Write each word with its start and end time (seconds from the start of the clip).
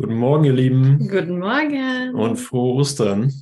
Guten 0.00 0.14
Morgen, 0.14 0.44
ihr 0.44 0.52
Lieben. 0.52 1.08
Guten 1.08 1.40
Morgen. 1.40 2.14
Und 2.14 2.36
frohe 2.36 2.74
Ostern. 2.76 3.32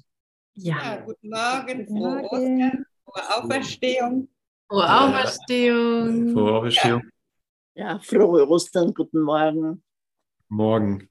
Ja, 0.55 0.75
ja 0.75 0.97
guten 1.05 1.29
Morgen, 1.29 1.87
frohe 1.87 2.23
Morgen. 2.23 2.63
Ostern, 2.63 2.87
frohe 3.05 3.37
Auferstehung. 3.37 4.29
Frohe 4.67 5.01
Auferstehung. 5.01 6.33
Frohe 6.33 6.53
Auferstehung. 6.55 7.03
Ja. 7.75 7.93
ja, 7.93 7.99
frohe 7.99 8.49
Ostern, 8.49 8.95
guten 8.95 9.21
Morgen. 9.21 9.83
Morgen. 10.49 11.11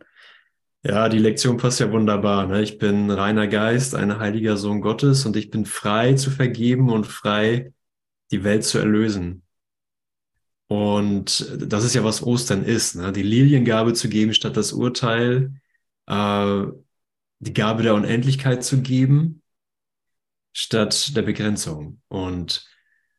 Ja, 0.82 1.10
die 1.10 1.20
Lektion 1.20 1.58
passt 1.58 1.80
ja 1.80 1.92
wunderbar. 1.92 2.48
Ne? 2.48 2.64
Ich 2.64 2.80
bin 2.80 3.12
reiner 3.12 3.48
Geist, 3.48 3.94
ein 3.94 4.18
heiliger 4.18 4.58
Sohn 4.58 4.82
Gottes 4.82 5.28
und 5.28 5.36
ich 5.36 5.52
bin 5.52 5.68
frei 5.68 6.14
zu 6.14 6.32
vergeben 6.32 6.90
und 6.90 7.06
frei, 7.06 7.72
die 8.32 8.44
Welt 8.44 8.64
zu 8.64 8.80
erlösen. 8.80 9.44
Und 10.68 11.54
das 11.60 11.84
ist 11.84 11.94
ja, 11.94 12.04
was 12.04 12.24
Ostern 12.24 12.64
ist, 12.64 12.96
ne? 12.96 13.12
die 13.12 13.22
Liliengabe 13.22 13.94
zu 13.94 14.10
geben 14.10 14.34
statt 14.34 14.58
das 14.58 14.74
Urteil, 14.74 15.54
äh, 16.08 16.64
die 17.40 17.54
Gabe 17.54 17.84
der 17.84 17.94
Unendlichkeit 17.94 18.64
zu 18.64 18.82
geben 18.82 19.42
statt 20.54 21.16
der 21.16 21.22
Begrenzung. 21.22 22.02
Und 22.08 22.68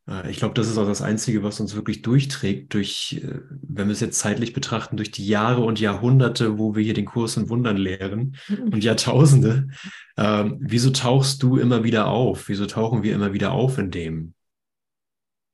äh, 0.08 0.30
ich 0.30 0.38
glaube, 0.38 0.54
das 0.54 0.68
ist 0.68 0.78
auch 0.78 0.86
das 0.86 1.02
Einzige, 1.02 1.42
was 1.42 1.60
uns 1.60 1.74
wirklich 1.74 2.02
durchträgt, 2.02 2.74
durch, 2.74 3.20
äh, 3.22 3.40
wenn 3.50 3.88
wir 3.88 3.92
es 3.92 4.00
jetzt 4.00 4.18
zeitlich 4.18 4.52
betrachten, 4.52 4.96
durch 4.96 5.10
die 5.10 5.26
Jahre 5.26 5.62
und 5.62 5.80
Jahrhunderte, 5.80 6.58
wo 6.58 6.74
wir 6.74 6.82
hier 6.82 6.94
den 6.94 7.04
Kurs 7.04 7.36
in 7.36 7.48
Wundern 7.48 7.76
lehren 7.76 8.36
und 8.48 8.82
Jahrtausende. 8.84 9.68
Äh, 10.16 10.50
wieso 10.58 10.90
tauchst 10.90 11.42
du 11.42 11.58
immer 11.58 11.84
wieder 11.84 12.08
auf? 12.08 12.48
Wieso 12.48 12.66
tauchen 12.66 13.02
wir 13.02 13.14
immer 13.14 13.32
wieder 13.32 13.52
auf 13.52 13.78
in 13.78 13.90
dem? 13.90 14.34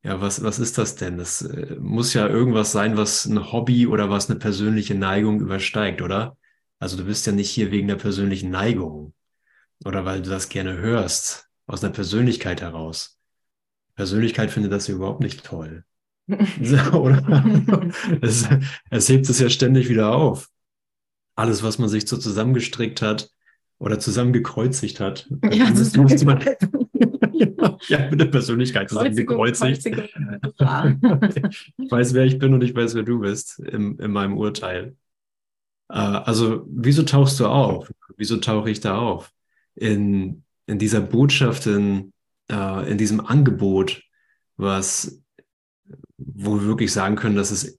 Ja, 0.05 0.21
was, 0.21 0.43
was 0.43 0.59
ist 0.59 0.79
das 0.79 0.97
denn? 0.97 1.17
Das 1.17 1.43
äh, 1.43 1.77
muss 1.79 2.13
ja 2.13 2.27
irgendwas 2.27 2.73
sein, 2.73 2.97
was 2.97 3.25
ein 3.25 3.53
Hobby 3.53 3.87
oder 3.87 4.11
was 4.11 4.29
eine 4.29 4.39
persönliche 4.39 4.97
Neigung 4.97 5.41
übersteigt, 5.41 6.03
oder? 6.03 6.37
Also 6.81 6.97
du 6.97 7.05
bist 7.05 7.27
ja 7.27 7.33
nicht 7.33 7.51
hier 7.51 7.71
wegen 7.71 7.87
der 7.87 7.97
persönlichen 7.97 8.51
Neigung 8.51 9.15
oder 9.85 10.05
weil 10.05 10.23
du 10.23 10.31
das 10.31 10.49
gerne 10.49 10.77
hörst, 10.79 11.49
aus 11.67 11.85
einer 11.85 11.93
Persönlichkeit 11.93 12.61
heraus. 12.61 13.19
Persönlichkeit 13.95 14.51
findet 14.51 14.73
das 14.73 14.89
überhaupt 14.89 15.21
nicht 15.21 15.45
toll. 15.45 15.85
oder? 16.93 17.45
es, 18.21 18.49
es 18.91 19.09
hebt 19.09 19.29
es 19.29 19.39
ja 19.39 19.51
ständig 19.51 19.89
wieder 19.89 20.15
auf. 20.15 20.49
Alles, 21.37 21.63
was 21.63 21.79
man 21.79 21.89
sich 21.89 22.09
so 22.09 22.17
zusammengestrickt 22.17 23.03
hat 23.03 23.31
oder 23.79 23.99
zusammengekreuzigt 23.99 25.01
hat. 25.01 25.29
Ja, 25.51 25.71
das 25.71 25.97
muss 25.97 26.25
man, 26.25 26.41
ja, 27.89 28.11
mit 28.11 28.21
der 28.21 28.27
Persönlichkeit 28.27 28.89
zusammengekreuzigt. 28.89 29.87
ich 29.87 30.03
weiß, 31.91 32.15
wer 32.15 32.25
ich 32.25 32.39
bin 32.39 32.55
und 32.55 32.63
ich 32.63 32.75
weiß, 32.75 32.95
wer 32.95 33.03
du 33.03 33.21
bist 33.21 33.59
in, 33.59 33.99
in 33.99 34.11
meinem 34.11 34.37
Urteil. 34.37 34.97
Äh, 35.89 35.95
also, 35.95 36.67
wieso 36.69 37.03
tauchst 37.03 37.41
du 37.41 37.47
auf? 37.47 37.91
Wieso 38.17 38.37
tauche 38.39 38.71
ich 38.71 38.81
da 38.81 38.99
auf? 38.99 39.31
In, 39.75 40.45
in 40.67 40.79
dieser 40.79 41.01
Botschaft, 41.01 41.67
in, 41.67 42.13
äh, 42.51 42.91
in 42.91 42.99
diesem 42.99 43.21
Angebot, 43.21 44.03
was, 44.57 45.23
wo 46.17 46.61
wir 46.61 46.67
wirklich 46.67 46.93
sagen 46.93 47.17
können, 47.17 47.37
dass 47.37 47.51
es 47.51 47.79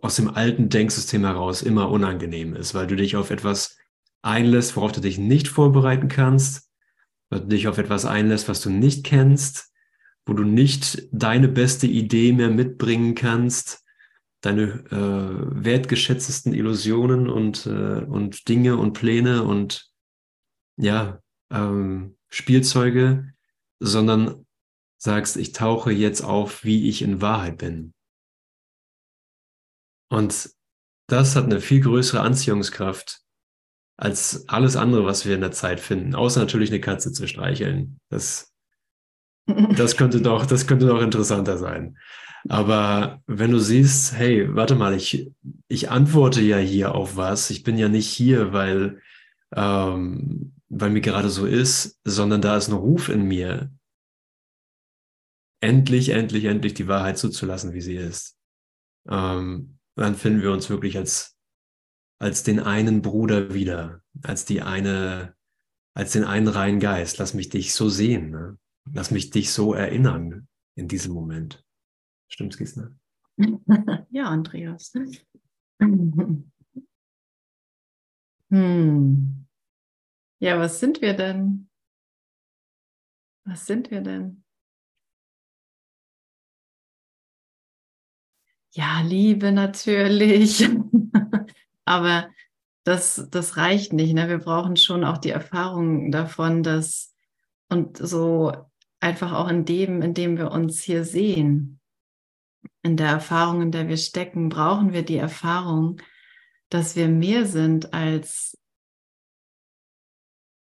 aus 0.00 0.16
dem 0.16 0.28
alten 0.28 0.68
Denksystem 0.68 1.24
heraus 1.24 1.62
immer 1.62 1.90
unangenehm 1.90 2.54
ist, 2.54 2.74
weil 2.74 2.86
du 2.86 2.96
dich 2.96 3.16
auf 3.16 3.30
etwas 3.30 3.76
einlässt, 4.22 4.76
worauf 4.76 4.92
du 4.92 5.00
dich 5.00 5.18
nicht 5.18 5.48
vorbereiten 5.48 6.08
kannst, 6.08 6.63
weil 7.34 7.40
du 7.40 7.48
dich 7.48 7.66
auf 7.66 7.78
etwas 7.78 8.04
einlässt, 8.04 8.48
was 8.48 8.60
du 8.60 8.70
nicht 8.70 9.04
kennst, 9.04 9.72
wo 10.24 10.34
du 10.34 10.44
nicht 10.44 11.08
deine 11.10 11.48
beste 11.48 11.88
Idee 11.88 12.32
mehr 12.32 12.48
mitbringen 12.48 13.16
kannst, 13.16 13.84
deine 14.40 14.84
äh, 14.92 15.64
wertgeschätztesten 15.64 16.54
Illusionen 16.54 17.28
und, 17.28 17.66
äh, 17.66 18.04
und 18.04 18.48
Dinge 18.48 18.76
und 18.76 18.92
Pläne 18.92 19.42
und 19.42 19.90
ja, 20.76 21.20
ähm, 21.50 22.16
Spielzeuge, 22.28 23.32
sondern 23.80 24.46
sagst, 24.96 25.36
ich 25.36 25.50
tauche 25.50 25.90
jetzt 25.90 26.20
auf, 26.20 26.62
wie 26.62 26.88
ich 26.88 27.02
in 27.02 27.20
Wahrheit 27.20 27.58
bin. 27.58 27.94
Und 30.08 30.50
das 31.08 31.34
hat 31.34 31.46
eine 31.46 31.60
viel 31.60 31.80
größere 31.80 32.20
Anziehungskraft 32.20 33.23
als 33.96 34.48
alles 34.48 34.76
andere, 34.76 35.06
was 35.06 35.26
wir 35.26 35.34
in 35.34 35.40
der 35.40 35.52
Zeit 35.52 35.80
finden, 35.80 36.14
außer 36.14 36.40
natürlich 36.40 36.70
eine 36.70 36.80
Katze 36.80 37.12
zu 37.12 37.26
streicheln. 37.26 37.98
Das, 38.08 38.52
das 39.76 39.96
könnte 39.96 40.20
doch, 40.20 40.46
das 40.46 40.66
könnte 40.66 40.86
doch 40.86 41.00
interessanter 41.00 41.58
sein. 41.58 41.96
Aber 42.48 43.22
wenn 43.26 43.52
du 43.52 43.58
siehst, 43.58 44.14
hey, 44.14 44.54
warte 44.54 44.74
mal, 44.74 44.94
ich, 44.94 45.30
ich 45.68 45.90
antworte 45.90 46.42
ja 46.42 46.58
hier 46.58 46.94
auf 46.94 47.16
was. 47.16 47.48
Ich 47.50 47.62
bin 47.62 47.78
ja 47.78 47.88
nicht 47.88 48.08
hier, 48.08 48.52
weil, 48.52 49.00
ähm, 49.54 50.52
weil 50.68 50.90
mir 50.90 51.00
gerade 51.00 51.30
so 51.30 51.46
ist, 51.46 51.98
sondern 52.04 52.42
da 52.42 52.56
ist 52.56 52.68
ein 52.68 52.74
Ruf 52.74 53.08
in 53.08 53.22
mir, 53.22 53.70
endlich, 55.60 56.10
endlich, 56.10 56.44
endlich 56.44 56.74
die 56.74 56.88
Wahrheit 56.88 57.16
zuzulassen, 57.16 57.72
wie 57.72 57.80
sie 57.80 57.96
ist. 57.96 58.36
Ähm, 59.08 59.78
dann 59.96 60.14
finden 60.14 60.42
wir 60.42 60.52
uns 60.52 60.68
wirklich 60.68 60.98
als 60.98 61.33
als 62.18 62.42
den 62.42 62.60
einen 62.60 63.02
Bruder 63.02 63.54
wieder, 63.54 64.02
als 64.22 64.44
die 64.44 64.62
eine, 64.62 65.34
als 65.94 66.12
den 66.12 66.24
einen 66.24 66.48
reinen 66.48 66.80
Geist. 66.80 67.18
Lass 67.18 67.34
mich 67.34 67.48
dich 67.48 67.74
so 67.74 67.88
sehen, 67.88 68.30
ne? 68.30 68.58
lass 68.92 69.10
mich 69.10 69.30
dich 69.30 69.52
so 69.52 69.74
erinnern 69.74 70.48
in 70.74 70.88
diesem 70.88 71.12
Moment. 71.12 71.64
Stimmt's, 72.28 72.56
Gisner? 72.56 72.92
ja, 74.10 74.24
Andreas. 74.26 74.92
Hm. 78.50 79.46
Ja, 80.38 80.60
was 80.60 80.78
sind 80.78 81.02
wir 81.02 81.14
denn? 81.14 81.68
Was 83.44 83.66
sind 83.66 83.90
wir 83.90 84.00
denn? 84.00 84.44
Ja, 88.70 89.00
Liebe 89.00 89.50
natürlich. 89.50 90.68
Aber 91.84 92.30
das, 92.84 93.28
das 93.30 93.56
reicht 93.56 93.92
nicht. 93.92 94.14
Ne? 94.14 94.28
Wir 94.28 94.38
brauchen 94.38 94.76
schon 94.76 95.04
auch 95.04 95.18
die 95.18 95.30
Erfahrung 95.30 96.10
davon, 96.10 96.62
dass 96.62 97.14
und 97.68 97.96
so 97.96 98.52
einfach 99.00 99.32
auch 99.32 99.48
in 99.48 99.64
dem, 99.64 100.02
in 100.02 100.14
dem 100.14 100.38
wir 100.38 100.50
uns 100.50 100.82
hier 100.82 101.04
sehen, 101.04 101.80
in 102.82 102.96
der 102.96 103.08
Erfahrung, 103.08 103.62
in 103.62 103.72
der 103.72 103.88
wir 103.88 103.96
stecken, 103.96 104.48
brauchen 104.48 104.92
wir 104.92 105.02
die 105.02 105.16
Erfahrung, 105.16 106.00
dass 106.68 106.96
wir 106.96 107.08
mehr 107.08 107.46
sind 107.46 107.92
als, 107.92 108.58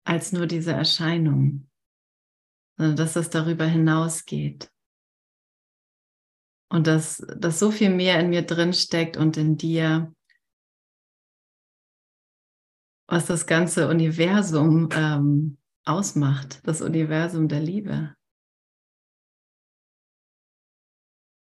als 0.04 0.32
nur 0.32 0.46
diese 0.46 0.72
Erscheinung, 0.72 1.68
sondern 2.76 2.96
dass 2.96 3.16
es 3.16 3.30
darüber 3.30 3.66
hinausgeht. 3.66 4.70
Und 6.70 6.86
dass, 6.86 7.24
dass 7.36 7.58
so 7.58 7.70
viel 7.70 7.90
mehr 7.90 8.20
in 8.20 8.30
mir 8.30 8.42
drin 8.42 8.72
steckt 8.72 9.16
und 9.16 9.36
in 9.36 9.56
dir, 9.56 10.14
was 13.08 13.26
das 13.26 13.46
ganze 13.46 13.88
Universum 13.88 14.90
ähm, 14.92 15.56
ausmacht, 15.84 16.60
das 16.64 16.82
Universum 16.82 17.48
der 17.48 17.60
Liebe. 17.60 18.14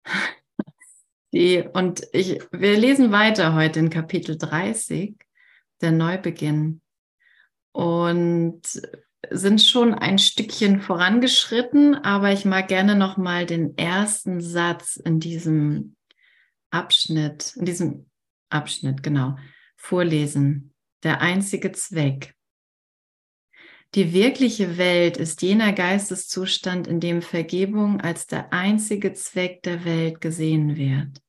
Die, 1.34 1.64
und 1.74 2.08
ich, 2.12 2.40
wir 2.52 2.78
lesen 2.78 3.12
weiter 3.12 3.54
heute 3.54 3.80
in 3.80 3.92
Kapitel 3.92 4.36
30, 4.38 5.16
der 5.82 5.92
Neubeginn. 5.92 6.82
Und 7.72 8.62
sind 9.30 9.62
schon 9.62 9.94
ein 9.94 10.18
Stückchen 10.18 10.82
vorangeschritten, 10.82 11.94
aber 11.94 12.32
ich 12.32 12.46
mag 12.46 12.68
gerne 12.68 12.96
noch 12.96 13.18
mal 13.18 13.46
den 13.46 13.78
ersten 13.78 14.42
Satz 14.42 14.96
in 14.96 15.20
diesem 15.20 15.96
Abschnitt, 16.72 17.54
in 17.58 17.66
diesem 17.66 18.10
Abschnitt, 18.50 19.04
genau, 19.04 19.38
vorlesen 19.76 20.69
der 21.04 21.22
einzige 21.22 21.72
Zweck. 21.72 22.36
Die 23.96 24.14
wirkliche 24.14 24.78
Welt 24.78 25.18
ist 25.18 25.42
jener 25.42 25.74
Geisteszustand, 25.74 26.88
in 26.88 27.00
dem 27.00 27.22
Vergebung 27.22 28.02
als 28.02 28.28
der 28.28 28.54
einzige 28.54 29.14
Zweck 29.14 29.64
der 29.64 29.84
Welt 29.84 30.22
gesehen 30.22 30.76
wird. 30.76 31.22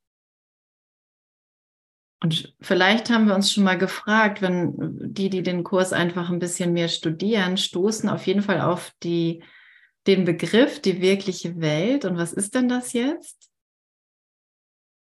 Und 2.23 2.55
vielleicht 2.61 3.09
haben 3.09 3.27
wir 3.27 3.35
uns 3.35 3.51
schon 3.51 3.65
mal 3.65 3.79
gefragt, 3.79 4.43
wenn 4.43 4.75
die, 5.01 5.31
die 5.31 5.43
den 5.43 5.65
Kurs 5.65 5.95
einfach 5.95 6.29
ein 6.29 6.39
bisschen 6.39 6.75
mehr 6.75 6.89
studieren, 6.89 7.57
stoßen 7.57 8.11
auf 8.11 8.27
jeden 8.27 8.43
Fall 8.43 8.61
auf 8.61 8.93
die, 9.03 9.43
den 10.07 10.27
Begriff 10.27 10.83
die 10.83 11.01
wirkliche 11.01 11.59
Welt. 11.61 12.05
Und 12.05 12.19
was 12.19 12.35
ist 12.35 12.55
denn 12.55 12.69
das 12.69 12.93
jetzt? 12.93 13.50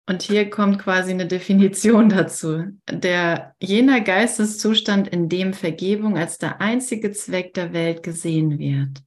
Und 0.09 0.23
hier 0.23 0.49
kommt 0.49 0.79
quasi 0.79 1.11
eine 1.11 1.27
Definition 1.27 2.09
dazu. 2.09 2.63
Der 2.89 3.53
jener 3.61 4.01
Geisteszustand, 4.01 5.07
in 5.07 5.29
dem 5.29 5.53
Vergebung 5.53 6.17
als 6.17 6.39
der 6.39 6.59
einzige 6.61 7.11
Zweck 7.11 7.53
der 7.53 7.73
Welt 7.73 8.01
gesehen 8.01 8.57
wird. 8.57 9.03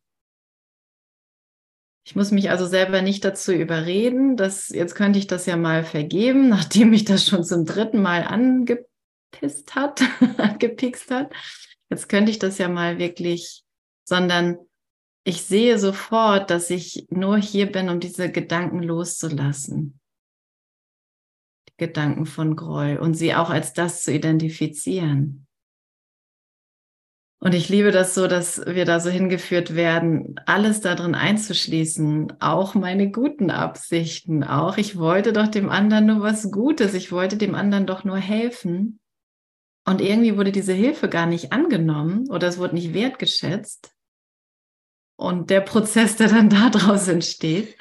Ich 2.06 2.14
muss 2.14 2.30
mich 2.30 2.50
also 2.50 2.66
selber 2.66 3.02
nicht 3.02 3.24
dazu 3.24 3.50
überreden, 3.52 4.36
dass 4.36 4.68
jetzt 4.68 4.94
könnte 4.94 5.18
ich 5.18 5.26
das 5.26 5.46
ja 5.46 5.56
mal 5.56 5.82
vergeben, 5.82 6.48
nachdem 6.48 6.92
ich 6.92 7.04
das 7.04 7.26
schon 7.26 7.42
zum 7.42 7.66
dritten 7.66 8.00
Mal 8.00 8.22
angepisst 8.22 9.74
hat, 9.74 10.02
gepikst 10.60 11.10
hat. 11.10 11.32
Jetzt 11.90 12.08
könnte 12.08 12.30
ich 12.30 12.38
das 12.38 12.58
ja 12.58 12.68
mal 12.68 12.98
wirklich, 12.98 13.64
sondern 14.04 14.56
ich 15.24 15.42
sehe 15.42 15.80
sofort, 15.80 16.50
dass 16.50 16.70
ich 16.70 17.06
nur 17.10 17.38
hier 17.38 17.72
bin, 17.72 17.88
um 17.88 17.98
diese 17.98 18.30
Gedanken 18.30 18.84
loszulassen. 18.84 19.98
Gedanken 21.86 22.26
von 22.26 22.54
Groll 22.54 22.96
und 22.96 23.14
sie 23.14 23.34
auch 23.34 23.50
als 23.50 23.72
das 23.72 24.04
zu 24.04 24.12
identifizieren. 24.12 25.46
Und 27.40 27.56
ich 27.56 27.68
liebe 27.68 27.90
das 27.90 28.14
so, 28.14 28.28
dass 28.28 28.64
wir 28.66 28.84
da 28.84 29.00
so 29.00 29.10
hingeführt 29.10 29.74
werden, 29.74 30.36
alles 30.46 30.80
darin 30.80 31.16
einzuschließen, 31.16 32.34
auch 32.38 32.76
meine 32.76 33.10
guten 33.10 33.50
Absichten, 33.50 34.44
auch 34.44 34.76
ich 34.76 34.96
wollte 34.96 35.32
doch 35.32 35.48
dem 35.48 35.68
anderen 35.68 36.06
nur 36.06 36.20
was 36.20 36.52
Gutes, 36.52 36.94
ich 36.94 37.10
wollte 37.10 37.36
dem 37.36 37.56
anderen 37.56 37.84
doch 37.84 38.04
nur 38.04 38.18
helfen. 38.18 39.00
Und 39.84 40.00
irgendwie 40.00 40.36
wurde 40.36 40.52
diese 40.52 40.72
Hilfe 40.72 41.08
gar 41.08 41.26
nicht 41.26 41.52
angenommen 41.52 42.30
oder 42.30 42.46
es 42.46 42.58
wurde 42.58 42.76
nicht 42.76 42.94
wertgeschätzt. 42.94 43.92
Und 45.16 45.50
der 45.50 45.62
Prozess, 45.62 46.14
der 46.14 46.28
dann 46.28 46.48
daraus 46.72 47.08
entsteht, 47.08 47.76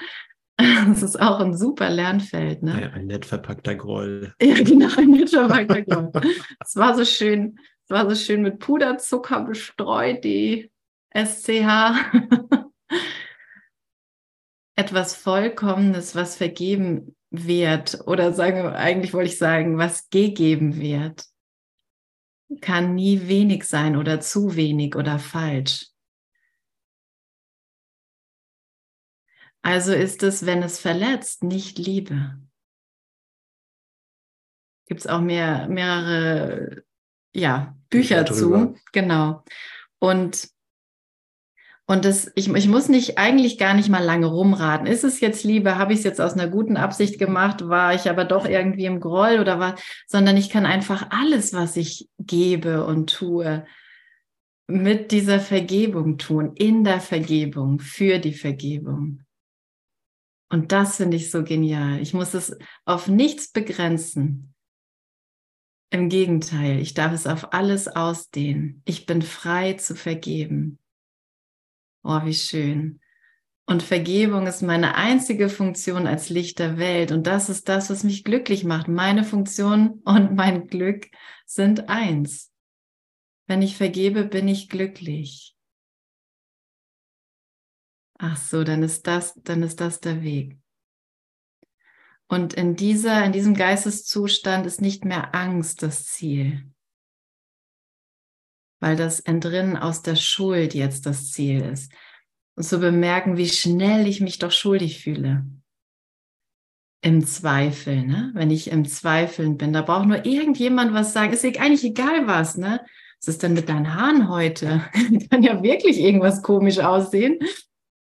das 0.88 1.04
ist 1.04 1.20
auch 1.22 1.40
ein 1.40 1.56
super 1.56 1.90
Lernfeld. 1.90 2.64
Ne? 2.64 2.82
Ja, 2.82 2.90
ein 2.92 3.08
nett 3.08 3.26
verpackter 3.26 3.76
Groll. 3.76 4.34
Ja, 4.42 4.56
genau, 4.56 4.96
ein 4.98 5.10
nett 5.10 5.30
verpackter 5.30 5.82
Groll. 5.84 6.12
Es 6.60 6.76
war 6.76 6.96
so 6.96 7.06
schön, 7.06 7.58
war 7.88 8.10
so 8.10 8.16
schön 8.16 8.42
mit 8.42 8.60
Puderzucker 8.60 9.44
bestreut, 9.44 10.24
die 10.24 10.72
SCH. 11.14 11.96
Etwas 14.76 15.16
Vollkommenes, 15.16 16.16
was 16.16 16.36
vergeben 16.38 17.16
wird, 17.30 18.00
oder 18.08 18.34
sagen 18.34 18.64
wir, 18.64 18.76
eigentlich 18.76 19.14
wollte 19.14 19.30
ich 19.30 19.38
sagen, 19.38 19.78
was 19.78 20.10
gegeben 20.10 20.80
wird, 20.80 21.26
kann 22.60 22.96
nie 22.96 23.28
wenig 23.28 23.64
sein 23.64 23.96
oder 23.96 24.20
zu 24.20 24.56
wenig 24.56 24.96
oder 24.96 25.20
falsch. 25.20 25.91
Also 29.62 29.94
ist 29.94 30.24
es, 30.24 30.46
wenn 30.46 30.64
es 30.64 30.80
verletzt, 30.80 31.44
nicht 31.44 31.78
Liebe. 31.78 32.38
Gibt 34.88 35.02
es 35.02 35.08
auch 35.08 35.22
mehr, 35.22 35.68
mehrere 35.70 36.84
ja, 37.34 37.76
Bücher 37.90 38.26
zu. 38.26 38.76
Genau. 38.92 39.44
Und, 40.00 40.50
und 41.86 42.06
das, 42.06 42.32
ich, 42.36 42.54
ich 42.54 42.68
muss 42.68 42.90
nicht, 42.90 43.18
eigentlich 43.18 43.58
gar 43.58 43.74
nicht 43.74 43.90
mal 43.90 44.04
lange 44.04 44.26
rumraten. 44.26 44.88
Ist 44.88 45.04
es 45.04 45.20
jetzt 45.20 45.44
Liebe? 45.44 45.78
Habe 45.78 45.94
ich 45.94 46.00
es 46.00 46.06
jetzt 46.06 46.20
aus 46.20 46.34
einer 46.34 46.48
guten 46.48 46.78
Absicht 46.78 47.20
gemacht? 47.20 47.68
War 47.68 47.94
ich 47.94 48.10
aber 48.10 48.26
doch 48.26 48.46
irgendwie 48.46 48.86
im 48.86 49.00
Groll 49.00 49.40
oder 49.40 49.60
was? 49.60 49.80
Sondern 50.08 50.38
ich 50.38 50.50
kann 50.50 50.66
einfach 50.66 51.08
alles, 51.12 51.54
was 51.54 51.78
ich 51.78 52.10
gebe 52.18 52.86
und 52.86 53.14
tue, 53.14 53.66
mit 54.68 55.12
dieser 55.12 55.40
Vergebung 55.40 56.18
tun, 56.18 56.54
in 56.56 56.84
der 56.84 57.02
Vergebung, 57.02 57.80
für 57.80 58.20
die 58.20 58.34
Vergebung. 58.34 59.24
Und 60.52 60.74
das 60.74 60.98
finde 60.98 61.16
ich 61.16 61.32
so 61.32 61.46
genial. 61.46 62.02
Ich 62.02 62.14
muss 62.14 62.34
es 62.34 62.58
auf 62.84 63.08
nichts 63.08 63.52
begrenzen. 63.52 64.54
Im 65.92 66.10
Gegenteil, 66.10 66.80
ich 66.80 66.94
darf 66.94 67.14
es 67.14 67.26
auf 67.26 67.54
alles 67.54 67.88
ausdehnen. 67.88 68.82
Ich 68.84 69.06
bin 69.06 69.22
frei 69.22 69.74
zu 69.74 69.96
vergeben. 69.96 70.78
Oh, 72.04 72.20
wie 72.26 72.34
schön. 72.34 73.00
Und 73.66 73.82
Vergebung 73.82 74.46
ist 74.46 74.62
meine 74.62 74.96
einzige 74.96 75.48
Funktion 75.48 76.06
als 76.06 76.30
Licht 76.30 76.60
der 76.60 76.78
Welt. 76.78 77.14
Und 77.14 77.28
das 77.28 77.48
ist 77.48 77.70
das, 77.70 77.90
was 77.90 78.04
mich 78.04 78.26
glücklich 78.26 78.66
macht. 78.66 78.90
Meine 78.90 79.24
Funktion 79.24 80.02
und 80.04 80.36
mein 80.36 80.68
Glück 80.68 81.08
sind 81.46 81.88
eins. 81.88 82.52
Wenn 83.48 83.62
ich 83.62 83.78
vergebe, 83.78 84.26
bin 84.26 84.50
ich 84.50 84.68
glücklich. 84.68 85.51
Ach 88.24 88.38
so, 88.38 88.64
dann 88.64 88.84
ist 88.84 89.08
das, 89.08 89.34
dann 89.44 89.64
ist 89.64 89.82
das 89.82 90.00
der 90.00 90.22
Weg. 90.22 90.60
Und 92.28 92.54
in 92.54 92.76
dieser, 92.76 93.26
in 93.26 93.32
diesem 93.32 93.56
Geisteszustand 93.56 94.68
ist 94.68 94.80
nicht 94.80 95.06
mehr 95.06 95.34
Angst 95.34 95.82
das 95.82 96.06
Ziel, 96.06 96.72
weil 98.80 98.96
das 98.96 99.22
Entrinnen 99.22 99.76
aus 99.76 100.04
der 100.04 100.16
Schuld 100.16 100.76
jetzt 100.76 101.08
das 101.08 101.32
Ziel 101.32 101.62
ist. 101.62 101.92
Und 102.56 102.64
zu 102.64 102.80
bemerken, 102.80 103.38
wie 103.38 103.50
schnell 103.50 104.06
ich 104.06 104.22
mich 104.22 104.38
doch 104.38 104.52
schuldig 104.52 105.02
fühle. 105.02 105.44
Im 107.02 107.26
Zweifel, 107.26 108.06
ne? 108.06 108.30
Wenn 108.36 108.52
ich 108.52 108.70
im 108.70 108.86
Zweifeln 108.86 109.58
bin, 109.58 109.74
da 109.74 109.82
braucht 109.82 110.06
nur 110.06 110.28
irgendjemand 110.28 110.94
was 110.94 111.14
sagen. 111.14 111.34
Ist 111.34 111.44
eigentlich 111.44 111.84
egal 111.84 112.28
was, 112.28 112.56
ne? 112.56 112.86
Was 113.20 113.30
ist 113.30 113.42
denn 113.42 113.54
mit 113.54 113.68
deinen 113.68 113.96
Haaren 113.96 114.30
heute? 114.30 114.84
Kann 115.32 115.42
ja 115.42 115.64
wirklich 115.64 116.00
irgendwas 116.00 116.44
komisch 116.44 116.78
aussehen 116.78 117.40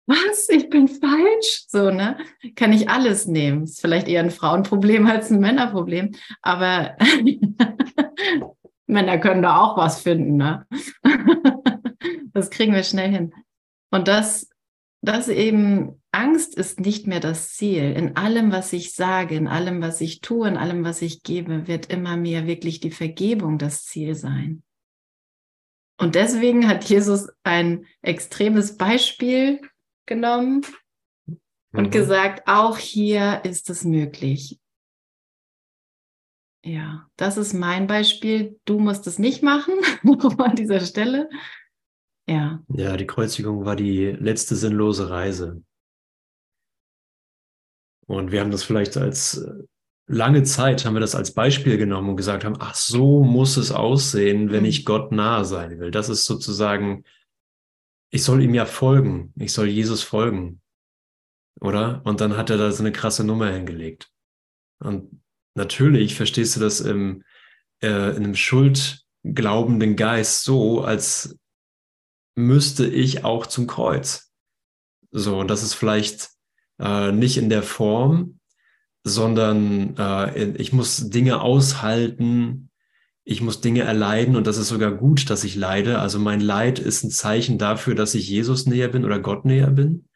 was, 0.07 0.47
ich 0.49 0.69
bin 0.69 0.87
falsch? 0.87 1.65
So, 1.67 1.91
ne? 1.91 2.17
Kann 2.55 2.71
ich 2.71 2.89
alles 2.89 3.27
nehmen. 3.27 3.63
Ist 3.63 3.81
vielleicht 3.81 4.07
eher 4.07 4.23
ein 4.23 4.31
Frauenproblem 4.31 5.05
als 5.07 5.29
ein 5.29 5.39
Männerproblem. 5.39 6.15
Aber 6.41 6.95
Männer 8.87 9.17
können 9.19 9.41
da 9.41 9.57
auch 9.57 9.77
was 9.77 10.01
finden, 10.01 10.37
ne? 10.37 10.65
das 12.33 12.49
kriegen 12.49 12.73
wir 12.73 12.83
schnell 12.83 13.11
hin. 13.11 13.33
Und 13.91 14.07
das, 14.07 14.49
das 15.01 15.27
eben, 15.27 16.01
Angst 16.11 16.55
ist 16.55 16.79
nicht 16.79 17.05
mehr 17.05 17.19
das 17.19 17.53
Ziel. 17.53 17.91
In 17.91 18.15
allem, 18.15 18.51
was 18.51 18.71
ich 18.71 18.93
sage, 18.93 19.35
in 19.35 19.47
allem, 19.47 19.81
was 19.81 19.99
ich 19.99 20.21
tue, 20.21 20.47
in 20.47 20.57
allem, 20.57 20.85
was 20.85 21.01
ich 21.01 21.21
gebe, 21.21 21.67
wird 21.67 21.87
immer 21.87 22.15
mehr 22.15 22.47
wirklich 22.47 22.79
die 22.79 22.91
Vergebung 22.91 23.57
das 23.57 23.85
Ziel 23.85 24.15
sein. 24.15 24.63
Und 25.99 26.15
deswegen 26.15 26.67
hat 26.67 26.85
Jesus 26.85 27.27
ein 27.43 27.85
extremes 28.01 28.77
Beispiel 28.77 29.59
genommen 30.07 30.65
und 31.73 31.87
mhm. 31.87 31.91
gesagt, 31.91 32.47
auch 32.47 32.77
hier 32.77 33.41
ist 33.43 33.69
es 33.69 33.83
möglich. 33.83 34.59
Ja, 36.63 37.07
das 37.15 37.37
ist 37.37 37.53
mein 37.53 37.87
Beispiel. 37.87 38.59
Du 38.65 38.79
musst 38.79 39.07
es 39.07 39.19
nicht 39.19 39.43
machen, 39.43 39.75
an 40.39 40.55
dieser 40.55 40.79
Stelle. 40.81 41.29
Ja. 42.27 42.61
Ja, 42.67 42.97
die 42.97 43.07
Kreuzigung 43.07 43.63
war 43.63 43.75
die 43.75 44.07
letzte 44.07 44.55
sinnlose 44.55 45.09
Reise. 45.09 45.63
Und 48.05 48.31
wir 48.31 48.41
haben 48.41 48.51
das 48.51 48.63
vielleicht 48.63 48.97
als 48.97 49.37
äh, 49.37 49.63
lange 50.07 50.43
Zeit 50.43 50.85
haben 50.85 50.95
wir 50.95 51.01
das 51.01 51.15
als 51.15 51.33
Beispiel 51.33 51.77
genommen 51.77 52.09
und 52.09 52.15
gesagt 52.17 52.43
haben, 52.43 52.55
ach, 52.59 52.75
so 52.75 53.23
muss 53.23 53.57
es 53.57 53.71
aussehen, 53.71 54.51
wenn 54.51 54.61
mhm. 54.61 54.69
ich 54.69 54.85
Gott 54.85 55.11
nahe 55.11 55.45
sein 55.45 55.79
will. 55.79 55.91
Das 55.91 56.09
ist 56.09 56.25
sozusagen 56.25 57.03
ich 58.09 58.23
soll 58.23 58.41
ihm 58.41 58.53
ja 58.53 58.65
folgen, 58.65 59.33
ich 59.35 59.53
soll 59.53 59.67
Jesus 59.67 60.03
folgen, 60.03 60.61
oder? 61.59 62.01
Und 62.05 62.21
dann 62.21 62.37
hat 62.37 62.49
er 62.49 62.57
da 62.57 62.71
so 62.71 62.83
eine 62.83 62.91
krasse 62.91 63.23
Nummer 63.23 63.51
hingelegt. 63.51 64.09
Und 64.79 65.21
natürlich 65.55 66.15
verstehst 66.15 66.55
du 66.55 66.59
das 66.59 66.79
im, 66.79 67.23
äh, 67.81 68.15
in 68.15 68.23
einem 68.23 68.35
schuldglaubenden 68.35 69.95
Geist 69.95 70.43
so, 70.43 70.81
als 70.81 71.37
müsste 72.35 72.85
ich 72.87 73.25
auch 73.25 73.47
zum 73.47 73.67
Kreuz. 73.67 74.31
So, 75.11 75.39
und 75.39 75.49
das 75.49 75.63
ist 75.63 75.73
vielleicht 75.73 76.29
äh, 76.79 77.11
nicht 77.11 77.37
in 77.37 77.49
der 77.49 77.63
Form, 77.63 78.39
sondern 79.03 79.95
äh, 79.97 80.51
ich 80.57 80.73
muss 80.73 81.09
Dinge 81.09 81.41
aushalten, 81.41 82.66
ich 83.29 83.41
muss 83.41 83.59
Dinge 83.59 83.81
erleiden 83.81 84.37
und 84.37 84.47
das 84.47 84.55
ist 84.57 84.69
sogar 84.69 84.93
gut, 84.93 85.29
dass 85.29 85.43
ich 85.43 85.57
leide. 85.57 85.99
Also 85.99 86.17
mein 86.17 86.39
Leid 86.39 86.79
ist 86.79 87.03
ein 87.03 87.11
Zeichen 87.11 87.57
dafür, 87.57 87.93
dass 87.93 88.15
ich 88.15 88.29
Jesus 88.29 88.67
näher 88.67 88.87
bin 88.87 89.03
oder 89.03 89.19
Gott 89.19 89.43
näher 89.43 89.69
bin, 89.69 90.07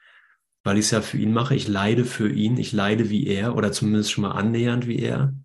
weil 0.63 0.77
ich 0.77 0.85
es 0.85 0.91
ja 0.91 1.01
für 1.01 1.17
ihn 1.17 1.33
mache. 1.33 1.53
Ich 1.53 1.67
leide 1.67 2.05
für 2.05 2.29
ihn, 2.29 2.55
ich 2.55 2.71
leide 2.71 3.09
wie 3.09 3.27
er 3.27 3.57
oder 3.57 3.73
zumindest 3.73 4.13
schon 4.13 4.21
mal 4.21 4.31
annähernd 4.31 4.87
wie 4.87 4.99
er. 4.99 5.35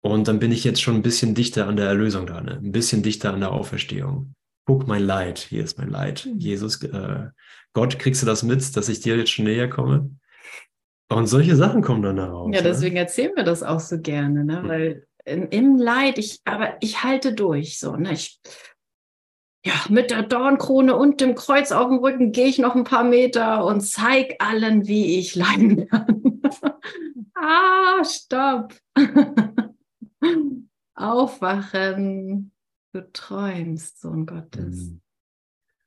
Und 0.00 0.26
dann 0.26 0.40
bin 0.40 0.50
ich 0.50 0.64
jetzt 0.64 0.82
schon 0.82 0.96
ein 0.96 1.02
bisschen 1.02 1.36
dichter 1.36 1.68
an 1.68 1.76
der 1.76 1.86
Erlösung 1.86 2.26
dran, 2.26 2.46
ne? 2.46 2.54
ein 2.54 2.72
bisschen 2.72 3.04
dichter 3.04 3.32
an 3.32 3.38
der 3.38 3.52
Auferstehung. 3.52 4.34
Guck 4.66 4.88
mein 4.88 5.04
Leid, 5.04 5.38
hier 5.38 5.62
ist 5.62 5.78
mein 5.78 5.88
Leid. 5.88 6.26
Mhm. 6.26 6.40
Jesus, 6.40 6.82
äh, 6.82 7.28
Gott, 7.74 8.00
kriegst 8.00 8.22
du 8.22 8.26
das 8.26 8.42
mit, 8.42 8.76
dass 8.76 8.88
ich 8.88 8.98
dir 8.98 9.16
jetzt 9.16 9.30
schon 9.30 9.44
näher 9.44 9.70
komme? 9.70 10.10
Und 11.08 11.28
solche 11.28 11.54
Sachen 11.54 11.82
kommen 11.82 12.02
dann 12.02 12.16
daraus. 12.16 12.50
Ja, 12.52 12.62
deswegen 12.62 12.94
ne? 12.94 13.00
erzählen 13.00 13.32
wir 13.36 13.44
das 13.44 13.62
auch 13.62 13.80
so 13.80 14.00
gerne, 14.00 14.44
ne? 14.44 14.62
Hm. 14.62 14.68
weil 14.68 15.06
im 15.24 15.76
Leid, 15.76 16.18
ich, 16.18 16.40
aber 16.44 16.76
ich 16.80 17.02
halte 17.02 17.32
durch, 17.34 17.78
so, 17.78 17.96
ne? 17.96 18.12
Ich, 18.12 18.40
ja, 19.64 19.74
mit 19.88 20.10
der 20.10 20.24
Dornkrone 20.24 20.96
und 20.96 21.20
dem 21.20 21.34
Kreuz 21.36 21.70
auf 21.70 21.88
dem 21.88 21.98
Rücken 21.98 22.32
gehe 22.32 22.46
ich 22.46 22.58
noch 22.58 22.74
ein 22.74 22.84
paar 22.84 23.04
Meter 23.04 23.64
und 23.64 23.80
zeig 23.80 24.36
allen, 24.40 24.88
wie 24.88 25.18
ich 25.18 25.36
leiden 25.36 25.86
kann. 25.88 26.42
ah, 27.34 28.04
stopp. 28.04 28.74
Aufwachen. 30.94 32.52
Du 32.92 33.12
träumst, 33.12 34.00
Sohn 34.00 34.26
Gottes. 34.26 34.76
Mhm. 34.76 35.00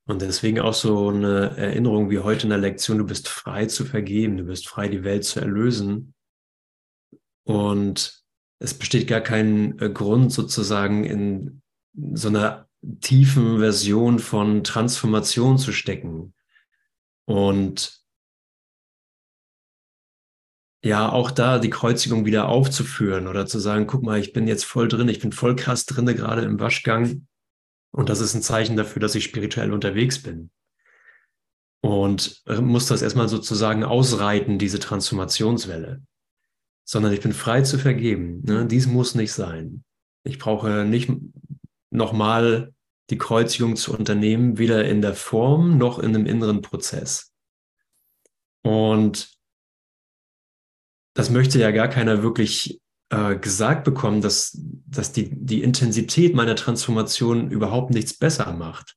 Und 0.08 0.22
deswegen 0.22 0.60
auch 0.60 0.74
so 0.74 1.10
eine 1.10 1.58
Erinnerung 1.58 2.10
wie 2.12 2.20
heute 2.20 2.44
in 2.44 2.50
der 2.50 2.60
Lektion, 2.60 3.00
du 3.00 3.06
bist 3.06 3.28
frei 3.28 3.66
zu 3.66 3.86
vergeben, 3.86 4.38
du 4.38 4.44
bist 4.44 4.68
frei, 4.68 4.88
die 4.88 5.04
Welt 5.04 5.24
zu 5.24 5.40
erlösen. 5.40 6.14
Und 7.44 8.25
es 8.60 8.74
besteht 8.74 9.08
gar 9.08 9.22
kein 9.22 9.80
äh, 9.80 9.90
Grund 9.90 10.32
sozusagen 10.32 11.04
in 11.04 11.62
so 12.14 12.30
einer 12.30 12.68
tiefen 13.02 13.60
Version 13.60 14.20
von 14.20 14.64
Transformation 14.64 15.58
zu 15.58 15.72
stecken. 15.72 16.34
Und 17.26 18.06
ja, 20.84 21.12
auch 21.12 21.32
da 21.32 21.58
die 21.58 21.72
Kreuzigung 21.72 22.26
wieder 22.26 22.48
aufzuführen 22.48 23.28
oder 23.28 23.48
zu 23.48 23.58
sagen, 23.58 23.88
guck 23.88 24.04
mal, 24.04 24.20
ich 24.20 24.34
bin 24.34 24.48
jetzt 24.48 24.66
voll 24.66 24.88
drin, 24.88 25.10
ich 25.10 25.20
bin 25.20 25.32
voll 25.32 25.56
krass 25.56 25.86
drinne 25.86 26.14
gerade 26.14 26.44
im 26.44 26.60
Waschgang. 26.60 27.28
Und 27.92 28.10
das 28.10 28.20
ist 28.20 28.36
ein 28.36 28.44
Zeichen 28.44 28.76
dafür, 28.76 29.00
dass 29.00 29.16
ich 29.16 29.24
spirituell 29.24 29.74
unterwegs 29.74 30.22
bin. 30.22 30.52
Und 31.82 32.44
äh, 32.46 32.62
muss 32.62 32.88
das 32.88 33.02
erstmal 33.02 33.30
sozusagen 33.30 33.84
ausreiten, 33.84 34.60
diese 34.60 34.80
Transformationswelle. 34.80 36.04
Sondern 36.86 37.12
ich 37.12 37.22
bin 37.22 37.34
frei 37.34 37.62
zu 37.62 37.78
vergeben. 37.80 38.42
Ne? 38.44 38.68
Dies 38.68 38.88
muss 38.88 39.16
nicht 39.16 39.34
sein. 39.34 39.84
Ich 40.24 40.40
brauche 40.40 40.86
nicht 40.86 41.12
nochmal 41.90 42.74
die 43.10 43.18
Kreuzigung 43.18 43.76
zu 43.76 43.94
unternehmen, 43.94 44.58
weder 44.58 44.86
in 44.86 45.02
der 45.02 45.14
Form 45.14 45.78
noch 45.78 46.00
in 46.00 46.16
einem 46.16 46.26
inneren 46.26 46.62
Prozess. 46.62 47.32
Und 48.64 49.30
das 51.14 51.30
möchte 51.30 51.60
ja 51.60 51.72
gar 51.72 51.88
keiner 51.88 52.24
wirklich 52.24 52.82
äh, 53.10 53.36
gesagt 53.36 53.84
bekommen, 53.84 54.22
dass, 54.22 54.58
dass 54.88 55.12
die, 55.12 55.30
die 55.32 55.62
Intensität 55.62 56.34
meiner 56.34 56.56
Transformation 56.56 57.52
überhaupt 57.52 57.92
nichts 57.92 58.18
besser 58.18 58.52
macht 58.54 58.96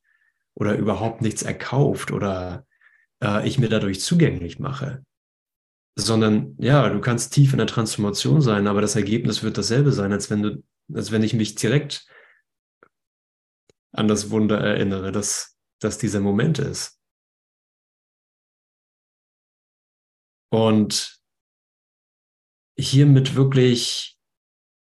oder 0.55 0.75
überhaupt 0.75 1.21
nichts 1.21 1.43
erkauft 1.43 2.11
oder 2.11 2.65
äh, 3.23 3.47
ich 3.47 3.59
mir 3.59 3.69
dadurch 3.69 4.01
zugänglich 4.01 4.59
mache. 4.59 5.05
Sondern 5.95 6.55
ja, 6.59 6.89
du 6.89 7.01
kannst 7.01 7.33
tief 7.33 7.51
in 7.51 7.57
der 7.57 7.67
Transformation 7.67 8.41
sein, 8.41 8.67
aber 8.67 8.81
das 8.81 8.95
Ergebnis 8.95 9.43
wird 9.43 9.57
dasselbe 9.57 9.91
sein, 9.91 10.11
als 10.11 10.29
wenn 10.29 10.41
du, 10.41 10.63
als 10.93 11.11
wenn 11.11 11.23
ich 11.23 11.33
mich 11.33 11.55
direkt 11.55 12.07
an 13.91 14.07
das 14.07 14.29
Wunder 14.29 14.59
erinnere, 14.59 15.11
dass, 15.11 15.57
dass 15.79 15.97
dieser 15.97 16.21
Moment 16.21 16.59
ist. 16.59 16.99
Und 20.51 21.19
hiermit 22.77 23.35
wirklich 23.35 24.17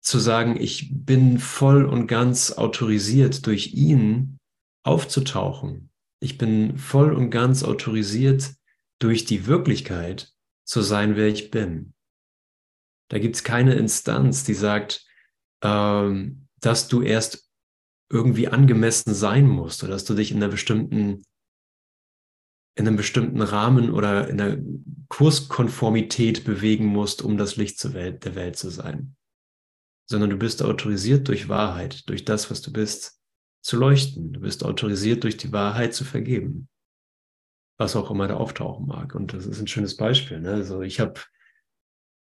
zu 0.01 0.19
sagen, 0.19 0.61
ich 0.61 0.91
bin 0.93 1.39
voll 1.39 1.85
und 1.85 2.07
ganz 2.07 2.53
autorisiert 2.53 3.47
durch 3.47 3.75
ihn 3.75 4.39
aufzutauchen. 4.85 5.91
Ich 6.21 6.39
bin 6.39 6.79
voll 6.79 7.13
und 7.13 7.31
ganz 7.31 7.65
autorisiert 7.65 8.55
durch 9.01 9.25
die 9.25 9.47
Wirklichkeit 9.47 10.33
zu 10.67 10.83
sein, 10.83 11.17
wer 11.17 11.29
ich 11.29 11.51
bin. 11.51 11.95
Da 13.09 13.19
gibt 13.19 13.37
es 13.37 13.45
keine 13.45 13.75
Instanz, 13.75 14.45
die 14.45 14.55
sagt, 14.55 15.07
ähm, 15.63 16.49
dass 16.61 16.89
du 16.89 17.03
erst 17.03 17.49
irgendwie 18.11 18.49
angemessen 18.49 19.15
sein 19.15 19.47
musst 19.47 19.83
oder 19.83 19.93
dass 19.93 20.05
du 20.05 20.15
dich 20.15 20.31
in 20.31 20.39
einer 20.39 20.49
bestimmten 20.49 21.23
in 22.79 22.87
einem 22.87 22.97
bestimmten 22.97 23.41
Rahmen 23.41 23.91
oder 23.91 24.29
in 24.29 24.39
einer 24.39 24.63
Kurskonformität 25.09 26.45
bewegen 26.45 26.85
musst, 26.85 27.23
um 27.23 27.39
das 27.39 27.57
Licht 27.57 27.79
Welt, 27.95 28.25
der 28.27 28.35
Welt 28.35 28.57
zu 28.57 28.69
sein. 28.69 29.17
Sondern 30.05 30.29
du 30.29 30.37
bist 30.37 30.63
autorisiert 30.63 31.27
durch 31.29 31.49
Wahrheit, 31.49 32.07
durch 32.09 32.27
das, 32.27 32.51
was 32.51 32.61
du 32.61 32.71
bist, 32.71 33.19
zu 33.63 33.79
leuchten. 33.79 34.35
Du 34.35 34.41
bist 34.41 34.63
autorisiert 34.63 35.25
durch 35.25 35.39
die 35.39 35.53
Wahrheit 35.53 35.95
zu 35.95 36.05
vergeben. 36.05 36.69
Was 37.79 37.97
auch 37.97 38.11
immer 38.11 38.27
da 38.27 38.37
auftauchen 38.37 38.87
mag. 38.87 39.15
Und 39.15 39.33
das 39.33 39.47
ist 39.47 39.61
ein 39.61 39.67
schönes 39.67 39.97
Beispiel. 39.97 40.41
Ne? 40.41 40.53
Also 40.53 40.83
ich 40.83 40.99
habe 41.01 41.21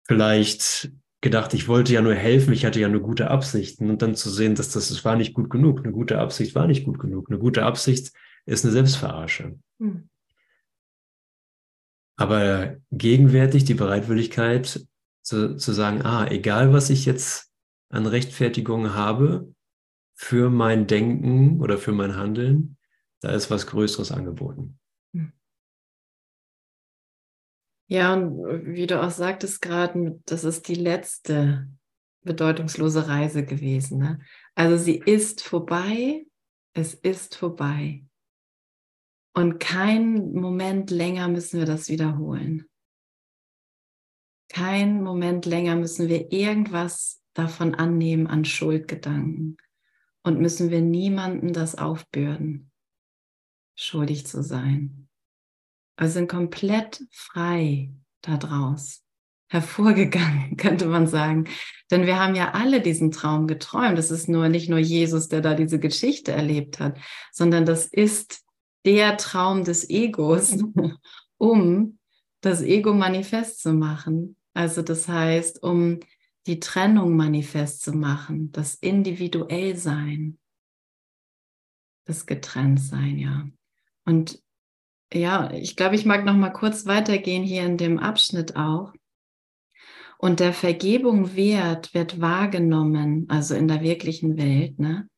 vielleicht 0.04 0.92
gedacht, 1.20 1.54
ich 1.54 1.68
wollte 1.68 1.92
ja 1.92 2.02
nur 2.02 2.14
helfen, 2.14 2.52
ich 2.52 2.64
hatte 2.64 2.80
ja 2.80 2.88
nur 2.88 3.00
gute 3.00 3.30
Absichten 3.30 3.90
und 3.90 4.02
dann 4.02 4.14
zu 4.14 4.28
sehen, 4.28 4.54
dass 4.54 4.70
das, 4.70 4.88
das 4.88 5.04
war 5.04 5.16
nicht 5.16 5.34
gut 5.34 5.50
genug. 5.50 5.80
Eine 5.80 5.92
gute 5.92 6.18
Absicht 6.18 6.54
war 6.54 6.66
nicht 6.66 6.84
gut 6.84 6.98
genug. 6.98 7.30
Eine 7.30 7.38
gute 7.38 7.64
Absicht 7.64 8.12
ist 8.44 8.64
eine 8.64 8.72
Selbstverarsche. 8.72 9.58
Hm. 9.78 10.08
Aber 12.16 12.76
gegenwärtig 12.90 13.64
die 13.64 13.74
Bereitwilligkeit 13.74 14.86
zu, 15.22 15.56
zu 15.56 15.72
sagen, 15.72 16.02
ah, 16.02 16.26
egal 16.28 16.72
was 16.72 16.90
ich 16.90 17.04
jetzt 17.04 17.52
an 17.88 18.06
Rechtfertigung 18.06 18.94
habe 18.94 19.52
für 20.14 20.50
mein 20.50 20.86
Denken 20.86 21.60
oder 21.60 21.78
für 21.78 21.92
mein 21.92 22.16
Handeln, 22.16 22.76
da 23.20 23.30
ist 23.30 23.50
was 23.50 23.66
Größeres 23.66 24.12
angeboten. 24.12 24.78
Ja, 27.92 28.14
und 28.14 28.72
wie 28.72 28.86
du 28.86 29.02
auch 29.02 29.10
sagtest 29.10 29.60
gerade, 29.60 30.18
das 30.24 30.44
ist 30.44 30.66
die 30.66 30.76
letzte 30.76 31.68
bedeutungslose 32.22 33.06
Reise 33.06 33.44
gewesen. 33.44 33.98
Ne? 33.98 34.20
Also 34.54 34.82
sie 34.82 34.96
ist 34.96 35.42
vorbei, 35.42 36.24
es 36.72 36.94
ist 36.94 37.34
vorbei. 37.34 38.02
Und 39.34 39.60
kein 39.60 40.32
Moment 40.32 40.90
länger 40.90 41.28
müssen 41.28 41.58
wir 41.58 41.66
das 41.66 41.90
wiederholen. 41.90 42.66
Kein 44.48 45.02
Moment 45.02 45.44
länger 45.44 45.76
müssen 45.76 46.08
wir 46.08 46.32
irgendwas 46.32 47.22
davon 47.34 47.74
annehmen 47.74 48.26
an 48.26 48.46
Schuldgedanken 48.46 49.58
und 50.22 50.40
müssen 50.40 50.70
wir 50.70 50.80
niemanden 50.80 51.52
das 51.52 51.74
aufbürden, 51.74 52.70
schuldig 53.76 54.26
zu 54.26 54.42
sein. 54.42 55.10
Wir 55.98 56.08
sind 56.08 56.28
komplett 56.28 57.04
frei 57.10 57.90
daraus 58.22 59.02
hervorgegangen, 59.48 60.56
könnte 60.56 60.86
man 60.86 61.06
sagen. 61.06 61.48
Denn 61.90 62.06
wir 62.06 62.18
haben 62.18 62.34
ja 62.34 62.52
alle 62.52 62.80
diesen 62.80 63.10
Traum 63.10 63.46
geträumt. 63.46 63.98
Es 63.98 64.10
ist 64.10 64.28
nur 64.28 64.48
nicht 64.48 64.68
nur 64.68 64.78
Jesus, 64.78 65.28
der 65.28 65.42
da 65.42 65.54
diese 65.54 65.78
Geschichte 65.78 66.32
erlebt 66.32 66.80
hat, 66.80 66.98
sondern 67.30 67.66
das 67.66 67.86
ist 67.86 68.42
der 68.84 69.16
Traum 69.18 69.64
des 69.64 69.88
Egos, 69.88 70.56
um 71.38 71.98
das 72.40 72.62
Ego 72.62 72.94
manifest 72.94 73.60
zu 73.60 73.72
machen. 73.72 74.36
Also 74.54 74.82
das 74.82 75.06
heißt, 75.06 75.62
um 75.62 76.00
die 76.46 76.58
Trennung 76.58 77.16
manifest 77.16 77.82
zu 77.82 77.92
machen, 77.92 78.50
das 78.52 78.74
Individuellsein, 78.74 80.38
das 82.04 82.26
Getrenntsein, 82.26 83.18
ja. 83.18 83.48
Und 84.04 84.42
ja, 85.14 85.50
ich 85.52 85.76
glaube, 85.76 85.94
ich 85.94 86.04
mag 86.04 86.24
noch 86.24 86.36
mal 86.36 86.50
kurz 86.50 86.86
weitergehen 86.86 87.42
hier 87.42 87.64
in 87.64 87.76
dem 87.76 87.98
Abschnitt 87.98 88.56
auch. 88.56 88.92
Und 90.18 90.40
der 90.40 90.52
Vergebung 90.52 91.34
Wert 91.34 91.94
wird 91.94 92.20
wahrgenommen, 92.20 93.26
also 93.28 93.54
in 93.54 93.66
der 93.66 93.82
wirklichen 93.82 94.36
Welt, 94.36 94.78
ne? 94.78 95.08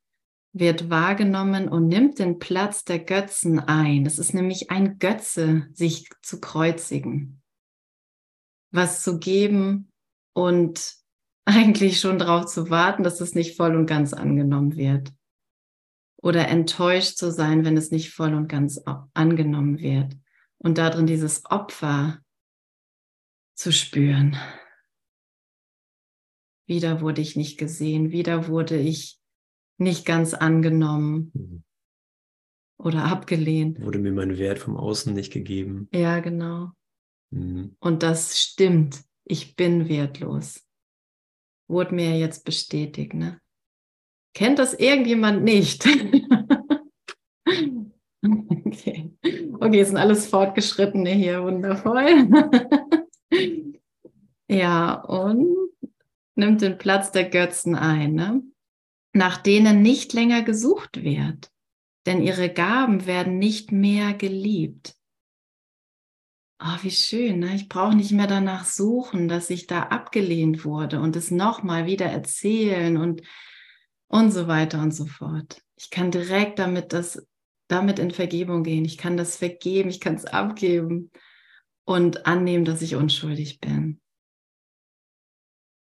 wird 0.54 0.88
wahrgenommen 0.88 1.68
und 1.68 1.88
nimmt 1.88 2.20
den 2.20 2.38
Platz 2.38 2.84
der 2.84 3.00
Götzen 3.00 3.58
ein. 3.58 4.04
Das 4.04 4.18
ist 4.18 4.34
nämlich 4.34 4.70
ein 4.70 4.98
Götze, 4.98 5.66
sich 5.72 6.08
zu 6.22 6.40
kreuzigen, 6.40 7.42
was 8.70 9.02
zu 9.02 9.18
geben 9.18 9.90
und 10.32 10.94
eigentlich 11.44 12.00
schon 12.00 12.18
darauf 12.18 12.46
zu 12.46 12.70
warten, 12.70 13.02
dass 13.02 13.20
es 13.20 13.34
nicht 13.34 13.56
voll 13.56 13.74
und 13.74 13.86
ganz 13.86 14.14
angenommen 14.14 14.76
wird 14.76 15.12
oder 16.24 16.48
enttäuscht 16.48 17.18
zu 17.18 17.30
sein, 17.30 17.66
wenn 17.66 17.76
es 17.76 17.90
nicht 17.90 18.10
voll 18.10 18.32
und 18.32 18.48
ganz 18.48 18.80
angenommen 19.12 19.78
wird. 19.78 20.16
Und 20.56 20.78
darin 20.78 21.06
dieses 21.06 21.44
Opfer 21.44 22.18
zu 23.54 23.70
spüren. 23.70 24.34
Wieder 26.66 27.02
wurde 27.02 27.20
ich 27.20 27.36
nicht 27.36 27.58
gesehen, 27.58 28.10
wieder 28.10 28.48
wurde 28.48 28.78
ich 28.78 29.20
nicht 29.76 30.06
ganz 30.06 30.32
angenommen 30.32 31.30
mhm. 31.34 31.64
oder 32.78 33.04
abgelehnt. 33.04 33.82
Wurde 33.82 33.98
mir 33.98 34.12
mein 34.12 34.38
Wert 34.38 34.58
vom 34.58 34.78
Außen 34.78 35.12
nicht 35.12 35.30
gegeben. 35.30 35.90
Ja, 35.92 36.20
genau. 36.20 36.70
Mhm. 37.32 37.76
Und 37.80 38.02
das 38.02 38.40
stimmt. 38.40 39.04
Ich 39.24 39.56
bin 39.56 39.90
wertlos. 39.90 40.66
Wurde 41.68 41.94
mir 41.94 42.18
jetzt 42.18 42.46
bestätigt, 42.46 43.12
ne? 43.12 43.42
Kennt 44.34 44.58
das 44.58 44.74
irgendjemand 44.74 45.44
nicht? 45.44 45.86
okay. 48.66 49.12
okay, 49.60 49.84
sind 49.84 49.96
alles 49.96 50.26
Fortgeschrittene 50.26 51.10
hier, 51.10 51.44
wundervoll. 51.44 52.28
ja, 54.48 54.94
und 54.94 55.54
nimmt 56.34 56.62
den 56.62 56.78
Platz 56.78 57.12
der 57.12 57.30
Götzen 57.30 57.76
ein, 57.76 58.14
ne? 58.14 58.42
nach 59.12 59.36
denen 59.36 59.82
nicht 59.82 60.12
länger 60.12 60.42
gesucht 60.42 61.04
wird, 61.04 61.52
denn 62.04 62.20
ihre 62.20 62.52
Gaben 62.52 63.06
werden 63.06 63.38
nicht 63.38 63.70
mehr 63.70 64.12
geliebt. 64.14 64.96
Oh, 66.60 66.78
wie 66.82 66.90
schön, 66.90 67.38
ne? 67.38 67.54
ich 67.54 67.68
brauche 67.68 67.94
nicht 67.94 68.10
mehr 68.10 68.26
danach 68.26 68.64
suchen, 68.64 69.28
dass 69.28 69.50
ich 69.50 69.68
da 69.68 69.84
abgelehnt 69.84 70.64
wurde 70.64 71.00
und 71.00 71.14
es 71.14 71.30
nochmal 71.30 71.86
wieder 71.86 72.06
erzählen 72.06 72.96
und 72.96 73.22
und 74.08 74.30
so 74.30 74.46
weiter 74.46 74.80
und 74.80 74.94
so 74.94 75.06
fort. 75.06 75.62
Ich 75.76 75.90
kann 75.90 76.10
direkt 76.10 76.58
damit 76.58 76.92
das 76.92 77.26
damit 77.68 77.98
in 77.98 78.10
Vergebung 78.10 78.62
gehen. 78.62 78.84
Ich 78.84 78.98
kann 78.98 79.16
das 79.16 79.36
vergeben, 79.36 79.88
ich 79.88 80.00
kann 80.00 80.14
es 80.14 80.26
abgeben 80.26 81.10
und 81.84 82.26
annehmen, 82.26 82.64
dass 82.64 82.82
ich 82.82 82.94
unschuldig 82.94 83.60
bin. 83.60 84.00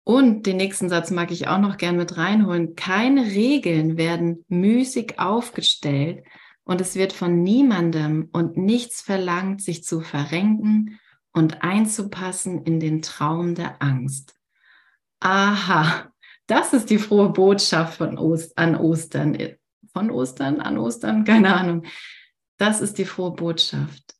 Und 0.04 0.46
den 0.46 0.56
nächsten 0.56 0.88
Satz 0.88 1.10
mag 1.10 1.30
ich 1.30 1.46
auch 1.46 1.58
noch 1.58 1.76
gern 1.76 1.96
mit 1.96 2.16
reinholen. 2.16 2.74
Keine 2.74 3.26
Regeln 3.26 3.96
werden 3.96 4.44
müßig 4.48 5.18
aufgestellt 5.18 6.24
und 6.64 6.80
es 6.80 6.96
wird 6.96 7.12
von 7.12 7.42
niemandem 7.42 8.28
und 8.32 8.56
nichts 8.56 9.02
verlangt, 9.02 9.62
sich 9.62 9.84
zu 9.84 10.00
verrenken 10.00 10.98
und 11.32 11.62
einzupassen 11.62 12.64
in 12.64 12.80
den 12.80 13.02
Traum 13.02 13.54
der 13.54 13.80
Angst. 13.82 14.34
Aha, 15.20 16.09
das 16.50 16.72
ist 16.72 16.90
die 16.90 16.98
frohe 16.98 17.30
Botschaft 17.30 17.98
von 17.98 18.18
Ost 18.18 18.56
an 18.58 18.76
Ostern. 18.76 19.38
Von 19.92 20.10
Ostern 20.10 20.60
an 20.60 20.78
Ostern? 20.78 21.24
Keine 21.24 21.54
Ahnung. 21.54 21.84
Das 22.58 22.80
ist 22.80 22.98
die 22.98 23.04
frohe 23.04 23.32
Botschaft. 23.32 24.14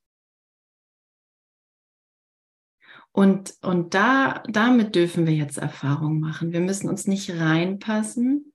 Und, 3.12 3.54
und 3.62 3.94
da, 3.94 4.42
damit 4.48 4.94
dürfen 4.94 5.26
wir 5.26 5.34
jetzt 5.34 5.58
Erfahrung 5.58 6.20
machen. 6.20 6.52
Wir 6.52 6.60
müssen 6.60 6.88
uns 6.88 7.06
nicht 7.06 7.30
reinpassen, 7.30 8.52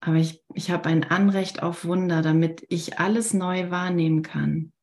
aber 0.00 0.16
ich, 0.16 0.42
ich 0.54 0.70
habe 0.70 0.88
ein 0.88 1.04
Anrecht 1.04 1.62
auf 1.62 1.84
Wunder, 1.84 2.20
damit 2.20 2.64
ich 2.68 2.98
alles 2.98 3.32
neu 3.32 3.70
wahrnehmen 3.70 4.22
kann. 4.22 4.73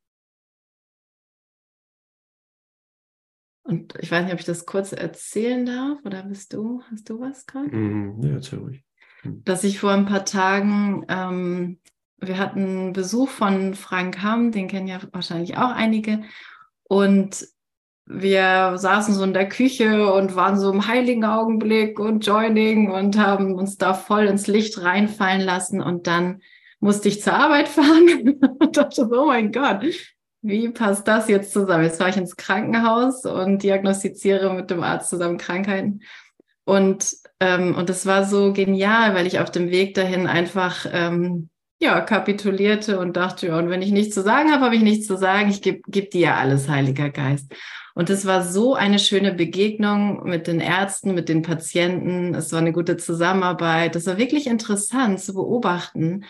Und 3.72 3.94
ich 4.00 4.12
weiß 4.12 4.26
nicht, 4.26 4.34
ob 4.34 4.40
ich 4.40 4.46
das 4.46 4.66
kurz 4.66 4.92
erzählen 4.92 5.66
darf 5.66 6.00
oder 6.04 6.24
bist 6.24 6.52
du, 6.54 6.82
hast 6.92 7.10
du 7.10 7.22
was 7.22 7.46
gerade? 7.46 7.74
Mm, 7.74 8.22
ja, 8.22 8.34
erzähl 8.34 8.60
ruhig. 8.60 8.84
Hm. 9.22 9.44
Dass 9.46 9.64
ich 9.64 9.80
vor 9.80 9.92
ein 9.92 10.06
paar 10.06 10.26
Tagen, 10.26 11.06
ähm, 11.08 11.80
wir 12.18 12.38
hatten 12.38 12.92
Besuch 12.92 13.30
von 13.30 13.74
Frank 13.74 14.22
Hamm, 14.22 14.52
den 14.52 14.68
kennen 14.68 14.90
ja 14.90 15.00
wahrscheinlich 15.14 15.58
auch 15.58 15.72
einige. 15.72 16.22
Und 16.84 17.48
wir 18.06 18.78
saßen 18.78 19.14
so 19.14 19.24
in 19.24 19.34
der 19.34 19.48
Küche 19.48 20.12
und 20.12 20.36
waren 20.36 20.60
so 20.60 20.70
im 20.70 20.88
heiligen 20.88 21.24
Augenblick 21.24 21.98
und 21.98 22.26
Joining 22.26 22.92
und 22.92 23.18
haben 23.18 23.56
uns 23.56 23.78
da 23.78 23.94
voll 23.94 24.26
ins 24.26 24.48
Licht 24.48 24.82
reinfallen 24.82 25.42
lassen. 25.42 25.82
Und 25.82 26.08
dann 26.08 26.42
musste 26.82 27.08
ich 27.08 27.22
zur 27.22 27.36
Arbeit 27.36 27.68
fahren 27.70 28.38
und 28.60 28.76
dachte, 28.76 29.08
oh 29.10 29.28
mein 29.28 29.54
Gott, 29.54 29.86
wie 30.42 30.70
passt 30.70 31.08
das 31.08 31.28
jetzt 31.28 31.54
zusammen? 31.54 31.84
Jetzt 31.84 31.98
fahre 31.98 32.10
ich 32.10 32.18
ins 32.18 32.36
Krankenhaus 32.36 33.26
und 33.26 33.64
diagnostiziere 33.64 34.54
mit 34.54 34.72
dem 34.72 34.84
Arzt 34.84 35.10
zusammen 35.10 35.38
Krankheiten. 35.38 36.02
Und, 36.64 37.16
ähm, 37.40 37.76
und 37.76 37.90
das 37.90 38.06
war 38.06 38.26
so 38.26 38.54
genial, 38.54 39.14
weil 39.14 39.28
ich 39.28 39.40
auf 39.40 39.52
dem 39.52 39.70
Weg 39.70 39.94
dahin 39.94 40.28
einfach 40.28 40.86
ähm, 40.92 41.50
ja, 41.80 42.00
kapitulierte 42.02 43.00
und 43.00 43.18
dachte, 43.18 43.48
ja, 43.48 43.58
und 43.58 43.70
wenn 43.70 43.82
ich 43.82 43.92
nichts 43.92 44.14
zu 44.14 44.22
sagen 44.22 44.52
habe, 44.52 44.64
habe 44.66 44.76
ich 44.76 44.84
nichts 44.84 45.08
zu 45.08 45.18
sagen. 45.18 45.50
Ich 45.50 45.62
gebe 45.62 45.82
geb 45.88 46.12
dir 46.12 46.36
alles, 46.36 46.70
Heiliger 46.70 47.10
Geist. 47.10 47.54
Und 47.94 48.10
es 48.10 48.26
war 48.26 48.44
so 48.44 48.76
eine 48.76 49.00
schöne 49.00 49.34
Begegnung 49.34 50.24
mit 50.24 50.48
den 50.48 50.60
Ärzten, 50.60 51.14
mit 51.14 51.28
den 51.28 51.42
Patienten. 51.42 52.36
Es 52.36 52.52
war 52.52 52.60
eine 52.60 52.72
gute 52.72 52.98
Zusammenarbeit. 52.98 53.96
Es 53.96 54.06
war 54.06 54.18
wirklich 54.18 54.48
interessant 54.48 55.20
zu 55.20 55.34
beobachten, 55.34 56.24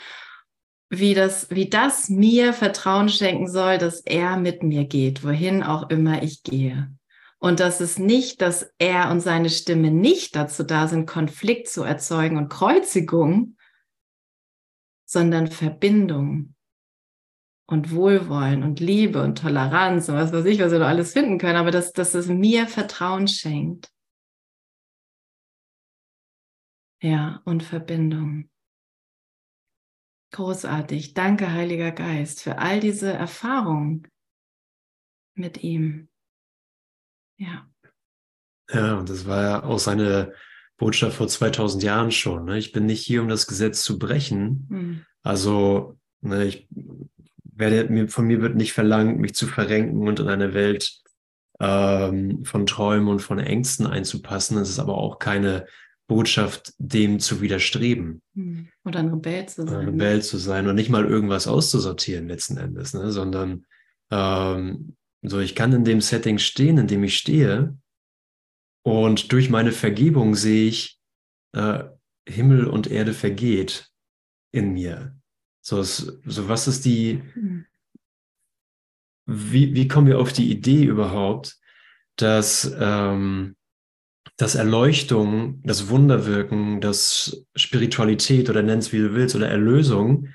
wie 0.92 1.14
das, 1.14 1.50
wie 1.50 1.70
das 1.70 2.10
mir 2.10 2.52
Vertrauen 2.52 3.08
schenken 3.08 3.50
soll, 3.50 3.78
dass 3.78 4.02
er 4.02 4.36
mit 4.36 4.62
mir 4.62 4.84
geht, 4.84 5.24
wohin 5.24 5.64
auch 5.64 5.90
immer 5.90 6.22
ich 6.22 6.44
gehe. 6.44 6.94
Und 7.40 7.62
dass 7.62 7.80
es 7.80 7.98
nicht, 7.98 8.42
dass 8.42 8.74
er 8.78 9.10
und 9.10 9.22
seine 9.22 9.50
Stimme 9.50 9.90
nicht 9.90 10.36
dazu 10.36 10.64
da 10.64 10.90
sind, 10.90 11.08
Konflikt 11.08 11.70
zu 11.70 11.84
erzeugen 11.84 12.38
und 12.38 12.50
Kreuzigung, 12.50 13.56
sondern 15.06 15.48
Verbindung 15.48 16.56
und 17.68 17.96
Wohlwollen 17.96 18.62
und 18.62 18.82
Liebe 18.82 19.24
und 19.24 19.38
Toleranz 19.38 20.10
und 20.10 20.16
was 20.16 20.34
weiß 20.34 20.46
ich, 20.46 20.60
was 20.60 20.74
wir 20.74 20.80
da 20.80 20.88
alles 20.88 21.14
finden 21.14 21.38
können, 21.38 21.56
aber 21.56 21.72
dass, 21.72 21.94
dass 21.94 22.16
es 22.16 22.28
mir 22.28 22.68
Vertrauen 22.68 23.30
schenkt. 23.30 23.90
Ja, 27.02 27.42
und 27.46 27.64
Verbindung. 27.64 28.50
Großartig. 30.32 31.14
Danke, 31.14 31.52
Heiliger 31.52 31.92
Geist, 31.92 32.42
für 32.42 32.58
all 32.58 32.80
diese 32.80 33.12
Erfahrungen 33.12 34.08
mit 35.36 35.64
ihm. 35.64 36.08
Ja. 37.38 37.70
Ja, 38.72 38.96
und 38.96 39.10
das 39.10 39.26
war 39.26 39.44
ja 39.44 39.64
auch 39.64 39.80
seine 39.80 40.34
Botschaft 40.78 41.18
vor 41.18 41.28
2000 41.28 41.84
Jahren 41.84 42.12
schon. 42.12 42.46
Ne? 42.46 42.58
Ich 42.58 42.72
bin 42.72 42.86
nicht 42.86 43.06
hier, 43.06 43.22
um 43.22 43.28
das 43.28 43.46
Gesetz 43.46 43.84
zu 43.84 44.00
brechen. 44.00 44.68
Hm. 44.70 45.06
Also, 45.22 46.00
ne, 46.22 46.46
ich 46.46 46.68
werde, 47.44 48.08
von 48.08 48.26
mir 48.26 48.42
wird 48.42 48.56
nicht 48.56 48.74
verlangt, 48.74 49.20
mich 49.20 49.36
zu 49.36 49.48
verrenken 49.48 50.08
und 50.08 50.20
in 50.20 50.30
eine 50.30 50.54
Welt 50.54 51.02
ähm, 51.60 52.46
von 52.46 52.66
Träumen 52.66 53.10
und 53.10 53.20
von 53.20 53.38
Ängsten 53.38 53.86
einzupassen. 53.86 54.58
Es 54.58 54.70
ist 54.70 54.80
aber 54.80 54.98
auch 54.98 55.20
keine 55.20 55.68
Botschaft, 56.12 56.74
dem 56.78 57.22
zu 57.22 57.40
widerstreben. 57.40 58.22
Hm. 58.36 58.68
Oder 58.84 59.00
ein 59.00 59.08
Rebell 59.08 59.48
zu 59.48 59.66
sein. 59.66 59.76
Ein 59.80 59.86
Rebell 59.86 60.22
zu 60.22 60.38
sein 60.38 60.68
und 60.68 60.76
nicht 60.76 60.90
mal 60.90 61.06
irgendwas 61.06 61.48
auszusortieren 61.48 62.28
letzten 62.28 62.58
Endes, 62.58 62.94
ne? 62.94 63.14
sondern 63.14 63.66
ähm, 64.12 64.98
so, 65.22 65.40
ich 65.40 65.56
kann 65.56 65.72
in 65.72 65.86
dem 65.86 66.02
Setting 66.02 66.38
stehen, 66.38 66.78
in 66.78 66.88
dem 66.88 67.06
ich 67.06 67.18
stehe 67.18 67.78
und 68.84 69.32
durch 69.32 69.50
meine 69.50 69.72
Vergebung 69.72 70.36
sehe 70.36 70.68
ich, 70.68 71.00
äh, 71.54 71.86
Himmel 72.28 72.68
und 72.68 72.92
Erde 72.92 73.14
vergeht 73.14 73.90
in 74.52 74.74
mir. 74.74 75.16
So, 75.62 75.82
so 75.82 76.50
was 76.50 76.68
ist 76.68 76.84
die, 76.84 77.24
hm. 77.34 77.66
wie, 79.28 79.76
wie 79.76 79.88
kommen 79.88 80.08
wir 80.08 80.20
auf 80.20 80.34
die 80.34 80.52
Idee 80.52 80.84
überhaupt, 80.84 81.58
dass 82.18 82.70
ähm, 82.78 83.56
dass 84.42 84.56
Erleuchtung, 84.56 85.62
das 85.64 85.90
Wunderwirken, 85.90 86.82
das 86.82 87.46
Spiritualität 87.56 88.50
oder 88.50 88.64
nenn 88.64 88.80
es 88.80 88.92
wie 88.92 88.98
du 88.98 89.14
willst 89.14 89.36
oder 89.36 89.48
Erlösung 89.48 90.30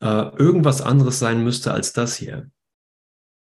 äh, 0.00 0.06
irgendwas 0.38 0.80
anderes 0.80 1.18
sein 1.18 1.44
müsste 1.44 1.72
als 1.72 1.92
das 1.92 2.16
hier. 2.16 2.50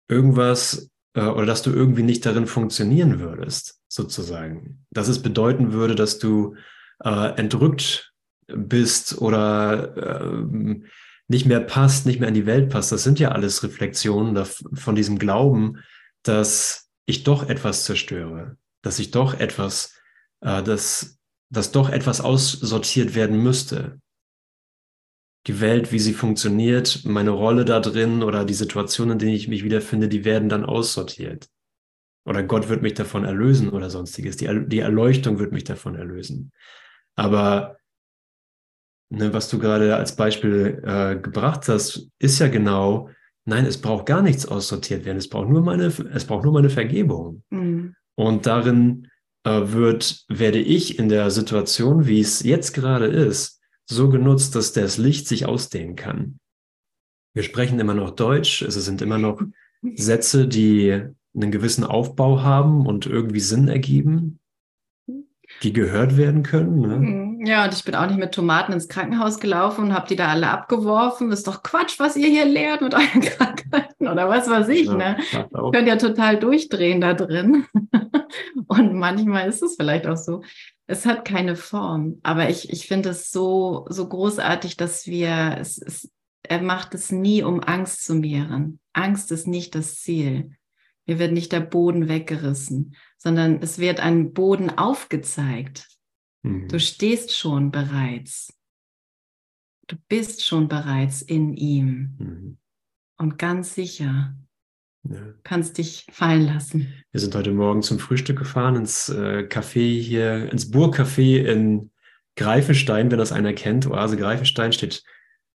Irgendwas 0.07 0.89
äh, 1.13 1.21
oder 1.21 1.45
dass 1.45 1.61
du 1.61 1.71
irgendwie 1.71 2.01
nicht 2.01 2.25
darin 2.25 2.47
funktionieren 2.47 3.19
würdest, 3.19 3.79
sozusagen. 3.87 4.85
Dass 4.89 5.07
es 5.07 5.21
bedeuten 5.21 5.71
würde, 5.71 5.93
dass 5.93 6.17
du 6.17 6.55
äh, 7.03 7.35
entrückt 7.35 8.11
bist 8.47 9.21
oder 9.21 10.23
äh, 10.23 10.79
nicht 11.27 11.45
mehr 11.45 11.61
passt, 11.61 12.07
nicht 12.07 12.19
mehr 12.19 12.29
in 12.29 12.35
die 12.35 12.47
Welt 12.47 12.69
passt. 12.69 12.91
Das 12.91 13.03
sind 13.03 13.19
ja 13.19 13.33
alles 13.33 13.61
Reflexionen 13.61 14.43
von 14.73 14.95
diesem 14.95 15.19
Glauben, 15.19 15.77
dass 16.23 16.89
ich 17.05 17.23
doch 17.23 17.47
etwas 17.47 17.83
zerstöre, 17.83 18.57
dass 18.81 18.99
ich 18.99 19.11
doch 19.11 19.39
etwas, 19.39 19.95
äh, 20.41 20.63
dass, 20.63 21.19
dass 21.49 21.71
doch 21.71 21.89
etwas 21.89 22.21
aussortiert 22.21 23.15
werden 23.15 23.41
müsste. 23.41 23.99
Die 25.47 25.59
Welt, 25.59 25.91
wie 25.91 25.99
sie 25.99 26.13
funktioniert, 26.13 27.01
meine 27.03 27.31
Rolle 27.31 27.65
da 27.65 27.79
drin 27.79 28.21
oder 28.21 28.45
die 28.45 28.53
Situation, 28.53 29.09
in 29.09 29.19
denen 29.19 29.33
ich 29.33 29.47
mich 29.47 29.63
wiederfinde, 29.63 30.07
die 30.07 30.23
werden 30.23 30.49
dann 30.49 30.65
aussortiert. 30.65 31.49
Oder 32.25 32.43
Gott 32.43 32.69
wird 32.69 32.83
mich 32.83 32.93
davon 32.93 33.25
erlösen 33.25 33.69
oder 33.69 33.89
sonstiges. 33.89 34.37
Die, 34.37 34.67
die 34.67 34.79
Erleuchtung 34.79 35.39
wird 35.39 35.51
mich 35.51 35.63
davon 35.63 35.95
erlösen. 35.95 36.51
Aber 37.15 37.77
ne, 39.09 39.33
was 39.33 39.49
du 39.49 39.57
gerade 39.57 39.95
als 39.95 40.15
Beispiel 40.15 40.81
äh, 40.85 41.17
gebracht 41.17 41.67
hast, 41.67 42.09
ist 42.19 42.39
ja 42.39 42.47
genau, 42.47 43.09
nein, 43.45 43.65
es 43.65 43.81
braucht 43.81 44.05
gar 44.05 44.21
nichts 44.21 44.45
aussortiert 44.45 45.05
werden. 45.05 45.17
Es 45.17 45.29
braucht 45.29 45.49
nur 45.49 45.61
meine, 45.61 45.85
es 45.85 46.25
braucht 46.25 46.43
nur 46.43 46.53
meine 46.53 46.69
Vergebung. 46.69 47.43
Mhm. 47.49 47.95
Und 48.21 48.45
darin 48.45 49.07
äh, 49.43 49.61
wird, 49.63 50.25
werde 50.29 50.59
ich 50.59 50.99
in 50.99 51.09
der 51.09 51.31
Situation, 51.31 52.05
wie 52.05 52.19
es 52.19 52.43
jetzt 52.43 52.73
gerade 52.73 53.07
ist, 53.07 53.59
so 53.89 54.09
genutzt, 54.09 54.53
dass 54.53 54.73
das 54.73 54.99
Licht 54.99 55.27
sich 55.27 55.47
ausdehnen 55.47 55.95
kann. 55.95 56.37
Wir 57.33 57.41
sprechen 57.41 57.79
immer 57.79 57.95
noch 57.95 58.11
Deutsch, 58.11 58.61
es 58.61 58.75
sind 58.75 59.01
immer 59.01 59.17
noch 59.17 59.41
Sätze, 59.95 60.47
die 60.47 61.01
einen 61.33 61.51
gewissen 61.51 61.83
Aufbau 61.83 62.43
haben 62.43 62.85
und 62.85 63.07
irgendwie 63.07 63.39
Sinn 63.39 63.67
ergeben, 63.67 64.39
die 65.63 65.73
gehört 65.73 66.17
werden 66.17 66.43
können. 66.43 66.79
Ne? 66.79 66.97
Mhm. 66.97 67.45
Ja, 67.45 67.65
und 67.65 67.73
ich 67.73 67.83
bin 67.83 67.95
auch 67.95 68.07
nicht 68.07 68.19
mit 68.19 68.33
Tomaten 68.33 68.73
ins 68.73 68.87
Krankenhaus 68.87 69.39
gelaufen 69.39 69.85
und 69.85 69.93
habe 69.93 70.07
die 70.07 70.15
da 70.15 70.27
alle 70.27 70.49
abgeworfen. 70.49 71.31
Ist 71.31 71.47
doch 71.47 71.63
Quatsch, 71.63 71.99
was 71.99 72.15
ihr 72.15 72.27
hier 72.27 72.45
lehrt 72.45 72.81
mit 72.81 72.93
euren 72.93 73.21
Krankheiten 73.21 74.07
oder 74.07 74.27
was 74.27 74.49
weiß 74.49 74.67
ich. 74.69 74.87
Ja, 74.87 74.95
ne? 74.95 75.17
Ihr 75.33 75.71
könnt 75.71 75.87
ja 75.87 75.95
total 75.97 76.39
durchdrehen 76.39 77.01
da 77.01 77.13
drin. 77.13 77.65
und 78.67 78.95
manchmal 78.95 79.47
ist 79.47 79.61
es 79.61 79.75
vielleicht 79.75 80.07
auch 80.07 80.17
so. 80.17 80.43
Es 80.87 81.05
hat 81.05 81.25
keine 81.25 81.55
Form, 81.55 82.19
aber 82.23 82.49
ich, 82.49 82.69
ich 82.71 82.87
finde 82.87 83.09
es 83.09 83.31
so, 83.31 83.85
so 83.89 84.09
großartig, 84.09 84.77
dass 84.77 85.07
wir, 85.07 85.57
es, 85.59 85.77
es, 85.77 86.11
er 86.43 86.61
macht 86.61 86.93
es 86.93 87.11
nie, 87.11 87.43
um 87.43 87.61
Angst 87.61 88.03
zu 88.03 88.15
mehren. 88.15 88.79
Angst 88.93 89.31
ist 89.31 89.47
nicht 89.47 89.73
das 89.75 90.01
Ziel. 90.01 90.51
Mir 91.11 91.19
wird 91.19 91.33
nicht 91.33 91.51
der 91.51 91.59
Boden 91.59 92.07
weggerissen, 92.07 92.95
sondern 93.17 93.61
es 93.61 93.79
wird 93.79 93.99
ein 93.99 94.31
Boden 94.31 94.69
aufgezeigt. 94.69 95.89
Mhm. 96.41 96.69
Du 96.69 96.79
stehst 96.79 97.35
schon 97.35 97.69
bereits. 97.69 98.57
Du 99.87 99.97
bist 100.07 100.45
schon 100.45 100.69
bereits 100.69 101.21
in 101.21 101.53
ihm. 101.53 102.15
Mhm. 102.17 102.57
Und 103.17 103.37
ganz 103.37 103.75
sicher. 103.75 104.37
Ja. 105.03 105.33
Kannst 105.43 105.79
dich 105.79 106.07
fallen 106.13 106.45
lassen. 106.45 106.93
Wir 107.11 107.19
sind 107.19 107.35
heute 107.35 107.51
Morgen 107.51 107.81
zum 107.81 107.99
Frühstück 107.99 108.39
gefahren 108.39 108.77
ins 108.77 109.09
äh, 109.09 109.45
Café 109.49 109.99
hier, 110.01 110.49
ins 110.49 110.71
Burgcafé 110.71 111.43
in 111.43 111.91
Greifenstein, 112.37 113.11
wenn 113.11 113.19
das 113.19 113.33
einer 113.33 113.51
kennt. 113.51 113.85
Oase 113.85 114.15
Greifenstein 114.15 114.71
steht, 114.71 115.03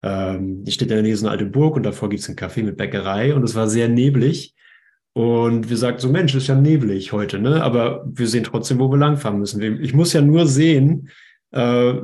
ähm, 0.02 0.64
hier 0.64 0.74
steht 0.74 0.90
in 0.90 0.96
der 0.96 1.02
Nähe 1.02 1.16
so 1.16 1.24
eine 1.24 1.32
alte 1.32 1.46
Burg 1.46 1.76
und 1.76 1.84
davor 1.84 2.10
gibt 2.10 2.20
es 2.20 2.28
ein 2.28 2.36
Café 2.36 2.62
mit 2.62 2.76
Bäckerei 2.76 3.34
und 3.34 3.42
es 3.42 3.54
war 3.54 3.70
sehr 3.70 3.88
neblig. 3.88 4.52
Und 5.16 5.70
wir 5.70 5.79
sagten 5.79 6.02
so, 6.02 6.11
Mensch, 6.11 6.35
ist 6.35 6.46
ja 6.46 6.55
neblig 6.55 7.11
heute, 7.11 7.38
ne? 7.38 7.62
Aber 7.62 8.05
wir 8.07 8.29
sehen 8.29 8.44
trotzdem, 8.44 8.79
wo 8.79 8.90
wir 8.90 8.98
langfahren 8.98 9.38
müssen. 9.38 9.62
Ich 9.83 9.94
muss 9.94 10.12
ja 10.12 10.20
nur 10.20 10.46
sehen, 10.46 11.09
äh, 11.52 11.94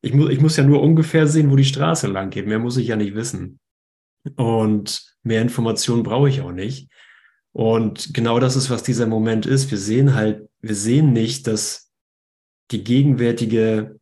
ich, 0.00 0.14
mu 0.14 0.26
ich 0.28 0.40
muss 0.40 0.56
ja 0.56 0.64
nur 0.64 0.82
ungefähr 0.82 1.26
sehen, 1.26 1.50
wo 1.50 1.56
die 1.56 1.66
Straße 1.66 2.06
lang 2.06 2.30
geht. 2.30 2.46
Mehr 2.46 2.58
muss 2.58 2.78
ich 2.78 2.86
ja 2.86 2.96
nicht 2.96 3.14
wissen. 3.14 3.58
Und 4.36 5.04
mehr 5.22 5.42
Informationen 5.42 6.02
brauche 6.02 6.30
ich 6.30 6.40
auch 6.40 6.52
nicht. 6.52 6.88
Und 7.52 8.14
genau 8.14 8.40
das 8.40 8.56
ist, 8.56 8.70
was 8.70 8.82
dieser 8.82 9.06
Moment 9.06 9.44
ist. 9.44 9.70
Wir 9.70 9.76
sehen 9.76 10.14
halt, 10.14 10.48
wir 10.62 10.74
sehen 10.74 11.12
nicht, 11.12 11.48
dass 11.48 11.92
die 12.70 12.84
gegenwärtige 12.84 14.00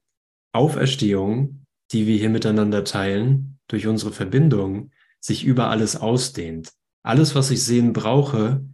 Auferstehung, 0.52 1.66
die 1.90 2.06
wir 2.06 2.18
hier 2.18 2.30
miteinander 2.30 2.84
teilen, 2.84 3.58
durch 3.66 3.88
unsere 3.88 4.12
Verbindung, 4.12 4.92
sich 5.18 5.44
über 5.44 5.70
alles 5.70 5.96
ausdehnt. 5.96 6.70
Alles, 7.02 7.34
was 7.34 7.50
ich 7.50 7.62
sehen 7.62 7.92
brauche, 7.92 8.64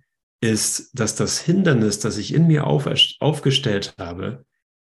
ist, 0.41 0.91
dass 0.99 1.15
das 1.15 1.41
Hindernis, 1.41 1.99
das 1.99 2.19
ich 2.19 2.35
in 2.35 2.47
mir 2.47 2.67
auf, 2.67 2.89
aufgestellt 3.21 3.95
habe, 3.99 4.45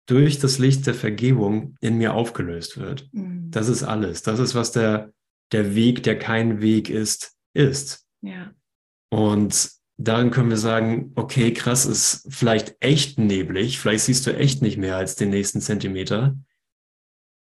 durch 0.08 0.40
das 0.40 0.60
Licht 0.60 0.86
der 0.88 0.94
Vergebung 0.94 1.76
in 1.82 1.98
mir 1.98 2.14
aufgelöst 2.14 2.78
wird. 2.78 3.10
Mhm. 3.12 3.50
Das 3.52 3.70
ist 3.70 3.84
alles. 3.84 4.22
Das 4.22 4.40
ist, 4.40 4.56
was 4.56 4.72
der, 4.72 5.12
der 5.52 5.76
Weg, 5.76 6.04
der 6.04 6.18
kein 6.18 6.62
Weg 6.62 6.90
ist, 6.90 7.36
ist. 7.54 8.06
Ja. 8.22 8.54
Und 9.10 9.72
darin 9.98 10.32
können 10.32 10.50
wir 10.50 10.58
sagen, 10.58 11.12
okay, 11.16 11.54
krass, 11.54 11.86
ist 11.86 12.28
vielleicht 12.30 12.76
echt 12.80 13.18
neblig, 13.18 13.80
vielleicht 13.80 14.06
siehst 14.06 14.28
du 14.28 14.36
echt 14.36 14.62
nicht 14.62 14.78
mehr 14.78 14.98
als 14.98 15.16
den 15.16 15.30
nächsten 15.30 15.62
Zentimeter. 15.62 16.38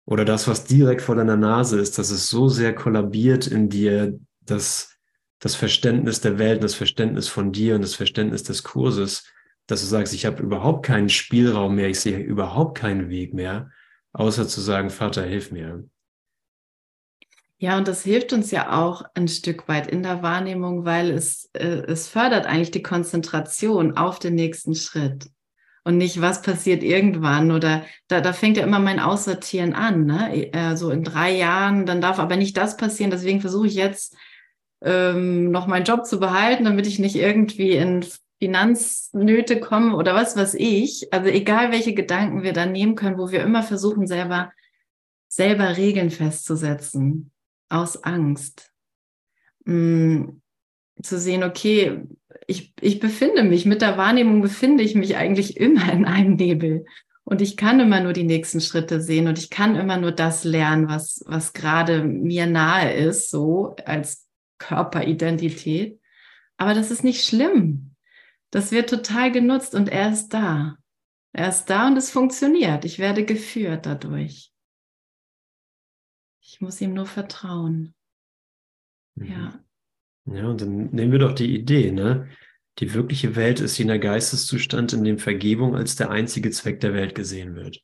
Oder 0.05 0.25
das, 0.25 0.47
was 0.47 0.65
direkt 0.65 1.01
vor 1.01 1.15
deiner 1.15 1.37
Nase 1.37 1.79
ist, 1.79 1.99
dass 1.99 2.09
es 2.09 2.29
so 2.29 2.49
sehr 2.49 2.73
kollabiert 2.73 3.45
in 3.45 3.69
dir, 3.69 4.19
dass 4.41 4.97
das 5.39 5.55
Verständnis 5.55 6.21
der 6.21 6.37
Welt, 6.37 6.63
das 6.63 6.75
Verständnis 6.75 7.27
von 7.27 7.51
dir 7.51 7.75
und 7.75 7.81
das 7.81 7.95
Verständnis 7.95 8.43
des 8.43 8.63
Kurses, 8.63 9.25
dass 9.67 9.81
du 9.81 9.87
sagst, 9.87 10.13
ich 10.13 10.25
habe 10.25 10.43
überhaupt 10.43 10.85
keinen 10.85 11.09
Spielraum 11.09 11.75
mehr, 11.75 11.89
ich 11.89 11.99
sehe 11.99 12.19
überhaupt 12.19 12.77
keinen 12.77 13.09
Weg 13.09 13.33
mehr, 13.33 13.71
außer 14.13 14.47
zu 14.47 14.61
sagen, 14.61 14.89
Vater, 14.89 15.23
hilf 15.23 15.51
mir. 15.51 15.85
Ja, 17.57 17.77
und 17.77 17.87
das 17.87 18.03
hilft 18.03 18.31
uns 18.31 18.51
ja 18.51 18.81
auch 18.81 19.03
ein 19.15 19.27
Stück 19.27 19.67
weit 19.67 19.87
in 19.87 20.01
der 20.01 20.23
Wahrnehmung, 20.23 20.85
weil 20.85 21.11
es, 21.11 21.49
äh, 21.53 21.83
es 21.87 22.07
fördert 22.07 22.45
eigentlich 22.45 22.71
die 22.71 22.81
Konzentration 22.81 23.97
auf 23.97 24.17
den 24.17 24.35
nächsten 24.35 24.75
Schritt 24.75 25.29
und 25.83 25.97
nicht, 25.97 26.21
was 26.21 26.41
passiert 26.41 26.83
irgendwann 26.83 27.51
oder 27.51 27.83
da, 28.07 28.21
da 28.21 28.31
fängt 28.31 28.57
ja 28.57 28.63
immer 28.63 28.79
mein 28.79 28.99
Aussortieren 28.99 29.73
an, 29.73 30.05
ne? 30.05 30.53
Äh, 30.53 30.77
so 30.77 30.89
in 30.89 31.03
drei 31.03 31.31
Jahren, 31.35 31.85
dann 31.85 31.99
darf 31.99 32.17
aber 32.17 32.37
nicht 32.37 32.55
das 32.55 32.77
passieren, 32.77 33.11
deswegen 33.11 33.41
versuche 33.41 33.67
ich 33.67 33.75
jetzt 33.75 34.15
ähm, 34.81 35.51
noch 35.51 35.67
meinen 35.67 35.85
Job 35.85 36.05
zu 36.05 36.19
behalten, 36.19 36.65
damit 36.65 36.87
ich 36.87 36.99
nicht 36.99 37.15
irgendwie 37.15 37.71
in 37.71 38.05
Finanznöte 38.39 39.59
komme 39.59 39.95
oder 39.95 40.15
was 40.15 40.37
weiß 40.37 40.55
ich. 40.55 41.13
Also 41.13 41.29
egal, 41.29 41.71
welche 41.71 41.93
Gedanken 41.93 42.43
wir 42.43 42.53
da 42.53 42.65
nehmen 42.65 42.95
können, 42.95 43.17
wo 43.17 43.31
wir 43.31 43.41
immer 43.41 43.63
versuchen, 43.63 44.07
selber, 44.07 44.51
selber 45.27 45.75
Regeln 45.77 46.09
festzusetzen 46.09 47.31
aus 47.67 48.03
Angst. 48.03 48.71
Mm, 49.65 50.29
zu 51.01 51.19
sehen, 51.19 51.43
okay, 51.43 52.03
ich, 52.47 52.73
ich 52.79 52.99
befinde 52.99 53.43
mich, 53.43 53.65
mit 53.65 53.81
der 53.81 53.97
Wahrnehmung 53.97 54.41
befinde 54.41 54.83
ich 54.83 54.95
mich 54.95 55.17
eigentlich 55.17 55.57
immer 55.57 55.91
in 55.91 56.05
einem 56.05 56.35
Nebel. 56.35 56.85
Und 57.23 57.41
ich 57.41 57.57
kann 57.57 57.79
immer 57.79 57.99
nur 58.01 58.13
die 58.13 58.23
nächsten 58.23 58.59
Schritte 58.59 59.01
sehen 59.01 59.27
und 59.27 59.37
ich 59.37 59.51
kann 59.51 59.75
immer 59.75 59.97
nur 59.97 60.11
das 60.11 60.45
lernen, 60.45 60.87
was, 60.87 61.23
was 61.27 61.53
gerade 61.53 62.03
mir 62.03 62.47
nahe 62.47 62.91
ist, 62.93 63.29
so 63.29 63.75
als 63.85 64.28
Körperidentität. 64.59 65.99
Aber 66.57 66.73
das 66.73 66.91
ist 66.91 67.03
nicht 67.03 67.25
schlimm. 67.25 67.95
Das 68.51 68.71
wird 68.71 68.89
total 68.89 69.31
genutzt 69.31 69.73
und 69.73 69.89
er 69.89 70.11
ist 70.11 70.29
da. 70.29 70.77
Er 71.33 71.49
ist 71.49 71.65
da 71.65 71.87
und 71.87 71.97
es 71.97 72.09
funktioniert. 72.11 72.85
Ich 72.85 72.99
werde 72.99 73.25
geführt 73.25 73.85
dadurch. 73.85 74.51
Ich 76.41 76.61
muss 76.61 76.81
ihm 76.81 76.93
nur 76.93 77.05
vertrauen. 77.05 77.93
Mhm. 79.15 79.25
Ja. 79.25 79.63
Ja, 80.25 80.47
und 80.47 80.61
dann 80.61 80.89
nehmen 80.91 81.11
wir 81.11 81.19
doch 81.19 81.33
die 81.33 81.55
Idee, 81.55 81.91
ne? 81.91 82.29
Die 82.79 82.93
wirkliche 82.93 83.35
Welt 83.35 83.59
ist 83.59 83.77
jener 83.77 83.99
Geisteszustand, 83.99 84.93
in 84.93 85.03
dem 85.03 85.17
Vergebung 85.17 85.75
als 85.75 85.95
der 85.95 86.11
einzige 86.11 86.51
Zweck 86.51 86.79
der 86.79 86.93
Welt 86.93 87.13
gesehen 87.13 87.55
wird. 87.55 87.81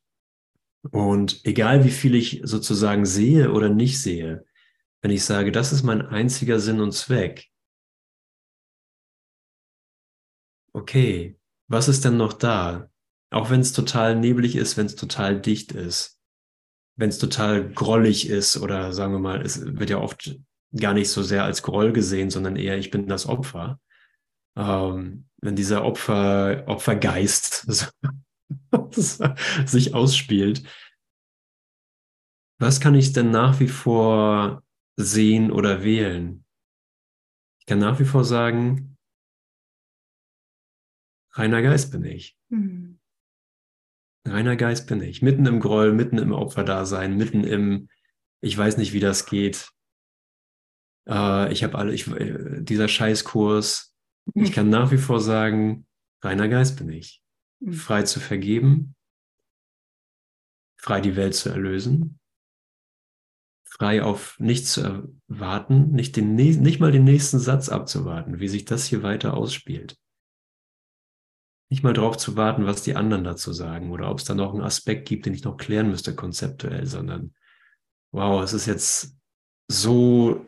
Und 0.90 1.44
egal 1.44 1.84
wie 1.84 1.90
viel 1.90 2.14
ich 2.14 2.40
sozusagen 2.44 3.04
sehe 3.04 3.52
oder 3.52 3.68
nicht 3.68 4.00
sehe, 4.00 4.44
wenn 5.02 5.10
ich 5.10 5.24
sage, 5.24 5.52
das 5.52 5.72
ist 5.72 5.82
mein 5.82 6.02
einziger 6.02 6.58
Sinn 6.58 6.80
und 6.80 6.92
Zweck, 6.92 7.48
okay, 10.72 11.38
was 11.68 11.88
ist 11.88 12.04
denn 12.04 12.16
noch 12.16 12.32
da? 12.32 12.90
Auch 13.30 13.50
wenn 13.50 13.60
es 13.60 13.72
total 13.72 14.16
neblig 14.16 14.56
ist, 14.56 14.76
wenn 14.76 14.86
es 14.86 14.94
total 14.94 15.40
dicht 15.40 15.72
ist, 15.72 16.20
wenn 16.96 17.08
es 17.08 17.18
total 17.18 17.72
grollig 17.72 18.28
ist 18.28 18.56
oder 18.56 18.92
sagen 18.92 19.12
wir 19.12 19.18
mal, 19.18 19.42
es 19.42 19.60
wird 19.64 19.90
ja 19.90 19.98
oft 19.98 20.38
gar 20.74 20.94
nicht 20.94 21.10
so 21.10 21.22
sehr 21.22 21.44
als 21.44 21.62
Groll 21.62 21.92
gesehen, 21.92 22.30
sondern 22.30 22.56
eher, 22.56 22.78
ich 22.78 22.90
bin 22.90 23.08
das 23.08 23.26
Opfer. 23.26 23.80
Ähm, 24.56 25.28
wenn 25.38 25.56
dieser 25.56 25.84
Opfer, 25.84 26.64
Opfergeist 26.66 27.66
sich 29.66 29.94
ausspielt, 29.94 30.62
was 32.58 32.80
kann 32.80 32.94
ich 32.94 33.12
denn 33.12 33.30
nach 33.30 33.60
wie 33.60 33.68
vor 33.68 34.62
sehen 34.96 35.52
oder 35.52 35.82
wählen? 35.82 36.44
Ich 37.60 37.66
kann 37.66 37.78
nach 37.78 37.98
wie 38.00 38.04
vor 38.04 38.24
sagen, 38.24 38.96
reiner 41.32 41.62
Geist 41.62 41.92
bin 41.92 42.04
ich. 42.04 42.36
Mhm. 42.48 42.98
Reiner 44.26 44.56
Geist 44.56 44.88
bin 44.88 45.00
ich. 45.00 45.22
Mitten 45.22 45.46
im 45.46 45.60
Groll, 45.60 45.92
mitten 45.92 46.18
im 46.18 46.32
Opferdasein, 46.32 47.16
mitten 47.16 47.44
im, 47.44 47.88
ich 48.40 48.56
weiß 48.56 48.76
nicht, 48.76 48.92
wie 48.92 49.00
das 49.00 49.26
geht. 49.26 49.70
Äh, 51.08 51.52
ich 51.52 51.62
habe 51.62 51.78
alle, 51.78 51.92
ich, 51.92 52.08
äh, 52.08 52.62
dieser 52.62 52.88
Scheißkurs. 52.88 53.94
Mhm. 54.34 54.44
Ich 54.44 54.52
kann 54.52 54.68
nach 54.68 54.90
wie 54.90 54.98
vor 54.98 55.20
sagen, 55.20 55.86
reiner 56.22 56.48
Geist 56.48 56.78
bin 56.78 56.88
ich. 56.88 57.22
Mhm. 57.60 57.72
Frei 57.72 58.02
zu 58.02 58.20
vergeben, 58.20 58.96
frei 60.76 61.00
die 61.00 61.16
Welt 61.16 61.34
zu 61.34 61.48
erlösen, 61.48 62.18
frei 63.78 64.02
auf 64.02 64.38
nichts 64.38 64.72
zu 64.72 64.80
erwarten, 65.28 65.90
nicht, 65.92 66.16
den, 66.16 66.34
nicht 66.34 66.80
mal 66.80 66.92
den 66.92 67.04
nächsten 67.04 67.38
Satz 67.38 67.68
abzuwarten, 67.68 68.40
wie 68.40 68.48
sich 68.48 68.64
das 68.64 68.86
hier 68.86 69.02
weiter 69.02 69.34
ausspielt. 69.34 69.98
Nicht 71.70 71.82
mal 71.82 71.92
darauf 71.92 72.16
zu 72.16 72.36
warten, 72.36 72.64
was 72.64 72.82
die 72.82 72.96
anderen 72.96 73.24
dazu 73.24 73.52
sagen 73.52 73.90
oder 73.90 74.10
ob 74.10 74.20
es 74.20 74.24
da 74.24 74.34
noch 74.34 74.54
einen 74.54 74.62
Aspekt 74.62 75.08
gibt, 75.08 75.26
den 75.26 75.34
ich 75.34 75.44
noch 75.44 75.56
klären 75.56 75.90
müsste 75.90 76.14
konzeptuell, 76.14 76.86
sondern 76.86 77.34
wow, 78.12 78.42
es 78.42 78.52
ist 78.52 78.66
jetzt 78.66 79.16
so 79.68 80.46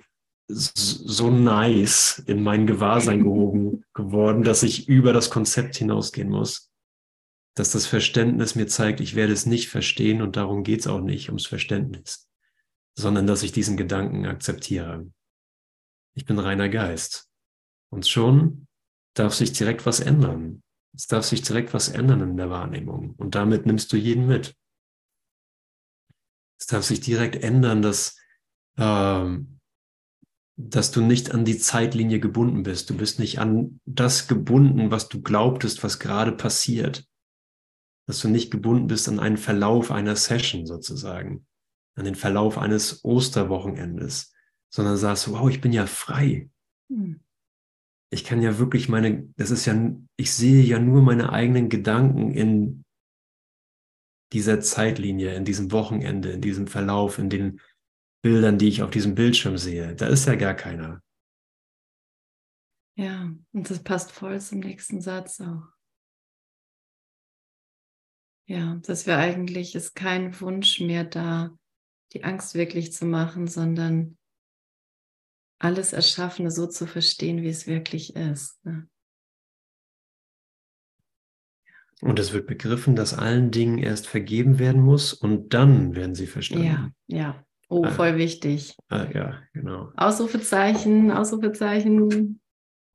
so 0.50 1.30
nice 1.30 2.22
in 2.26 2.42
mein 2.42 2.66
Gewahrsein 2.66 3.22
gehoben 3.22 3.84
geworden, 3.92 4.42
dass 4.44 4.62
ich 4.62 4.88
über 4.88 5.12
das 5.12 5.28
Konzept 5.28 5.76
hinausgehen 5.76 6.30
muss. 6.30 6.72
Dass 7.54 7.72
das 7.72 7.86
Verständnis 7.86 8.54
mir 8.54 8.66
zeigt, 8.66 9.00
ich 9.00 9.14
werde 9.14 9.34
es 9.34 9.44
nicht 9.44 9.68
verstehen 9.68 10.22
und 10.22 10.36
darum 10.36 10.62
geht 10.62 10.80
es 10.80 10.86
auch 10.86 11.00
nicht 11.00 11.28
ums 11.28 11.46
Verständnis, 11.46 12.27
sondern 12.98 13.26
dass 13.26 13.42
ich 13.42 13.52
diesen 13.52 13.76
Gedanken 13.76 14.26
akzeptiere. 14.26 15.10
Ich 16.14 16.24
bin 16.24 16.38
reiner 16.38 16.68
Geist. 16.68 17.28
Und 17.90 18.06
schon 18.06 18.66
darf 19.14 19.34
sich 19.34 19.52
direkt 19.52 19.86
was 19.86 20.00
ändern. 20.00 20.62
Es 20.94 21.06
darf 21.06 21.24
sich 21.24 21.42
direkt 21.42 21.72
was 21.74 21.88
ändern 21.88 22.20
in 22.22 22.36
der 22.36 22.50
Wahrnehmung. 22.50 23.14
Und 23.16 23.34
damit 23.34 23.66
nimmst 23.66 23.92
du 23.92 23.96
jeden 23.96 24.26
mit. 24.26 24.56
Es 26.60 26.66
darf 26.66 26.84
sich 26.84 27.00
direkt 27.00 27.36
ändern, 27.36 27.82
dass 27.82 28.18
ähm, 28.78 29.58
dass 30.60 30.90
du 30.90 31.00
nicht 31.00 31.32
an 31.32 31.44
die 31.44 31.56
Zeitlinie 31.56 32.18
gebunden 32.18 32.64
bist. 32.64 32.90
Du 32.90 32.96
bist 32.96 33.20
nicht 33.20 33.38
an 33.38 33.80
das 33.86 34.26
gebunden, 34.26 34.90
was 34.90 35.08
du 35.08 35.22
glaubtest, 35.22 35.84
was 35.84 36.00
gerade 36.00 36.32
passiert. 36.32 37.06
Dass 38.08 38.20
du 38.20 38.28
nicht 38.28 38.50
gebunden 38.50 38.88
bist 38.88 39.08
an 39.08 39.20
einen 39.20 39.36
Verlauf 39.36 39.92
einer 39.92 40.16
Session 40.16 40.66
sozusagen, 40.66 41.46
an 41.98 42.04
den 42.04 42.14
Verlauf 42.14 42.58
eines 42.58 43.04
Osterwochenendes, 43.04 44.32
sondern 44.72 44.96
sagst, 44.96 45.30
wow, 45.30 45.48
ich 45.50 45.60
bin 45.60 45.72
ja 45.72 45.86
frei. 45.86 46.50
Hm. 46.90 47.20
Ich 48.10 48.24
kann 48.24 48.40
ja 48.40 48.58
wirklich 48.58 48.88
meine, 48.88 49.28
das 49.36 49.50
ist 49.50 49.66
ja, 49.66 49.74
ich 50.16 50.32
sehe 50.32 50.62
ja 50.62 50.78
nur 50.78 51.02
meine 51.02 51.32
eigenen 51.32 51.68
Gedanken 51.68 52.30
in 52.30 52.84
dieser 54.32 54.60
Zeitlinie, 54.60 55.34
in 55.34 55.44
diesem 55.44 55.72
Wochenende, 55.72 56.30
in 56.30 56.40
diesem 56.40 56.66
Verlauf, 56.66 57.18
in 57.18 57.30
den 57.30 57.60
Bildern, 58.22 58.58
die 58.58 58.68
ich 58.68 58.82
auf 58.82 58.90
diesem 58.90 59.14
Bildschirm 59.14 59.58
sehe. 59.58 59.94
Da 59.94 60.06
ist 60.06 60.26
ja 60.26 60.34
gar 60.34 60.54
keiner. 60.54 61.02
Ja, 62.96 63.32
und 63.52 63.70
das 63.70 63.82
passt 63.82 64.10
voll 64.12 64.40
zum 64.40 64.58
nächsten 64.60 65.00
Satz 65.00 65.40
auch. 65.40 65.68
Ja, 68.48 68.76
dass 68.76 69.06
wir 69.06 69.18
eigentlich 69.18 69.74
ist 69.74 69.94
kein 69.94 70.38
Wunsch 70.40 70.80
mehr 70.80 71.04
da, 71.04 71.57
die 72.12 72.24
Angst 72.24 72.54
wirklich 72.54 72.92
zu 72.92 73.04
machen, 73.04 73.46
sondern 73.46 74.16
alles 75.58 75.92
Erschaffene 75.92 76.50
so 76.50 76.66
zu 76.66 76.86
verstehen, 76.86 77.42
wie 77.42 77.48
es 77.48 77.66
wirklich 77.66 78.16
ist. 78.16 78.64
Ne? 78.64 78.88
Und 82.00 82.18
es 82.18 82.32
wird 82.32 82.46
begriffen, 82.46 82.94
dass 82.94 83.12
allen 83.12 83.50
Dingen 83.50 83.78
erst 83.78 84.06
vergeben 84.06 84.60
werden 84.60 84.80
muss 84.80 85.12
und 85.12 85.52
dann 85.52 85.96
werden 85.96 86.14
sie 86.14 86.28
verstanden. 86.28 86.94
Ja, 87.08 87.18
ja. 87.18 87.44
Oh, 87.68 87.82
ah. 87.84 87.90
voll 87.90 88.16
wichtig. 88.16 88.76
Ah, 88.88 89.06
ja, 89.12 89.42
genau. 89.52 89.92
Ausrufezeichen, 89.96 91.10
Ausrufezeichen. 91.10 92.40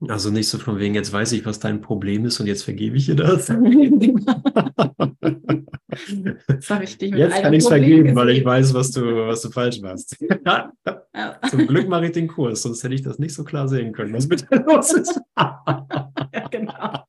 Also 0.07 0.31
nicht 0.31 0.47
so 0.47 0.57
von 0.57 0.79
wegen, 0.79 0.95
jetzt 0.95 1.13
weiß 1.13 1.33
ich, 1.33 1.45
was 1.45 1.59
dein 1.59 1.81
Problem 1.81 2.25
ist 2.25 2.39
und 2.39 2.47
jetzt 2.47 2.63
vergebe 2.63 2.97
ich 2.97 3.05
dir 3.05 3.15
das. 3.15 3.49
Sag 6.59 6.83
ich 6.83 6.97
dich 6.97 7.13
jetzt 7.13 7.41
kann 7.41 7.53
ich 7.53 7.63
es 7.63 7.67
vergeben, 7.67 8.15
weil 8.15 8.29
ich 8.29 8.45
weiß, 8.45 8.73
was 8.73 8.91
du, 8.91 9.27
was 9.27 9.41
du 9.41 9.49
falsch 9.49 9.79
machst. 9.81 10.17
Ja. 10.45 10.71
Zum 11.49 11.67
Glück 11.67 11.87
mache 11.87 12.07
ich 12.07 12.11
den 12.11 12.27
Kurs, 12.27 12.63
sonst 12.63 12.83
hätte 12.83 12.95
ich 12.95 13.01
das 13.01 13.19
nicht 13.19 13.33
so 13.33 13.43
klar 13.43 13.67
sehen 13.67 13.93
können, 13.93 14.13
was 14.13 14.27
mit 14.27 14.49
dir 14.49 14.63
los 14.63 14.93
ist. 14.93 15.19
ja, 15.37 16.47
genau. 16.49 17.05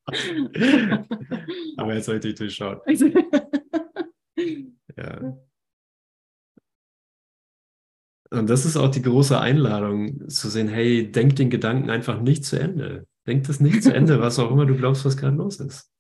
Aber 1.76 1.94
jetzt 1.94 2.08
habe 2.08 2.18
ich 2.18 2.22
dich 2.22 2.34
durchschaut. 2.34 2.82
ja. 4.96 5.36
Und 8.30 8.50
das 8.50 8.64
ist 8.64 8.76
auch 8.76 8.90
die 8.90 9.02
große 9.02 9.38
Einladung, 9.38 10.28
zu 10.28 10.48
sehen, 10.48 10.68
hey, 10.68 11.10
denk 11.10 11.36
den 11.36 11.50
Gedanken 11.50 11.90
einfach 11.90 12.20
nicht 12.20 12.44
zu 12.44 12.58
Ende. 12.58 13.06
Denk 13.26 13.46
das 13.46 13.60
nicht 13.60 13.82
zu 13.82 13.94
Ende, 13.94 14.20
was 14.20 14.38
auch 14.38 14.50
immer 14.50 14.66
du 14.66 14.76
glaubst, 14.76 15.04
was 15.04 15.16
gerade 15.16 15.36
los 15.36 15.60
ist. 15.60 15.90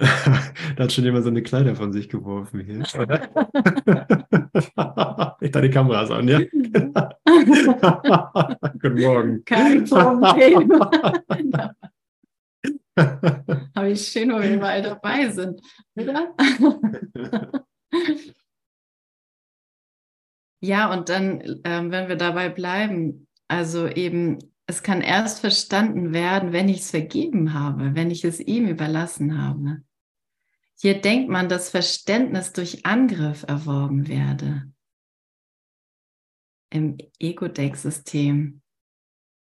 da 0.76 0.84
hat 0.84 0.92
schon 0.92 1.04
jemand 1.04 1.24
seine 1.24 1.42
Kleider 1.42 1.76
von 1.76 1.92
sich 1.92 2.08
geworfen 2.08 2.60
hier. 2.60 2.78
ich 5.40 5.50
da 5.50 5.60
die 5.60 5.68
Kameras 5.68 6.10
an, 6.10 6.26
ja? 6.26 6.38
Guten 8.80 8.98
Morgen. 8.98 9.44
Kein 9.44 9.84
Problem. 9.84 10.72
Aber 13.74 13.88
ich 13.88 14.08
schön, 14.08 14.32
wo 14.32 14.40
wir 14.40 14.58
mal 14.58 14.80
dabei 14.80 15.28
sind, 15.28 15.60
oder? 15.94 16.34
Ja, 20.62 20.90
und 20.92 21.10
dann, 21.10 21.60
ähm, 21.64 21.90
wenn 21.90 22.08
wir 22.08 22.16
dabei 22.16 22.48
bleiben, 22.48 23.26
also 23.48 23.86
eben, 23.86 24.38
es 24.66 24.82
kann 24.82 25.02
erst 25.02 25.40
verstanden 25.40 26.14
werden, 26.14 26.54
wenn 26.54 26.70
ich 26.70 26.80
es 26.80 26.90
vergeben 26.90 27.52
habe, 27.52 27.94
wenn 27.94 28.10
ich 28.10 28.24
es 28.24 28.40
ihm 28.40 28.66
überlassen 28.66 29.42
habe. 29.42 29.82
Hier 30.80 30.98
denkt 30.98 31.28
man, 31.28 31.50
dass 31.50 31.68
Verständnis 31.68 32.54
durch 32.54 32.86
Angriff 32.86 33.42
erworben 33.42 34.08
werde. 34.08 34.72
Im 36.72 36.96
Ego-Deck-System 37.18 38.62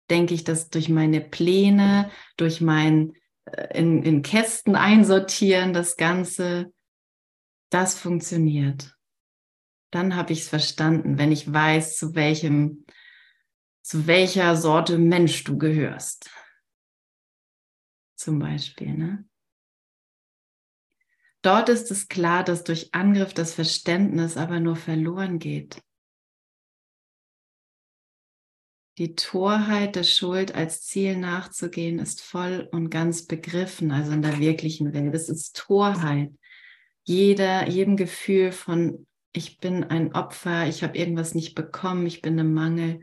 denke 0.10 0.34
ich, 0.34 0.44
dass 0.44 0.72
durch 0.72 0.90
meine 0.90 1.22
Pläne, 1.22 2.10
durch 2.36 2.62
mein 2.62 3.14
äh, 3.46 3.78
in, 3.78 4.02
in 4.02 4.24
Kästen 4.24 4.76
einsortieren, 4.76 5.72
das 5.72 5.98
Ganze 5.98 6.74
das 7.70 8.00
funktioniert. 8.00 8.98
Dann 9.92 10.16
habe 10.16 10.34
ich 10.34 10.40
es 10.40 10.50
verstanden, 10.50 11.20
wenn 11.20 11.32
ich 11.32 11.54
weiß, 11.54 11.98
zu 11.98 12.16
welchem, 12.16 12.86
zu 13.84 14.08
welcher 14.08 14.56
Sorte 14.56 14.98
Mensch 14.98 15.44
du 15.44 15.60
gehörst. 15.60 16.32
Zum 18.16 18.40
Beispiel, 18.40 18.98
ne? 18.98 19.29
Dort 21.42 21.70
ist 21.70 21.90
es 21.92 22.08
klar, 22.08 22.44
dass 22.44 22.64
durch 22.64 22.94
Angriff 22.94 23.34
das 23.34 23.54
Verständnis 23.54 24.36
aber 24.36 24.60
nur 24.60 24.76
verloren 24.76 25.40
geht. 25.40 25.82
Die 28.98 29.16
Torheit 29.16 29.96
der 29.96 30.04
Schuld 30.04 30.54
als 30.54 30.84
Ziel 30.84 31.16
nachzugehen 31.16 32.00
ist 32.00 32.22
voll 32.22 32.68
und 32.72 32.90
ganz 32.90 33.26
begriffen, 33.26 33.92
also 33.92 34.12
in 34.12 34.22
der 34.22 34.40
wirklichen 34.40 34.94
Welt. 34.94 35.16
Es 35.16 35.30
ist 35.30 35.56
Torheit 35.56 36.32
jeder, 37.10 37.68
jedem 37.68 37.98
Gefühl 37.98 38.52
von, 38.52 39.08
ich 39.34 39.58
bin 39.58 39.84
ein 39.84 40.14
Opfer, 40.14 40.68
ich 40.68 40.84
habe 40.84 40.96
irgendwas 40.96 41.34
nicht 41.34 41.56
bekommen, 41.56 42.06
ich 42.06 42.22
bin 42.22 42.38
im 42.38 42.54
Mangel, 42.54 43.02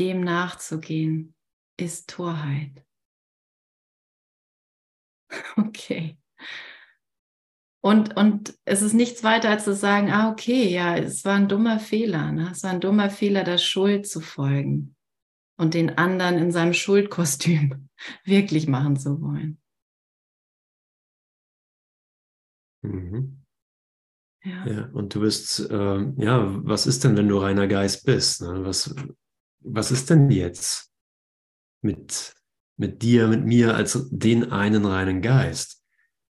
dem 0.00 0.22
nachzugehen, 0.22 1.36
ist 1.78 2.10
Torheit. 2.10 2.84
Okay. 5.56 6.18
Und, 7.84 8.16
und 8.16 8.58
es 8.64 8.80
ist 8.80 8.94
nichts 8.94 9.24
weiter 9.24 9.50
als 9.50 9.64
zu 9.64 9.74
sagen, 9.74 10.10
ah, 10.10 10.30
okay, 10.30 10.70
ja, 10.70 10.96
es 10.96 11.22
war 11.26 11.34
ein 11.34 11.50
dummer 11.50 11.78
Fehler. 11.78 12.32
Ne? 12.32 12.48
Es 12.50 12.62
war 12.62 12.70
ein 12.70 12.80
dummer 12.80 13.10
Fehler, 13.10 13.44
der 13.44 13.58
Schuld 13.58 14.08
zu 14.08 14.22
folgen 14.22 14.96
und 15.58 15.74
den 15.74 15.98
anderen 15.98 16.38
in 16.38 16.50
seinem 16.50 16.72
Schuldkostüm 16.72 17.90
wirklich 18.24 18.68
machen 18.68 18.96
zu 18.96 19.20
wollen. 19.20 19.60
Mhm. 22.80 23.44
Ja. 24.44 24.66
ja. 24.66 24.90
und 24.94 25.14
du 25.14 25.20
bist, 25.20 25.60
äh, 25.68 26.12
ja, 26.16 26.64
was 26.64 26.86
ist 26.86 27.04
denn, 27.04 27.18
wenn 27.18 27.28
du 27.28 27.36
reiner 27.36 27.68
Geist 27.68 28.06
bist? 28.06 28.40
Ne? 28.40 28.64
Was, 28.64 28.94
was 29.60 29.90
ist 29.90 30.08
denn 30.08 30.30
jetzt 30.30 30.90
mit, 31.82 32.34
mit 32.78 33.02
dir, 33.02 33.28
mit 33.28 33.44
mir 33.44 33.74
als 33.74 34.08
den 34.10 34.52
einen 34.52 34.86
reinen 34.86 35.20
Geist? 35.20 35.83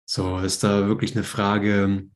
So, 0.06 0.38
ist 0.38 0.62
da 0.62 0.86
wirklich 0.86 1.14
eine 1.14 1.24
Frage, 1.24 2.08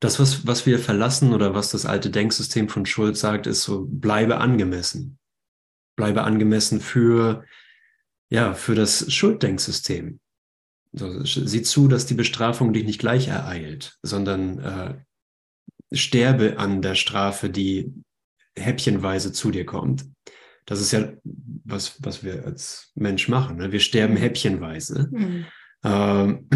das, 0.00 0.18
was, 0.18 0.46
was 0.46 0.66
wir 0.66 0.78
verlassen 0.78 1.32
oder 1.34 1.54
was 1.54 1.70
das 1.70 1.84
alte 1.84 2.10
Denksystem 2.10 2.68
von 2.68 2.86
Schuld 2.86 3.16
sagt, 3.16 3.46
ist 3.46 3.62
so, 3.62 3.86
bleibe 3.86 4.38
angemessen. 4.38 5.18
Bleibe 5.96 6.22
angemessen 6.22 6.80
für, 6.80 7.44
ja, 8.30 8.54
für 8.54 8.74
das 8.74 9.12
Schulddenksystem. 9.12 10.20
So, 10.92 11.24
sieh 11.24 11.62
zu, 11.62 11.86
dass 11.86 12.06
die 12.06 12.14
Bestrafung 12.14 12.72
dich 12.72 12.84
nicht 12.84 12.98
gleich 12.98 13.28
ereilt, 13.28 13.98
sondern 14.02 14.58
äh, 14.58 14.94
sterbe 15.92 16.58
an 16.58 16.82
der 16.82 16.94
Strafe, 16.94 17.50
die 17.50 17.92
häppchenweise 18.56 19.32
zu 19.32 19.50
dir 19.50 19.66
kommt. 19.66 20.06
Das 20.64 20.80
ist 20.80 20.92
ja 20.92 21.12
was, 21.64 22.02
was 22.02 22.24
wir 22.24 22.44
als 22.44 22.90
Mensch 22.94 23.28
machen. 23.28 23.58
Ne? 23.58 23.70
Wir 23.72 23.80
sterben 23.80 24.16
häppchenweise. 24.16 25.08
Mhm. 25.12 25.46
Ähm, 25.84 26.48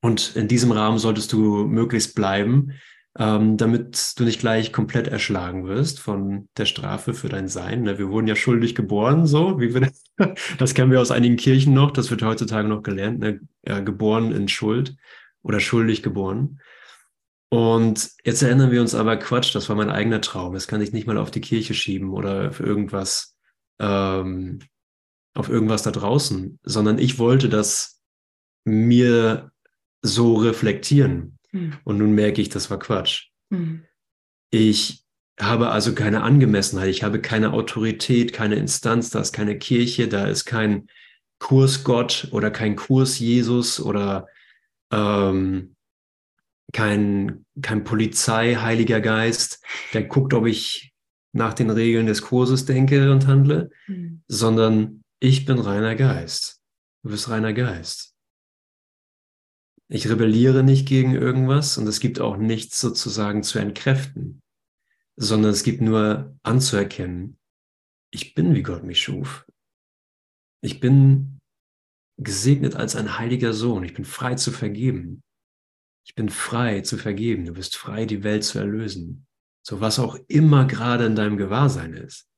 und 0.00 0.36
in 0.36 0.48
diesem 0.48 0.72
Rahmen 0.72 0.98
solltest 0.98 1.32
du 1.32 1.66
möglichst 1.66 2.14
bleiben, 2.14 2.72
ähm, 3.18 3.56
damit 3.56 4.18
du 4.18 4.24
nicht 4.24 4.40
gleich 4.40 4.72
komplett 4.72 5.08
erschlagen 5.08 5.66
wirst 5.66 6.00
von 6.00 6.48
der 6.56 6.66
Strafe 6.66 7.14
für 7.14 7.28
dein 7.28 7.48
Sein. 7.48 7.82
Ne? 7.82 7.98
Wir 7.98 8.10
wurden 8.10 8.26
ja 8.26 8.36
schuldig 8.36 8.74
geboren, 8.74 9.26
so 9.26 9.58
wie 9.58 9.74
wir 9.74 9.90
das, 10.58 10.74
kennen 10.74 10.90
wir 10.90 11.00
aus 11.00 11.10
einigen 11.10 11.36
Kirchen 11.36 11.72
noch, 11.72 11.90
das 11.90 12.10
wird 12.10 12.22
heutzutage 12.22 12.68
noch 12.68 12.82
gelernt, 12.82 13.20
ne? 13.20 13.40
geboren 13.64 14.32
in 14.32 14.48
Schuld 14.48 14.96
oder 15.42 15.60
schuldig 15.60 16.02
geboren. 16.02 16.60
Und 17.48 18.10
jetzt 18.24 18.42
erinnern 18.42 18.70
wir 18.70 18.80
uns 18.80 18.94
aber, 18.94 19.16
Quatsch, 19.16 19.54
das 19.54 19.68
war 19.68 19.76
mein 19.76 19.90
eigener 19.90 20.20
Traum. 20.20 20.54
Das 20.54 20.66
kann 20.66 20.80
ich 20.80 20.92
nicht 20.92 21.06
mal 21.06 21.16
auf 21.16 21.30
die 21.30 21.40
Kirche 21.40 21.74
schieben 21.74 22.10
oder 22.10 22.48
auf 22.48 22.60
irgendwas, 22.60 23.36
ähm, 23.78 24.58
auf 25.34 25.48
irgendwas 25.48 25.82
da 25.82 25.92
draußen, 25.92 26.58
sondern 26.64 26.98
ich 26.98 27.18
wollte 27.18 27.48
das 27.48 27.95
mir 28.66 29.52
so 30.02 30.34
reflektieren. 30.34 31.38
Hm. 31.50 31.74
Und 31.84 31.98
nun 31.98 32.12
merke 32.12 32.42
ich, 32.42 32.48
das 32.48 32.70
war 32.70 32.78
Quatsch. 32.78 33.28
Hm. 33.50 33.84
Ich 34.50 35.04
habe 35.40 35.68
also 35.68 35.94
keine 35.94 36.22
Angemessenheit, 36.22 36.88
ich 36.88 37.02
habe 37.02 37.20
keine 37.20 37.52
Autorität, 37.52 38.32
keine 38.32 38.56
Instanz, 38.56 39.10
da 39.10 39.20
ist 39.20 39.32
keine 39.32 39.58
Kirche, 39.58 40.08
da 40.08 40.26
ist 40.26 40.46
kein 40.46 40.88
Kursgott 41.38 42.28
oder 42.32 42.50
kein 42.50 42.76
Kurs 42.76 43.18
Jesus 43.18 43.78
oder 43.80 44.28
ähm, 44.90 45.76
kein, 46.72 47.44
kein 47.60 47.84
Polizei, 47.84 48.56
Heiliger 48.56 49.00
Geist, 49.00 49.62
der 49.92 50.04
guckt, 50.04 50.32
ob 50.32 50.46
ich 50.46 50.92
nach 51.32 51.52
den 51.52 51.70
Regeln 51.70 52.06
des 52.06 52.22
Kurses 52.22 52.64
denke 52.64 53.12
und 53.12 53.26
handle, 53.26 53.70
mhm. 53.86 54.22
sondern 54.26 55.02
ich 55.20 55.44
bin 55.44 55.58
reiner 55.58 55.94
Geist. 55.94 56.60
Du 57.02 57.10
bist 57.10 57.28
reiner 57.28 57.52
Geist. 57.52 58.15
Ich 59.88 60.08
rebelliere 60.08 60.62
nicht 60.62 60.88
gegen 60.88 61.14
irgendwas 61.14 61.78
und 61.78 61.86
es 61.86 62.00
gibt 62.00 62.20
auch 62.20 62.36
nichts 62.36 62.80
sozusagen 62.80 63.42
zu 63.42 63.58
entkräften, 63.58 64.42
sondern 65.16 65.52
es 65.52 65.62
gibt 65.62 65.80
nur 65.80 66.36
anzuerkennen, 66.42 67.38
ich 68.10 68.34
bin, 68.34 68.54
wie 68.54 68.62
Gott 68.62 68.82
mich 68.82 69.02
schuf. 69.02 69.46
Ich 70.62 70.80
bin 70.80 71.38
gesegnet 72.18 72.74
als 72.74 72.96
ein 72.96 73.18
heiliger 73.18 73.52
Sohn. 73.52 73.84
Ich 73.84 73.94
bin 73.94 74.04
frei 74.04 74.34
zu 74.36 74.50
vergeben. 74.52 75.22
Ich 76.06 76.14
bin 76.14 76.28
frei 76.28 76.80
zu 76.80 76.96
vergeben. 76.96 77.44
Du 77.44 77.52
bist 77.52 77.76
frei, 77.76 78.06
die 78.06 78.24
Welt 78.24 78.44
zu 78.44 78.58
erlösen. 78.58 79.26
So 79.62 79.80
was 79.80 79.98
auch 79.98 80.16
immer 80.28 80.66
gerade 80.66 81.04
in 81.04 81.16
deinem 81.16 81.36
Gewahrsein 81.36 81.92
ist. 81.92 82.28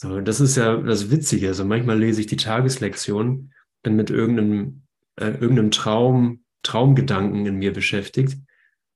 So, 0.00 0.20
das 0.20 0.40
ist 0.40 0.56
ja 0.56 0.76
das 0.78 1.10
Witzige. 1.10 1.48
Also 1.48 1.64
manchmal 1.64 1.98
lese 1.98 2.22
ich 2.22 2.26
die 2.26 2.36
Tageslektion, 2.36 3.52
bin 3.82 3.96
mit 3.96 4.10
irgendeinem, 4.10 4.86
äh, 5.20 5.30
irgendeinem 5.30 5.70
Traum, 5.70 6.44
Traumgedanken 6.62 7.46
in 7.46 7.56
mir 7.56 7.72
beschäftigt 7.72 8.38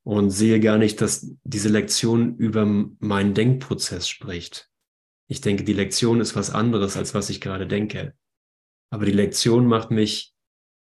und 0.05 0.31
sehe 0.31 0.61
gar 0.61 0.79
nicht, 0.79 1.01
dass 1.01 1.35
diese 1.45 1.69
Lektion 1.69 2.37
über 2.37 2.67
meinen 2.67 3.35
Denkprozess 3.35 4.09
spricht. 4.09 4.71
Ich 5.29 5.41
denke, 5.41 5.65
die 5.65 5.73
Lektion 5.73 6.21
ist 6.21 6.37
was 6.37 6.51
anderes, 6.51 6.97
als 6.97 7.15
was 7.15 7.31
ich 7.31 7.41
gerade 7.41 7.67
denke. 7.67 8.15
Aber 8.91 9.07
die 9.07 9.13
Lektion 9.13 9.67
macht 9.67 9.91
mich 9.91 10.35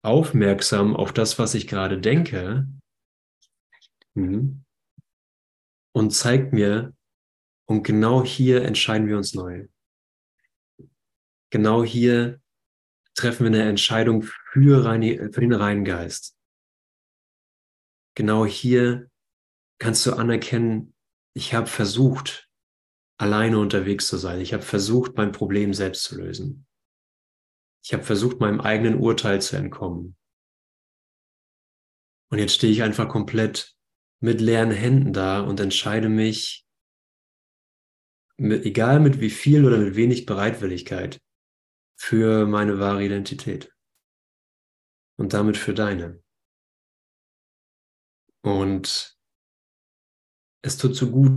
aufmerksam 0.02 0.94
auf 0.94 1.12
das, 1.12 1.38
was 1.38 1.54
ich 1.54 1.66
gerade 1.66 2.00
denke 2.00 2.68
mhm. 4.14 4.64
und 5.92 6.10
zeigt 6.12 6.52
mir, 6.52 6.94
und 7.66 7.82
genau 7.82 8.24
hier 8.24 8.62
entscheiden 8.62 9.08
wir 9.08 9.18
uns 9.18 9.34
neu. 9.34 9.66
Genau 11.50 11.84
hier 11.84 12.40
treffen 13.18 13.44
wir 13.44 13.60
eine 13.60 13.68
Entscheidung 13.68 14.22
für, 14.22 14.84
reine, 14.84 15.32
für 15.32 15.40
den 15.40 15.52
reinen 15.52 15.84
Geist. 15.84 16.36
Genau 18.14 18.46
hier 18.46 19.10
kannst 19.78 20.06
du 20.06 20.14
anerkennen, 20.14 20.94
ich 21.34 21.54
habe 21.54 21.66
versucht, 21.66 22.48
alleine 23.18 23.58
unterwegs 23.58 24.06
zu 24.06 24.16
sein. 24.16 24.40
Ich 24.40 24.52
habe 24.52 24.62
versucht, 24.62 25.16
mein 25.16 25.32
Problem 25.32 25.74
selbst 25.74 26.04
zu 26.04 26.16
lösen. 26.16 26.66
Ich 27.84 27.92
habe 27.92 28.02
versucht, 28.02 28.40
meinem 28.40 28.60
eigenen 28.60 28.98
Urteil 28.98 29.40
zu 29.40 29.56
entkommen. 29.56 30.16
Und 32.30 32.38
jetzt 32.38 32.54
stehe 32.54 32.72
ich 32.72 32.82
einfach 32.82 33.08
komplett 33.08 33.76
mit 34.20 34.40
leeren 34.40 34.70
Händen 34.70 35.12
da 35.12 35.40
und 35.40 35.60
entscheide 35.60 36.08
mich, 36.08 36.66
egal 38.36 39.00
mit 39.00 39.20
wie 39.20 39.30
viel 39.30 39.64
oder 39.64 39.78
mit 39.78 39.96
wenig 39.96 40.26
Bereitwilligkeit, 40.26 41.20
für 41.98 42.46
meine 42.46 42.78
wahre 42.78 43.04
Identität. 43.04 43.74
Und 45.16 45.34
damit 45.34 45.56
für 45.56 45.74
deine. 45.74 46.22
Und 48.42 49.18
es 50.62 50.76
tut 50.78 50.94
so 50.94 51.10
gut, 51.10 51.32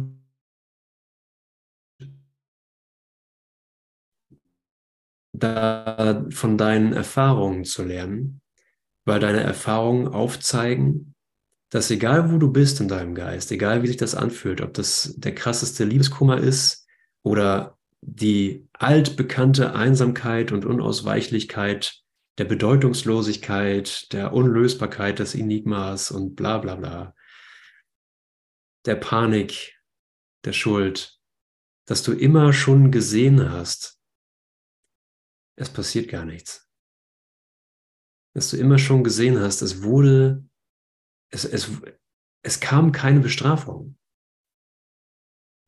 da 5.33 6.25
von 6.29 6.57
deinen 6.57 6.93
Erfahrungen 6.93 7.65
zu 7.65 7.83
lernen, 7.83 8.41
weil 9.03 9.19
deine 9.19 9.41
Erfahrungen 9.41 10.07
aufzeigen, 10.07 11.15
dass 11.69 11.89
egal 11.89 12.31
wo 12.31 12.37
du 12.37 12.51
bist 12.51 12.79
in 12.81 12.87
deinem 12.87 13.15
Geist, 13.15 13.51
egal 13.51 13.81
wie 13.81 13.87
sich 13.87 13.97
das 13.97 14.13
anfühlt, 14.13 14.61
ob 14.61 14.75
das 14.75 15.15
der 15.17 15.33
krasseste 15.33 15.85
Liebeskummer 15.85 16.37
ist 16.37 16.85
oder 17.23 17.79
die 18.01 18.67
altbekannte 18.73 19.73
Einsamkeit 19.73 20.51
und 20.51 20.65
Unausweichlichkeit 20.65 22.01
der 22.37 22.45
Bedeutungslosigkeit, 22.45 24.11
der 24.13 24.33
Unlösbarkeit 24.33 25.19
des 25.19 25.35
Enigmas 25.35 26.11
und 26.11 26.35
bla 26.35 26.57
bla 26.57 26.75
bla, 26.75 27.15
der 28.85 28.95
Panik, 28.95 29.77
der 30.43 30.53
Schuld, 30.53 31.19
dass 31.85 32.01
du 32.03 32.13
immer 32.13 32.53
schon 32.53 32.91
gesehen 32.91 33.51
hast, 33.51 33.99
es 35.55 35.69
passiert 35.69 36.09
gar 36.09 36.25
nichts. 36.25 36.67
Dass 38.33 38.49
du 38.49 38.57
immer 38.57 38.79
schon 38.79 39.03
gesehen 39.03 39.39
hast, 39.39 39.61
es 39.61 39.83
wurde, 39.83 40.43
es, 41.31 41.45
es, 41.45 41.69
es 42.43 42.59
kam 42.59 42.91
keine 42.91 43.19
Bestrafung. 43.19 43.99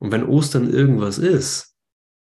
Und 0.02 0.12
wenn 0.12 0.24
Ostern 0.24 0.70
irgendwas 0.70 1.18
ist, 1.18 1.73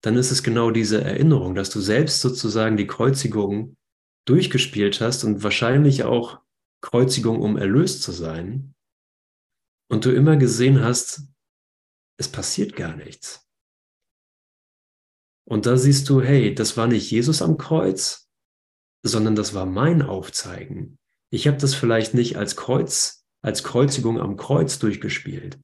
dann 0.02 0.18
ist 0.18 0.32
es 0.32 0.44
genau 0.44 0.72
diese 0.72 1.04
Erinnerung, 1.04 1.56
dass 1.56 1.70
du 1.70 1.80
selbst 1.80 2.22
sozusagen 2.22 2.78
die 2.78 2.88
Kreuzigung 2.88 3.78
durchgespielt 4.26 5.02
hast 5.02 5.24
und 5.24 5.44
wahrscheinlich 5.44 6.04
auch 6.04 6.42
Kreuzigung, 6.82 7.42
um 7.42 7.58
erlöst 7.58 8.02
zu 8.02 8.12
sein. 8.12 8.74
Und 9.90 10.06
du 10.06 10.12
immer 10.12 10.38
gesehen 10.38 10.82
hast, 10.82 11.24
es 12.18 12.28
passiert 12.28 12.76
gar 12.76 12.96
nichts. 12.96 13.48
Und 15.48 15.66
da 15.66 15.78
siehst 15.78 16.10
du, 16.10 16.22
hey, 16.22 16.56
das 16.56 16.78
war 16.78 16.88
nicht 16.88 17.12
Jesus 17.12 17.42
am 17.42 17.58
Kreuz, 17.58 18.30
sondern 19.04 19.36
das 19.36 19.54
war 19.54 19.66
mein 19.66 20.02
Aufzeigen. 20.02 20.98
Ich 21.32 21.48
habe 21.48 21.58
das 21.58 21.74
vielleicht 21.74 22.14
nicht 22.14 22.38
als 22.38 22.56
Kreuz, 22.56 23.26
als 23.44 23.64
Kreuzigung 23.64 24.20
am 24.20 24.38
Kreuz 24.38 24.80
durchgespielt, 24.80 25.60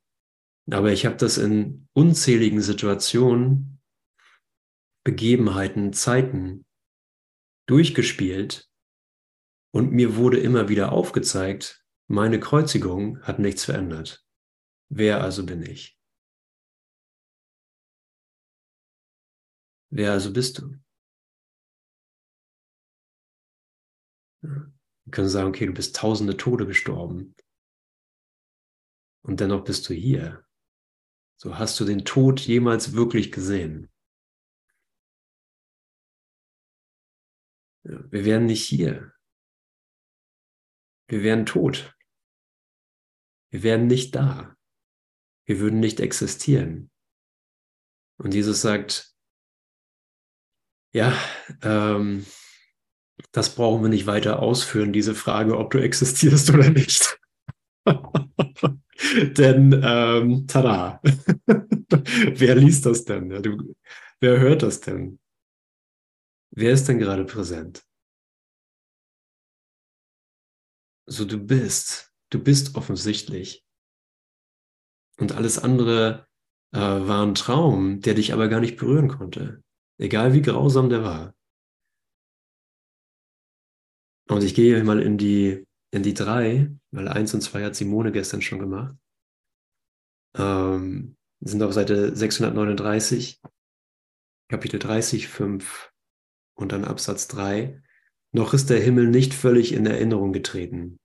aber 0.72 0.92
ich 0.92 1.06
habe 1.06 1.16
das 1.16 1.38
in 1.38 1.88
unzähligen 1.94 2.62
Situationen, 2.62 3.77
Begebenheiten, 5.08 5.94
Zeiten 5.94 6.66
durchgespielt 7.66 8.70
und 9.74 9.94
mir 9.94 10.18
wurde 10.18 10.38
immer 10.38 10.68
wieder 10.68 10.92
aufgezeigt, 10.92 11.82
meine 12.10 12.42
Kreuzigung 12.42 13.22
hat 13.22 13.40
nichts 13.40 13.64
verändert. 13.64 14.28
Wer 14.90 15.22
also 15.22 15.46
bin 15.46 15.62
ich? 15.62 15.98
Wer 19.90 20.12
also 20.12 20.34
bist 20.34 20.58
du? 20.58 20.76
Wir 24.42 25.12
können 25.12 25.30
sagen, 25.30 25.48
okay, 25.48 25.68
du 25.68 25.74
bist 25.74 25.96
tausende 25.96 26.36
Tode 26.36 26.68
gestorben. 26.68 27.34
Und 29.22 29.40
dennoch 29.40 29.64
bist 29.64 29.88
du 29.88 29.94
hier. 29.94 30.46
So 31.38 31.58
hast 31.58 31.80
du 31.80 31.86
den 31.86 32.04
Tod 32.04 32.42
jemals 32.42 32.92
wirklich 32.92 33.32
gesehen? 33.32 33.90
Wir 37.88 38.26
wären 38.26 38.46
nicht 38.46 38.64
hier. 38.64 39.14
Wir 41.08 41.24
wären 41.24 41.46
tot. 41.46 41.96
Wir 43.50 43.64
wären 43.64 43.88
nicht 43.88 44.14
da. 44.16 44.56
Wir 45.46 45.60
würden 45.60 45.80
nicht 45.80 46.02
existieren. 46.02 46.92
Und 48.18 48.34
Jesus 48.34 48.62
sagt, 48.62 49.14
ja, 50.94 51.14
ähm, 51.62 52.26
das 53.32 53.56
brauchen 53.56 53.84
wir 53.84 53.90
nicht 53.90 54.08
weiter 54.08 54.40
ausführen, 54.40 54.92
diese 54.92 55.16
Frage, 55.16 55.58
ob 55.58 55.72
du 55.72 55.82
existierst 55.82 56.50
oder 56.50 56.70
nicht. 56.70 57.18
denn, 59.38 59.82
ähm, 59.84 60.48
tada, 60.48 61.02
wer 61.46 62.56
liest 62.56 62.86
das 62.86 63.06
denn? 63.06 63.30
Wer 64.20 64.40
hört 64.40 64.64
das 64.64 64.82
denn? 64.82 65.20
Wer 66.60 66.74
ist 66.74 66.88
denn 66.88 66.98
gerade 66.98 67.24
präsent? 67.24 67.86
So, 71.06 71.24
du 71.24 71.38
bist, 71.38 72.12
du 72.32 72.44
bist 72.44 72.76
offensichtlich. 72.76 73.64
Und 75.20 75.34
alles 75.34 75.60
andere 75.60 76.28
äh, 76.74 76.80
war 76.80 77.24
ein 77.24 77.36
Traum, 77.36 78.02
der 78.02 78.16
dich 78.16 78.34
aber 78.34 78.48
gar 78.48 78.60
nicht 78.60 78.76
berühren 78.76 79.08
konnte. 79.08 79.64
Egal 80.00 80.34
wie 80.34 80.42
grausam 80.42 80.90
der 80.90 81.04
war. 81.04 81.36
Und 84.28 84.44
ich 84.44 84.56
gehe 84.56 84.84
mal 84.84 85.00
in 85.00 85.20
die, 85.20 85.64
in 85.92 86.02
die 86.02 86.16
drei, 86.16 86.76
weil 86.90 87.08
eins 87.08 87.36
und 87.36 87.42
zwei 87.42 87.64
hat 87.66 87.76
Simone 87.76 88.12
gestern 88.12 88.42
schon 88.42 88.58
gemacht. 88.58 88.96
Ähm, 90.36 91.18
sind 91.40 91.62
auf 91.62 91.74
Seite 91.74 92.16
639, 92.16 93.44
Kapitel 94.50 94.80
30, 94.80 95.28
5 95.28 95.94
und 96.58 96.72
dann 96.72 96.84
Absatz 96.84 97.28
3. 97.30 97.82
Noch 98.34 98.54
ist 98.54 98.70
der 98.70 98.82
Himmel 98.82 99.08
nicht 99.08 99.34
völlig 99.34 99.74
in 99.74 99.86
Erinnerung 99.86 100.34
getreten. 100.34 101.00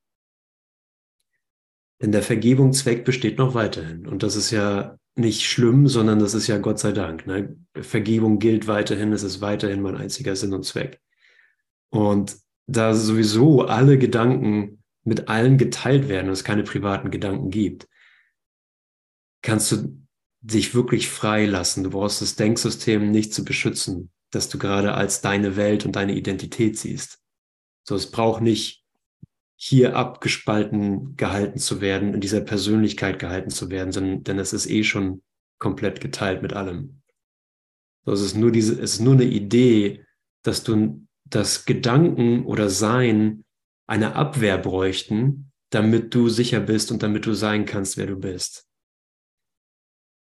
Denn 2.01 2.11
der 2.11 2.23
Vergebung 2.23 2.73
Zweck 2.73 3.05
besteht 3.05 3.38
noch 3.38 3.55
weiterhin. 3.55 4.07
Und 4.09 4.25
das 4.25 4.35
ist 4.35 4.51
ja 4.51 4.99
nicht 5.15 5.43
schlimm, 5.43 5.87
sondern 5.87 6.19
das 6.19 6.35
ist 6.35 6.49
ja 6.49 6.59
Gott 6.59 6.79
sei 6.79 6.93
Dank. 6.93 7.27
Ne? 7.27 7.57
Vergebung 7.75 8.38
gilt 8.38 8.67
weiterhin, 8.67 9.13
es 9.13 9.23
ist 9.23 9.40
weiterhin 9.40 9.83
mein 9.83 9.96
einziger 9.96 10.35
Sinn 10.35 10.53
und 10.53 10.65
Zweck. 10.65 11.00
Und 11.90 12.37
da 12.67 12.94
sowieso 12.94 13.63
alle 13.63 13.98
Gedanken 13.98 14.83
mit 15.05 15.29
allen 15.29 15.59
geteilt 15.59 16.09
werden 16.09 16.29
und 16.29 16.33
es 16.33 16.44
keine 16.44 16.63
privaten 16.63 17.11
Gedanken 17.11 17.50
gibt, 17.50 17.88
kannst 19.42 19.71
du 19.73 20.03
dich 20.40 20.75
wirklich 20.75 21.09
frei 21.09 21.46
lassen. 21.46 21.85
Du 21.85 21.90
brauchst 21.90 22.23
das 22.23 22.37
Denksystem 22.37 23.11
nicht 23.11 23.35
zu 23.35 23.44
beschützen, 23.44 24.11
dass 24.33 24.49
du 24.49 24.59
gerade 24.59 24.95
als 24.95 25.21
deine 25.21 25.57
Welt 25.57 25.87
und 25.87 25.95
deine 25.95 26.15
Identität 26.15 26.77
siehst. 26.79 27.21
So, 27.85 27.95
es 27.95 28.11
braucht 28.11 28.43
nicht 28.43 28.85
hier 29.55 29.95
abgespalten 29.95 31.17
gehalten 31.17 31.59
zu 31.59 31.81
werden, 31.81 32.15
in 32.15 32.21
dieser 32.21 32.41
Persönlichkeit 32.41 33.21
gehalten 33.21 33.51
zu 33.51 33.71
werden, 33.71 33.93
sondern, 33.93 34.25
denn 34.25 34.39
es 34.41 34.53
ist 34.53 34.69
eh 34.69 34.83
schon 34.83 35.23
komplett 35.59 36.01
geteilt 36.01 36.43
mit 36.43 36.53
allem. 36.53 37.03
So, 38.05 38.13
es 38.13 38.23
ist 38.23 38.37
nur 38.37 38.51
diese, 38.51 38.73
es 38.75 38.95
ist 38.95 39.01
nur 39.01 39.15
eine 39.15 39.25
Idee, 39.25 40.05
dass 40.43 40.65
du, 40.65 41.07
dass 41.25 41.65
Gedanken 41.65 42.45
oder 42.45 42.69
Sein 42.69 43.45
eine 43.87 44.17
Abwehr 44.17 44.59
bräuchten, 44.59 45.53
damit 45.71 46.15
du 46.15 46.29
sicher 46.29 46.61
bist 46.61 46.91
und 46.91 47.03
damit 47.03 47.27
du 47.27 47.35
sein 47.35 47.65
kannst, 47.65 47.97
wer 47.97 48.07
du 48.07 48.17
bist. 48.17 48.67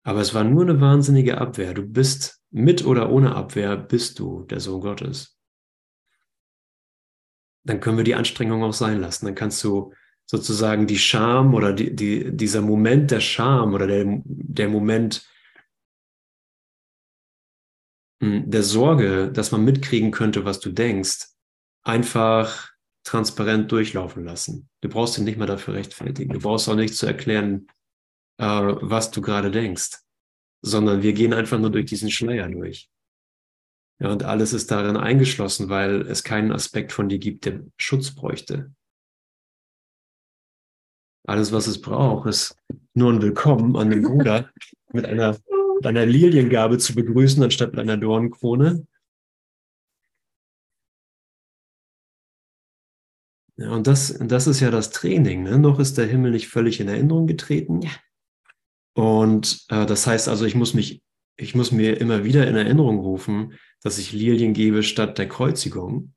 Aber 0.03 0.21
es 0.21 0.35
war 0.35 0.43
nur 0.43 0.63
eine 0.63 0.81
wahnsinnige 0.81 1.39
Abwehr. 1.39 1.75
Du 1.75 1.83
bist 1.83 2.38
mit 2.51 2.85
oder 2.85 3.11
ohne 3.11 3.35
Abwehr, 3.35 3.77
bist 3.77 4.19
du 4.19 4.43
der 4.45 4.61
Sohn 4.61 4.81
Gottes. 4.81 5.39
Dann 7.65 7.81
können 7.81 7.99
wir 7.99 8.05
die 8.05 8.15
Anstrengung 8.15 8.63
auch 8.63 8.73
sein 8.73 9.01
lassen. 9.01 9.27
Dann 9.27 9.35
kannst 9.35 9.63
du 9.65 9.93
sozusagen 10.27 10.87
die 10.87 10.99
Scham 10.99 11.55
oder 11.55 11.73
die, 11.73 11.95
die, 11.95 12.37
dieser 12.37 12.61
Moment 12.61 13.11
der 13.11 13.21
Scham 13.21 13.75
oder 13.75 13.87
der, 13.87 14.05
der 14.25 14.69
Moment 14.69 15.27
hm, 18.23 18.51
der 18.51 18.63
Sorge, 18.63 19.31
dass 19.33 19.53
man 19.53 19.65
mitkriegen 19.65 20.11
könnte, 20.11 20.45
was 20.45 20.61
du 20.61 20.71
denkst, 20.71 21.29
einfach 21.83 22.71
transparent 23.05 23.73
durchlaufen 23.73 24.25
lassen. 24.25 24.69
Du 24.83 24.89
brauchst 24.89 25.17
dich 25.17 25.25
nicht 25.25 25.39
mehr 25.39 25.47
dafür 25.47 25.75
rechtfertigen. 25.75 26.33
Du 26.33 26.41
brauchst 26.41 26.69
auch 26.69 26.75
nicht 26.75 26.95
zu 26.95 27.07
erklären, 27.07 27.69
äh, 28.39 28.45
was 28.45 29.11
du 29.11 29.23
gerade 29.23 29.51
denkst, 29.51 29.99
sondern 30.63 31.03
wir 31.03 31.13
gehen 31.13 31.33
einfach 31.33 31.59
nur 31.59 31.71
durch 31.71 31.87
diesen 31.87 32.11
Schleier 32.11 32.49
durch. 32.49 32.91
Ja, 34.01 34.13
und 34.13 34.23
alles 34.23 34.53
ist 34.53 34.71
darin 34.71 34.97
eingeschlossen, 34.97 35.69
weil 35.69 36.03
es 36.03 36.23
keinen 36.23 36.53
Aspekt 36.53 36.93
von 36.93 37.09
dir 37.09 37.19
gibt, 37.19 37.47
der 37.47 37.65
Schutz 37.79 38.15
bräuchte. 38.15 38.73
Alles, 41.27 41.53
was 41.53 41.67
es 41.67 41.81
braucht, 41.81 42.29
ist 42.29 42.57
nur 42.95 43.13
ein 43.13 43.21
Willkommen 43.21 43.77
an 43.77 43.91
den 43.91 44.03
Bruder 44.03 44.51
mit 44.93 45.05
einer, 45.05 45.37
mit 45.77 45.87
einer 45.87 46.07
Liliengabe 46.07 46.79
zu 46.79 46.95
begrüßen, 46.95 47.43
anstatt 47.43 47.73
mit 47.73 47.81
einer 47.81 47.97
Dornenkrone. 47.97 48.87
Ja, 53.57 53.73
und 53.73 53.89
das, 53.89 54.17
das 54.21 54.47
ist 54.47 54.61
ja 54.61 54.71
das 54.71 54.91
Training. 54.91 55.43
Ne? 55.43 55.59
Noch 55.59 55.81
ist 55.81 55.99
der 55.99 56.07
Himmel 56.07 56.31
nicht 56.31 56.49
völlig 56.49 56.79
in 56.79 56.87
Erinnerung 56.87 57.27
getreten. 57.27 57.83
Ja. 57.83 57.91
Und 58.99 59.65
äh, 59.69 59.87
das 59.87 60.09
heißt 60.09 60.29
also, 60.29 60.45
ich 60.45 60.57
muss 60.57 60.75
mich, 60.75 61.05
ich 61.37 61.55
muss 61.55 61.71
mir 61.71 62.01
immer 62.01 62.25
wieder 62.25 62.49
in 62.49 62.57
Erinnerung 62.57 62.99
rufen, 62.99 63.57
dass 63.81 63.97
ich 63.97 64.13
Lilien 64.13 64.55
gebe 64.55 64.83
statt 64.83 65.19
der 65.19 65.29
Kreuzigung. 65.29 66.15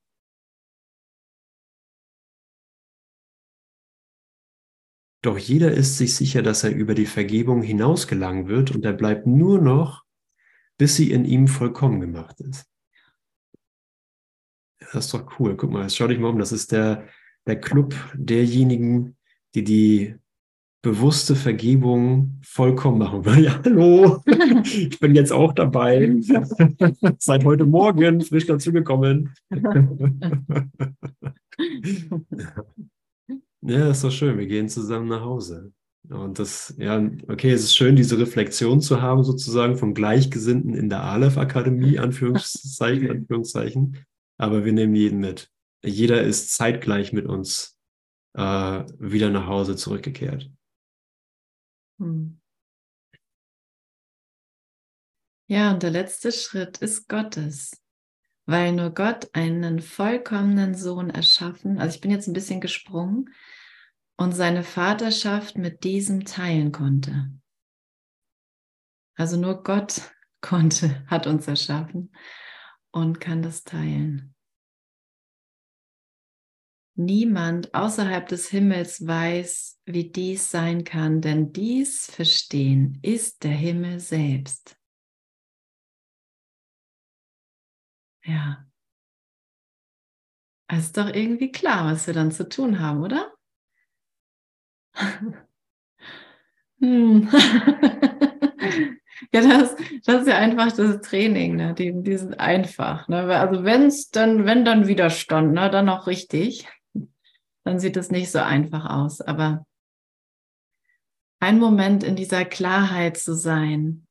Doch 5.21 5.37
jeder 5.37 5.71
ist 5.71 5.99
sich 5.99 6.15
sicher, 6.15 6.41
dass 6.41 6.63
er 6.63 6.71
über 6.71 6.95
die 6.95 7.05
Vergebung 7.05 7.61
hinausgelangen 7.61 8.47
wird 8.47 8.71
und 8.71 8.83
er 8.83 8.93
bleibt 8.93 9.27
nur 9.27 9.61
noch, 9.61 10.03
bis 10.79 10.95
sie 10.95 11.11
in 11.11 11.23
ihm 11.23 11.47
vollkommen 11.47 12.01
gemacht 12.01 12.39
ist. 12.39 12.65
Das 14.79 15.05
ist 15.05 15.13
doch 15.13 15.39
cool. 15.39 15.55
Guck 15.55 15.69
mal, 15.69 15.83
jetzt 15.83 15.97
schau 15.97 16.07
dich 16.07 16.17
mal 16.17 16.29
um. 16.29 16.39
Das 16.39 16.51
ist 16.51 16.71
der, 16.71 17.07
der 17.45 17.61
Club 17.61 17.93
derjenigen, 18.15 19.17
die 19.53 19.63
die 19.63 20.20
bewusste 20.81 21.35
Vergebung 21.35 22.39
vollkommen 22.43 22.97
machen. 22.99 23.23
Ja, 23.43 23.61
hallo, 23.63 24.21
ich 24.63 24.99
bin 24.99 25.15
jetzt 25.15 25.31
auch 25.31 25.53
dabei. 25.53 26.15
Seit 27.19 27.45
heute 27.45 27.65
Morgen 27.65 28.21
frisch 28.21 28.47
dazugekommen. 28.47 29.33
ja, 33.61 33.89
ist 33.89 34.03
doch 34.03 34.11
schön. 34.11 34.37
Wir 34.37 34.47
gehen 34.47 34.69
zusammen 34.69 35.07
nach 35.07 35.21
Hause. 35.21 35.71
Und 36.09 36.39
das, 36.39 36.73
ja, 36.77 36.99
okay, 37.27 37.51
es 37.51 37.63
ist 37.63 37.75
schön, 37.75 37.95
diese 37.95 38.17
Reflexion 38.17 38.81
zu 38.81 39.01
haben, 39.01 39.23
sozusagen 39.23 39.77
von 39.77 39.93
Gleichgesinnten 39.93 40.73
in 40.73 40.89
der 40.89 41.03
Aleph-Akademie, 41.03 41.99
Anführungszeichen, 41.99 43.09
Anführungszeichen. 43.09 43.97
Aber 44.37 44.65
wir 44.65 44.73
nehmen 44.73 44.95
jeden 44.95 45.19
mit 45.19 45.51
jeder 45.83 46.21
ist 46.21 46.53
zeitgleich 46.53 47.13
mit 47.13 47.25
uns 47.25 47.77
äh, 48.33 48.83
wieder 48.99 49.29
nach 49.29 49.47
Hause 49.47 49.75
zurückgekehrt. 49.75 50.49
Hm. 52.01 52.39
Ja, 55.47 55.71
und 55.71 55.83
der 55.83 55.91
letzte 55.91 56.31
Schritt 56.31 56.79
ist 56.79 57.07
Gottes, 57.07 57.79
weil 58.45 58.71
nur 58.71 58.89
Gott 58.89 59.29
einen 59.33 59.81
vollkommenen 59.81 60.73
Sohn 60.73 61.11
erschaffen, 61.11 61.79
also 61.79 61.95
ich 61.95 62.01
bin 62.01 62.09
jetzt 62.09 62.27
ein 62.27 62.33
bisschen 62.33 62.59
gesprungen, 62.59 63.29
und 64.17 64.33
seine 64.33 64.63
Vaterschaft 64.63 65.57
mit 65.57 65.83
diesem 65.83 66.25
teilen 66.25 66.71
konnte. 66.71 67.31
Also 69.15 69.37
nur 69.37 69.61
Gott 69.61 70.11
konnte, 70.41 71.05
hat 71.07 71.27
uns 71.27 71.47
erschaffen 71.47 72.15
und 72.91 73.19
kann 73.19 73.43
das 73.43 73.63
teilen. 73.63 74.33
Niemand 76.95 77.73
außerhalb 77.73 78.27
des 78.27 78.49
Himmels 78.49 79.07
weiß, 79.07 79.79
wie 79.85 80.11
dies 80.11 80.51
sein 80.51 80.83
kann, 80.83 81.21
denn 81.21 81.53
dies 81.53 82.07
Verstehen 82.07 82.99
ist 83.01 83.43
der 83.43 83.51
Himmel 83.51 83.99
selbst. 83.99 84.77
Ja. 88.25 88.65
Es 90.67 90.85
ist 90.85 90.97
doch 90.97 91.07
irgendwie 91.07 91.51
klar, 91.51 91.91
was 91.91 92.07
wir 92.07 92.13
dann 92.13 92.31
zu 92.31 92.47
tun 92.47 92.79
haben, 92.79 93.03
oder? 93.03 93.33
hm. 96.79 97.29
ja, 99.33 99.41
das, 99.41 99.75
das 100.05 100.21
ist 100.21 100.27
ja 100.27 100.37
einfach 100.37 100.71
das 100.73 101.01
Training, 101.01 101.55
ne? 101.55 101.73
die, 101.73 101.93
die 102.03 102.17
sind 102.17 102.39
einfach. 102.39 103.07
Ne? 103.07 103.23
Also 103.37 103.63
wenn 103.63 103.83
es 103.83 104.09
dann, 104.09 104.45
wenn 104.45 104.65
dann 104.65 104.87
Widerstand, 104.87 105.53
ne? 105.53 105.69
dann 105.69 105.89
auch 105.89 106.07
richtig 106.07 106.67
dann 107.63 107.79
sieht 107.79 107.95
es 107.97 108.11
nicht 108.11 108.31
so 108.31 108.39
einfach 108.39 108.89
aus. 108.89 109.21
Aber 109.21 109.65
ein 111.39 111.59
Moment 111.59 112.03
in 112.03 112.15
dieser 112.15 112.45
Klarheit 112.45 113.17
zu 113.17 113.35
sein, 113.35 114.07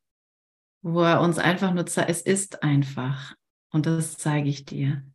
wo 0.81 1.01
er 1.01 1.19
uns 1.21 1.37
einfach 1.37 1.73
nur 1.73 1.85
zeigt, 1.85 2.09
es 2.09 2.21
ist 2.21 2.63
einfach 2.63 3.35
und 3.71 3.85
das 3.85 4.17
zeige 4.17 4.49
ich 4.49 4.65
dir. 4.65 5.05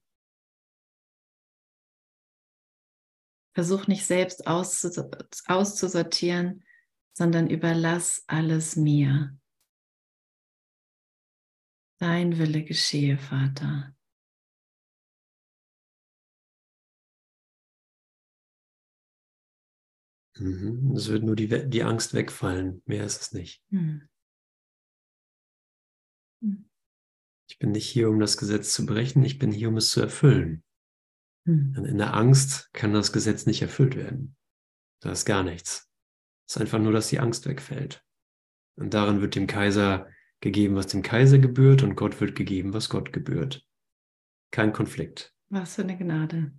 Versuch 3.55 3.87
nicht 3.87 4.05
selbst 4.05 4.47
auszusortieren, 4.47 6.62
sondern 7.14 7.49
überlass 7.49 8.22
alles 8.26 8.76
mir. 8.76 9.34
Dein 11.99 12.37
Wille 12.37 12.64
geschehe, 12.64 13.16
Vater. 13.16 13.95
Mhm. 20.39 20.93
Es 20.95 21.09
wird 21.09 21.24
nur 21.24 21.37
die, 21.37 21.68
die 21.68 21.82
Angst 21.82 22.14
wegfallen, 22.14 22.82
mehr 22.87 23.05
ist 23.05 23.20
es 23.22 23.32
nicht. 23.32 23.62
Mhm. 23.70 24.09
Ich 27.49 27.59
bin 27.59 27.72
nicht 27.72 27.89
hier, 27.89 28.11
um 28.11 28.18
das 28.18 28.37
Gesetz 28.37 28.72
zu 28.72 28.87
brechen, 28.87 29.24
ich 29.24 29.39
bin 29.39 29.53
hier, 29.53 29.68
um 29.68 29.76
es 29.76 29.91
zu 29.91 30.01
erfüllen. 30.01 30.62
Mhm. 31.45 31.84
In 31.87 31.99
der 31.99 32.14
Angst 32.14 32.72
kann 32.72 32.93
das 32.93 33.12
Gesetz 33.12 33.47
nicht 33.47 33.62
erfüllt 33.62 33.97
werden. 33.97 34.37
Da 35.01 35.12
ist 35.12 35.24
gar 35.24 35.43
nichts. 35.43 35.89
Es 36.49 36.57
ist 36.57 36.61
einfach 36.61 36.78
nur, 36.78 36.93
dass 36.93 37.09
die 37.09 37.20
Angst 37.20 37.47
wegfällt. 37.47 38.05
Und 38.76 38.95
darin 38.95 39.20
wird 39.20 39.34
dem 39.34 39.47
Kaiser 39.47 40.09
gegeben, 40.41 40.74
was 40.74 40.89
dem 40.89 41.03
Kaiser 41.03 41.39
gebührt, 41.39 41.82
und 41.82 41.97
Gott 41.97 42.20
wird 42.20 42.34
gegeben, 42.37 42.74
was 42.74 42.89
Gott 42.89 43.12
gebührt. 43.12 43.66
Kein 44.51 44.72
Konflikt. 44.72 45.34
Was 45.49 45.76
für 45.76 45.82
eine 45.82 45.97
Gnade. 45.97 46.53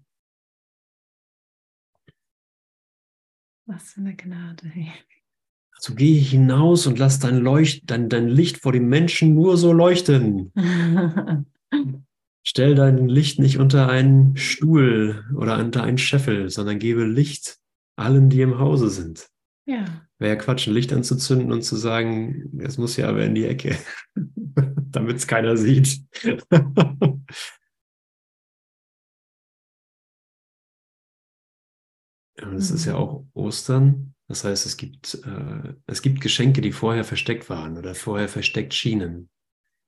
Was 3.68 3.92
für 3.92 4.00
eine 4.00 4.16
Gnade. 4.16 4.72
Also 5.76 5.94
geh 5.94 6.18
hinaus 6.18 6.88
und 6.88 6.98
lass 6.98 7.20
dein, 7.20 7.38
Leucht, 7.38 7.84
dein, 7.86 8.08
dein 8.08 8.30
Licht 8.30 8.60
vor 8.60 8.72
den 8.72 8.88
Menschen 8.88 9.36
nur 9.36 9.58
so 9.58 9.74
leuchten. 9.74 10.54
Stell 12.44 12.76
dein 12.76 13.10
Licht 13.10 13.40
nicht 13.40 13.60
unter 13.60 13.90
einen 13.90 14.38
Stuhl 14.38 15.26
oder 15.36 15.60
unter 15.60 15.84
einen 15.84 15.98
Scheffel, 15.98 16.50
sondern 16.50 16.80
gebe 16.80 17.06
Licht 17.06 17.58
allen, 17.98 18.30
die 18.30 18.40
im 18.40 18.58
Hause 18.58 18.90
sind. 18.90 19.28
Ja. 19.66 19.84
Wäre 20.18 20.36
ja 20.36 20.40
Quatsch, 20.40 20.68
ein 20.68 20.74
Licht 20.74 20.94
anzuzünden 20.94 21.52
und 21.52 21.64
zu 21.64 21.76
sagen, 21.76 22.50
es 22.60 22.78
muss 22.78 22.96
ja 22.96 23.10
aber 23.10 23.26
in 23.26 23.36
die 23.36 23.46
Ecke, 23.46 23.76
damit 24.16 25.18
es 25.18 25.28
keiner 25.28 25.58
sieht. 25.58 26.00
Es 32.38 32.72
ist 32.72 32.86
ja 32.86 32.94
mhm. 32.94 33.00
auch 33.00 33.26
Ostern. 33.34 34.14
Das 34.28 34.44
heißt, 34.44 34.66
es 34.66 34.78
gibt, 34.78 35.16
äh, 35.26 35.74
es 35.86 36.02
gibt 36.02 36.22
Geschenke, 36.22 36.62
die 36.62 36.72
vorher 36.72 37.04
versteckt 37.04 37.50
waren 37.50 37.78
oder 37.78 37.96
vorher 37.96 38.28
versteckt 38.28 38.74
schienen. 38.74 39.30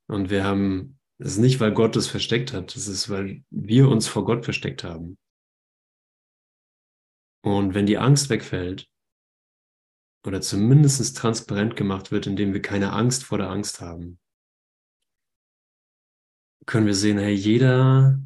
Und 0.08 0.30
wir 0.30 0.44
haben, 0.44 1.00
es 1.18 1.34
ist 1.34 1.38
nicht, 1.40 1.60
weil 1.60 1.74
Gott 1.74 1.96
es 1.96 2.08
versteckt 2.08 2.54
hat, 2.54 2.76
es 2.76 2.88
ist, 2.88 3.10
weil 3.10 3.44
wir 3.50 3.90
uns 3.90 4.08
vor 4.08 4.26
Gott 4.26 4.46
versteckt 4.46 4.84
haben. 4.84 5.18
Und 7.42 7.74
wenn 7.74 7.86
die 7.86 7.98
Angst 7.98 8.30
wegfällt 8.30 8.90
oder 10.26 10.42
zumindest 10.42 11.16
transparent 11.18 11.76
gemacht 11.76 12.12
wird, 12.12 12.28
indem 12.28 12.54
wir 12.54 12.62
keine 12.62 12.94
Angst 12.94 13.24
vor 13.24 13.38
der 13.38 13.50
Angst 13.50 13.82
haben, 13.82 14.20
können 16.66 16.86
wir 16.86 16.96
sehen, 16.96 17.18
hey, 17.18 17.34
jeder, 17.34 18.20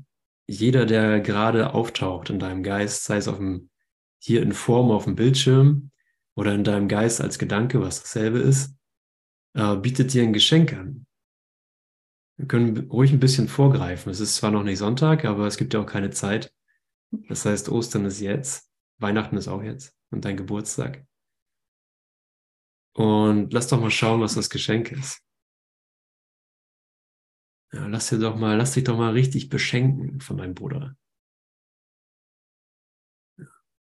jeder, 0.48 0.86
der 0.86 1.22
gerade 1.22 1.74
auftaucht 1.74 2.30
in 2.30 2.40
deinem 2.40 2.64
Geist, 2.64 3.04
sei 3.04 3.18
es 3.18 3.28
auf 3.28 3.38
dem 3.38 3.70
hier 4.24 4.42
in 4.42 4.54
Form 4.54 4.90
auf 4.90 5.04
dem 5.04 5.16
Bildschirm 5.16 5.92
oder 6.36 6.56
in 6.56 6.64
deinem 6.64 6.88
Geist 6.88 7.20
als 7.20 7.38
Gedanke, 7.38 7.82
was 7.82 8.02
dasselbe 8.02 8.40
ist, 8.40 8.74
äh, 9.54 9.76
bietet 9.76 10.14
dir 10.14 10.24
ein 10.24 10.32
Geschenk 10.32 10.72
an. 10.72 11.06
Wir 12.38 12.48
können 12.48 12.90
ruhig 12.90 13.12
ein 13.12 13.20
bisschen 13.20 13.50
vorgreifen. 13.50 14.12
Es 14.12 14.22
ist 14.22 14.36
zwar 14.38 14.52
noch 14.52 14.64
nicht 14.64 14.78
Sonntag, 14.80 15.26
aber 15.26 15.46
es 15.46 15.58
gibt 15.58 15.74
ja 15.74 15.82
auch 15.82 15.86
keine 15.86 16.10
Zeit. 16.10 16.54
Das 17.28 17.46
heißt, 17.46 17.68
Ostern 17.68 18.06
ist 18.06 18.22
jetzt, 18.22 18.72
Weihnachten 18.98 19.36
ist 19.36 19.50
auch 19.50 19.62
jetzt 19.62 19.94
und 20.10 20.24
dein 20.24 20.38
Geburtstag. 20.38 21.06
Und 22.96 23.52
lass 23.52 23.68
doch 23.68 23.80
mal 23.82 23.92
schauen, 23.92 24.22
was 24.22 24.36
das 24.36 24.50
Geschenk 24.50 24.92
ist. 24.94 25.22
Ja, 27.74 27.88
lass 27.88 28.08
dir 28.08 28.20
doch 28.20 28.38
mal, 28.38 28.56
lass 28.56 28.74
dich 28.74 28.86
doch 28.86 28.98
mal 28.98 29.12
richtig 29.12 29.50
beschenken 29.50 30.22
von 30.22 30.38
deinem 30.38 30.54
Bruder. 30.54 30.96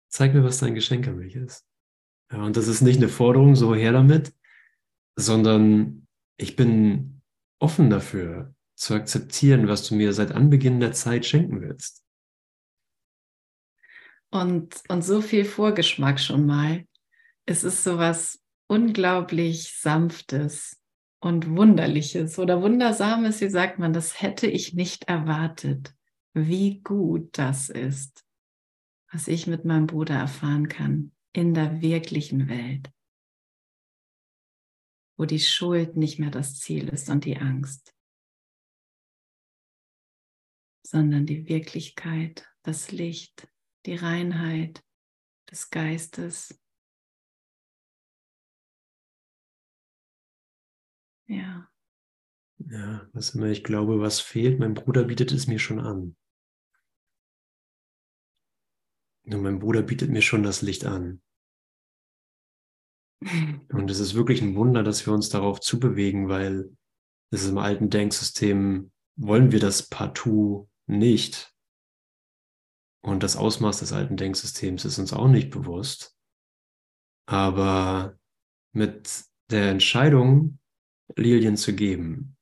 Zeig 0.09 0.33
mir, 0.33 0.43
was 0.43 0.59
dein 0.59 0.75
Geschenk 0.75 1.07
an 1.07 1.17
mich 1.17 1.35
ist. 1.35 1.65
Ja, 2.31 2.43
und 2.43 2.57
das 2.57 2.67
ist 2.67 2.81
nicht 2.81 2.97
eine 2.97 3.09
Forderung, 3.09 3.55
so 3.55 3.73
her 3.73 3.91
damit, 3.91 4.33
sondern 5.15 6.07
ich 6.37 6.55
bin 6.55 7.21
offen 7.59 7.89
dafür, 7.89 8.53
zu 8.75 8.93
akzeptieren, 8.93 9.67
was 9.67 9.87
du 9.87 9.95
mir 9.95 10.13
seit 10.13 10.31
Anbeginn 10.31 10.79
der 10.79 10.93
Zeit 10.93 11.25
schenken 11.25 11.61
willst. 11.61 12.03
Und, 14.31 14.81
und 14.87 15.03
so 15.03 15.21
viel 15.21 15.43
Vorgeschmack 15.43 16.19
schon 16.19 16.45
mal. 16.45 16.85
Es 17.45 17.63
ist 17.63 17.83
so 17.83 17.97
was 17.97 18.39
unglaublich 18.67 19.75
Sanftes 19.79 20.79
und 21.19 21.49
Wunderliches 21.49 22.39
oder 22.39 22.61
Wundersames, 22.61 23.41
wie 23.41 23.49
sagt 23.49 23.79
man, 23.79 23.91
das 23.91 24.21
hätte 24.21 24.47
ich 24.47 24.73
nicht 24.73 25.05
erwartet, 25.05 25.93
wie 26.33 26.79
gut 26.81 27.37
das 27.37 27.69
ist, 27.69 28.23
was 29.11 29.27
ich 29.27 29.47
mit 29.47 29.65
meinem 29.65 29.87
Bruder 29.87 30.15
erfahren 30.15 30.67
kann 30.67 31.11
in 31.33 31.53
der 31.53 31.81
wirklichen 31.81 32.47
Welt 32.49 32.91
wo 35.19 35.25
die 35.25 35.39
Schuld 35.39 35.97
nicht 35.97 36.17
mehr 36.17 36.31
das 36.31 36.57
Ziel 36.57 36.87
ist 36.87 37.09
und 37.09 37.25
die 37.25 37.35
Angst, 37.35 37.93
sondern 40.81 41.25
die 41.25 41.49
Wirklichkeit, 41.49 42.49
das 42.63 42.93
Licht, 42.93 43.51
die 43.85 43.95
Reinheit 43.95 44.81
des 45.51 45.69
Geistes. 45.71 46.57
Ja. 51.27 51.69
Ja, 52.59 53.09
was 53.11 53.35
immer 53.35 53.47
ich 53.47 53.65
glaube, 53.65 53.99
was 53.99 54.21
fehlt, 54.21 54.59
mein 54.59 54.73
Bruder 54.73 55.03
bietet 55.03 55.33
es 55.33 55.47
mir 55.47 55.59
schon 55.59 55.79
an. 55.79 56.15
Und 59.31 59.43
mein 59.43 59.59
Bruder 59.59 59.81
bietet 59.81 60.09
mir 60.09 60.21
schon 60.21 60.43
das 60.43 60.61
Licht 60.61 60.85
an. 60.85 61.21
Und 63.71 63.91
es 63.91 63.99
ist 63.99 64.15
wirklich 64.15 64.41
ein 64.41 64.55
Wunder, 64.55 64.83
dass 64.83 65.05
wir 65.05 65.13
uns 65.13 65.29
darauf 65.29 65.59
zubewegen, 65.59 66.29
weil 66.29 66.75
es 67.31 67.47
im 67.47 67.57
alten 67.57 67.89
Denksystem 67.89 68.91
wollen 69.15 69.51
wir 69.51 69.59
das 69.59 69.87
partout 69.87 70.69
nicht. 70.87 71.53
Und 73.01 73.23
das 73.23 73.35
Ausmaß 73.35 73.79
des 73.79 73.93
alten 73.93 74.17
Denksystems 74.17 74.85
ist 74.85 74.97
uns 74.97 75.13
auch 75.13 75.27
nicht 75.27 75.51
bewusst. 75.51 76.15
Aber 77.27 78.17
mit 78.73 79.25
der 79.51 79.69
Entscheidung, 79.69 80.59
Lilien 81.15 81.57
zu 81.57 81.75
geben, 81.75 82.37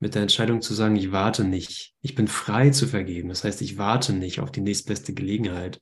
mit 0.00 0.14
der 0.14 0.22
Entscheidung 0.22 0.62
zu 0.62 0.74
sagen, 0.74 0.96
ich 0.96 1.12
warte 1.12 1.44
nicht, 1.44 1.94
ich 2.00 2.14
bin 2.14 2.26
frei 2.26 2.70
zu 2.70 2.88
vergeben, 2.88 3.28
das 3.28 3.44
heißt, 3.44 3.62
ich 3.62 3.78
warte 3.78 4.12
nicht 4.12 4.40
auf 4.40 4.50
die 4.50 4.60
nächstbeste 4.60 5.14
Gelegenheit, 5.14 5.80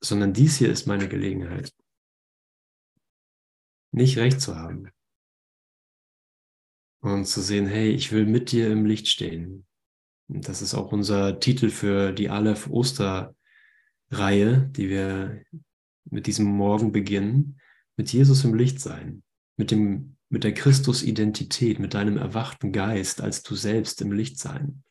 sondern 0.00 0.32
dies 0.32 0.56
hier 0.56 0.70
ist 0.70 0.86
meine 0.86 1.08
Gelegenheit 1.08 1.72
nicht 3.96 4.18
recht 4.18 4.40
zu 4.40 4.56
haben. 4.56 4.90
Und 7.00 7.26
zu 7.26 7.40
sehen, 7.40 7.66
hey, 7.66 7.90
ich 7.90 8.12
will 8.12 8.26
mit 8.26 8.52
dir 8.52 8.70
im 8.70 8.84
Licht 8.84 9.08
stehen. 9.08 9.66
Das 10.28 10.60
ist 10.60 10.74
auch 10.74 10.92
unser 10.92 11.40
Titel 11.40 11.70
für 11.70 12.12
die 12.12 12.28
Aleph 12.28 12.68
Osterreihe, 12.68 13.34
die 14.10 14.88
wir 14.88 15.42
mit 16.04 16.26
diesem 16.26 16.46
Morgen 16.46 16.92
beginnen, 16.92 17.60
mit 17.96 18.12
Jesus 18.12 18.44
im 18.44 18.54
Licht 18.54 18.80
sein, 18.80 19.22
mit 19.56 19.70
dem, 19.70 20.16
mit 20.28 20.44
der 20.44 20.52
Christus-Identität, 20.52 21.78
mit 21.78 21.94
deinem 21.94 22.16
erwachten 22.16 22.72
Geist 22.72 23.20
als 23.20 23.42
du 23.42 23.54
selbst 23.54 24.02
im 24.02 24.12
Licht 24.12 24.38
sein. 24.38 24.82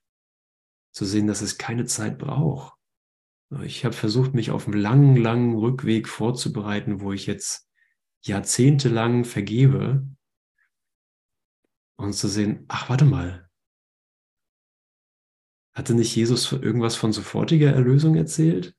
Zu 0.93 1.05
sehen, 1.05 1.27
dass 1.27 1.41
es 1.41 1.57
keine 1.57 1.85
Zeit 1.85 2.17
braucht. 2.17 2.74
Ich 3.63 3.85
habe 3.85 3.95
versucht, 3.95 4.33
mich 4.33 4.51
auf 4.51 4.67
einen 4.67 4.79
langen, 4.79 5.15
langen 5.17 5.55
Rückweg 5.55 6.07
vorzubereiten, 6.07 7.01
wo 7.01 7.13
ich 7.13 7.27
jetzt 7.27 7.69
jahrzehntelang 8.23 9.23
vergebe 9.23 10.07
und 11.97 12.13
zu 12.13 12.27
sehen, 12.27 12.65
ach, 12.67 12.89
warte 12.89 13.05
mal. 13.05 13.49
Hatte 15.73 15.93
nicht 15.93 16.15
Jesus 16.15 16.51
irgendwas 16.51 16.95
von 16.95 17.13
sofortiger 17.13 17.71
Erlösung 17.71 18.15
erzählt? 18.15 18.75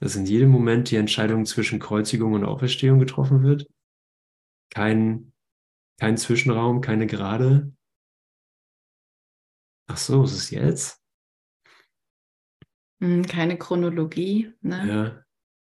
Dass 0.00 0.16
in 0.16 0.26
jedem 0.26 0.50
Moment 0.50 0.90
die 0.90 0.96
Entscheidung 0.96 1.44
zwischen 1.44 1.78
Kreuzigung 1.78 2.32
und 2.32 2.44
Auferstehung 2.44 2.98
getroffen 2.98 3.42
wird? 3.42 3.68
Kein, 4.70 5.32
kein 5.98 6.16
Zwischenraum, 6.16 6.80
keine 6.80 7.06
Gerade? 7.06 7.72
Ach 9.86 9.96
so, 9.96 10.24
ist 10.24 10.32
es 10.32 10.50
jetzt? 10.50 10.97
Hm, 13.00 13.24
keine 13.26 13.58
Chronologie, 13.58 14.52
ne? 14.60 14.88
Ja, 14.88 15.24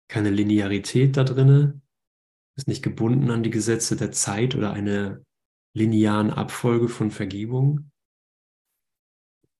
keine 0.08 0.30
Linearität 0.30 1.16
da 1.16 1.24
drinne 1.24 1.80
ist 2.56 2.68
nicht 2.68 2.82
gebunden 2.82 3.30
an 3.30 3.42
die 3.42 3.50
Gesetze 3.50 3.96
der 3.96 4.12
Zeit 4.12 4.54
oder 4.54 4.72
eine 4.72 5.24
linearen 5.74 6.30
Abfolge 6.30 6.88
von 6.88 7.10
Vergebung. 7.10 7.90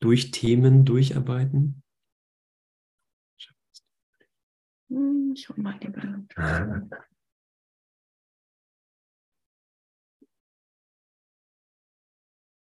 Durch 0.01 0.31
Themen 0.31 0.85
durcharbeiten. 0.85 1.83
Hm, 4.91 5.33
ich 5.35 5.49
hol 5.49 5.57
mal 5.59 5.79
lieber. 5.81 6.03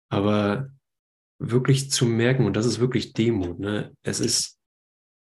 Aber 0.09 0.69
wirklich 1.39 1.91
zu 1.91 2.05
merken, 2.05 2.45
und 2.45 2.55
das 2.55 2.65
ist 2.65 2.79
wirklich 2.79 3.13
Demut, 3.13 3.59
ne? 3.59 3.93
es 4.03 4.19
ist, 4.19 4.59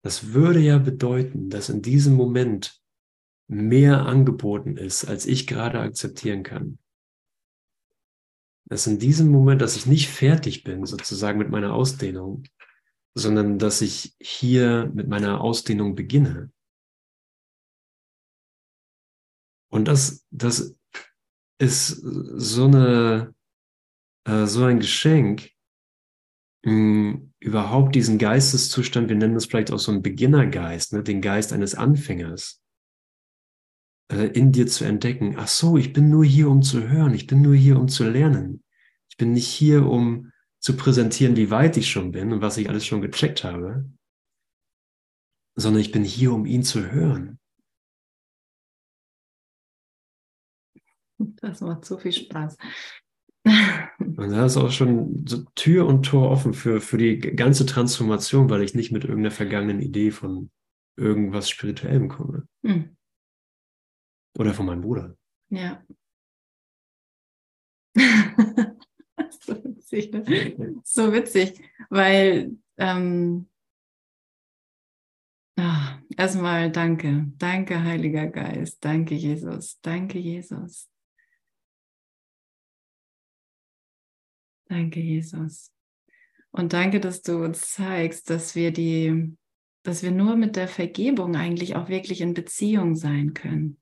das 0.05 0.35
würde 0.35 0.61
ja 0.61 0.77
bedeuten, 0.77 1.49
dass 1.49 1.71
in 1.71 1.81
diesem 1.81 2.15
Moment 2.15 2.79
mehr 3.49 4.05
angeboten 4.05 4.77
ist, 4.77 5.07
als 5.07 5.25
ich 5.25 5.47
gerade 5.47 5.81
akzeptieren 5.81 6.43
kann. 6.43 6.79
Dass 8.67 8.87
in 8.87 8.99
diesem 8.99 9.31
Moment, 9.31 9.63
dass 9.63 9.77
ich 9.77 9.87
nicht 9.87 10.11
fertig 10.11 10.63
bin, 10.63 10.85
sozusagen 10.85 11.39
mit 11.39 11.49
meiner 11.49 11.73
Ausdehnung, 11.73 12.45
sondern 13.15 13.59
dass 13.59 13.81
ich 13.81 14.15
hier 14.21 14.91
mit 14.93 15.09
meiner 15.09 15.41
Ausdehnung 15.41 15.95
beginne. 15.95 16.53
Und 19.71 19.89
das, 19.89 20.27
das 20.31 20.79
ist 21.59 21.89
so 21.89 22.67
eine, 22.67 23.35
äh, 24.25 24.45
so 24.45 24.65
ein 24.65 24.81
Geschenk, 24.81 25.54
mh, 26.65 27.21
überhaupt 27.41 27.95
diesen 27.95 28.19
Geisteszustand, 28.19 29.09
wir 29.09 29.17
nennen 29.17 29.35
das 29.35 29.47
vielleicht 29.47 29.71
auch 29.71 29.79
so 29.79 29.93
einen 29.93 30.03
Beginnergeist, 30.03 30.93
ne, 30.93 31.03
den 31.03 31.21
Geist 31.21 31.53
eines 31.53 31.75
Anfängers, 31.75 32.63
äh, 34.11 34.27
in 34.29 34.53
dir 34.53 34.67
zu 34.67 34.85
entdecken, 34.85 35.35
ach 35.39 35.49
so, 35.49 35.77
ich 35.77 35.93
bin 35.93 36.11
nur 36.11 36.25
hier, 36.25 36.49
um 36.49 36.63
zu 36.63 36.89
hören, 36.89 37.15
ich 37.15 37.27
bin 37.27 37.43
nur 37.43 37.55
hier, 37.55 37.79
um 37.79 37.89
zu 37.89 38.05
lernen. 38.05 38.63
Ich 39.11 39.17
bin 39.17 39.33
nicht 39.33 39.47
hier, 39.47 39.87
um 39.87 40.33
zu 40.61 40.77
präsentieren, 40.77 41.37
wie 41.37 41.51
weit 41.51 41.77
ich 41.77 41.91
schon 41.91 42.11
bin 42.11 42.33
und 42.33 42.41
was 42.41 42.57
ich 42.57 42.69
alles 42.69 42.87
schon 42.87 43.03
gecheckt 43.03 43.45
habe, 43.45 43.89
sondern 45.57 45.81
ich 45.81 45.93
bin 45.93 46.05
hier, 46.05 46.33
um 46.33 46.47
ihn 46.47 46.63
zu 46.63 46.91
hören. 46.91 47.39
Das 51.19 51.61
macht 51.61 51.85
so 51.85 51.99
viel 51.99 52.13
Spaß. 52.13 52.57
Und 53.45 54.31
da 54.31 54.47
ist 54.47 54.57
auch 54.57 54.71
schon 54.71 55.27
so 55.27 55.45
Tür 55.55 55.87
und 55.87 56.05
Tor 56.05 56.31
offen 56.31 56.55
für, 56.55 56.81
für 56.81 56.97
die 56.97 57.19
ganze 57.19 57.67
Transformation, 57.67 58.49
weil 58.49 58.63
ich 58.63 58.75
nicht 58.75 58.91
mit 58.91 59.05
irgendeiner 59.05 59.31
vergangenen 59.31 59.81
Idee 59.81 60.11
von 60.11 60.51
irgendwas 60.97 61.51
Spirituellem 61.51 62.09
komme. 62.09 62.49
Hm. 62.65 62.97
Oder 64.39 64.55
von 64.55 64.67
meinem 64.67 64.81
Bruder. 64.81 65.17
Ja. 65.51 65.85
so 69.31 69.65
witzig, 69.65 70.13
ne? 70.13 70.81
So 70.83 71.13
witzig, 71.13 71.61
weil 71.91 72.57
ähm, 72.79 73.49
ah, 75.57 75.99
erstmal 76.17 76.73
danke, 76.73 77.33
danke 77.39 77.83
Heiliger 77.83 78.27
Geist, 78.27 78.85
danke 78.85 79.15
Jesus, 79.15 79.81
danke 79.81 80.19
Jesus. 80.19 80.89
Danke 84.67 85.01
Jesus. 85.01 85.73
Und 86.51 86.73
danke, 86.73 87.01
dass 87.01 87.23
du 87.23 87.43
uns 87.43 87.73
zeigst, 87.73 88.31
dass 88.31 88.55
wir 88.55 88.73
die, 88.73 89.37
dass 89.83 90.03
wir 90.03 90.11
nur 90.11 90.37
mit 90.37 90.57
der 90.57 90.69
Vergebung 90.69 91.37
eigentlich 91.37 91.77
auch 91.77 91.89
wirklich 91.89 92.21
in 92.21 92.35
Beziehung 92.35 92.95
sein 92.95 93.35
können. 93.35 93.81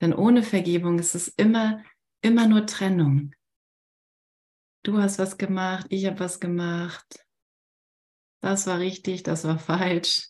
Denn 0.00 0.14
ohne 0.14 0.42
Vergebung 0.42 0.98
ist 0.98 1.14
es 1.14 1.28
immer 1.28 1.82
immer 2.22 2.46
nur 2.46 2.66
Trennung. 2.66 3.34
Du 4.82 4.98
hast 4.98 5.18
was 5.18 5.38
gemacht, 5.38 5.86
ich 5.90 6.06
habe 6.06 6.20
was 6.20 6.40
gemacht. 6.40 7.24
Das 8.40 8.66
war 8.66 8.78
richtig, 8.78 9.22
das 9.22 9.44
war 9.44 9.58
falsch. 9.58 10.28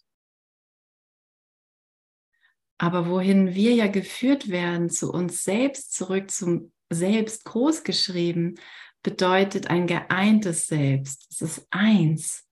Aber 2.78 3.08
wohin 3.08 3.54
wir 3.54 3.74
ja 3.74 3.86
geführt 3.86 4.48
werden, 4.48 4.90
zu 4.90 5.12
uns 5.12 5.44
selbst 5.44 5.92
zurück, 5.92 6.30
zum 6.30 6.72
Selbst 6.92 7.44
großgeschrieben, 7.44 8.58
bedeutet 9.02 9.68
ein 9.68 9.86
geeintes 9.86 10.66
Selbst. 10.66 11.26
Es 11.30 11.42
ist 11.42 11.66
eins. 11.70 12.46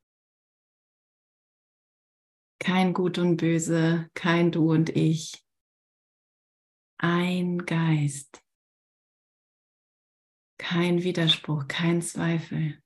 Kein 2.58 2.92
Gut 2.92 3.18
und 3.18 3.36
Böse, 3.36 4.10
kein 4.14 4.50
Du 4.50 4.72
und 4.72 4.90
Ich. 4.90 5.44
Ein 6.98 7.64
Geist. 7.64 8.42
Kein 10.58 11.04
Widerspruch, 11.04 11.68
kein 11.68 12.02
Zweifel. 12.02 12.82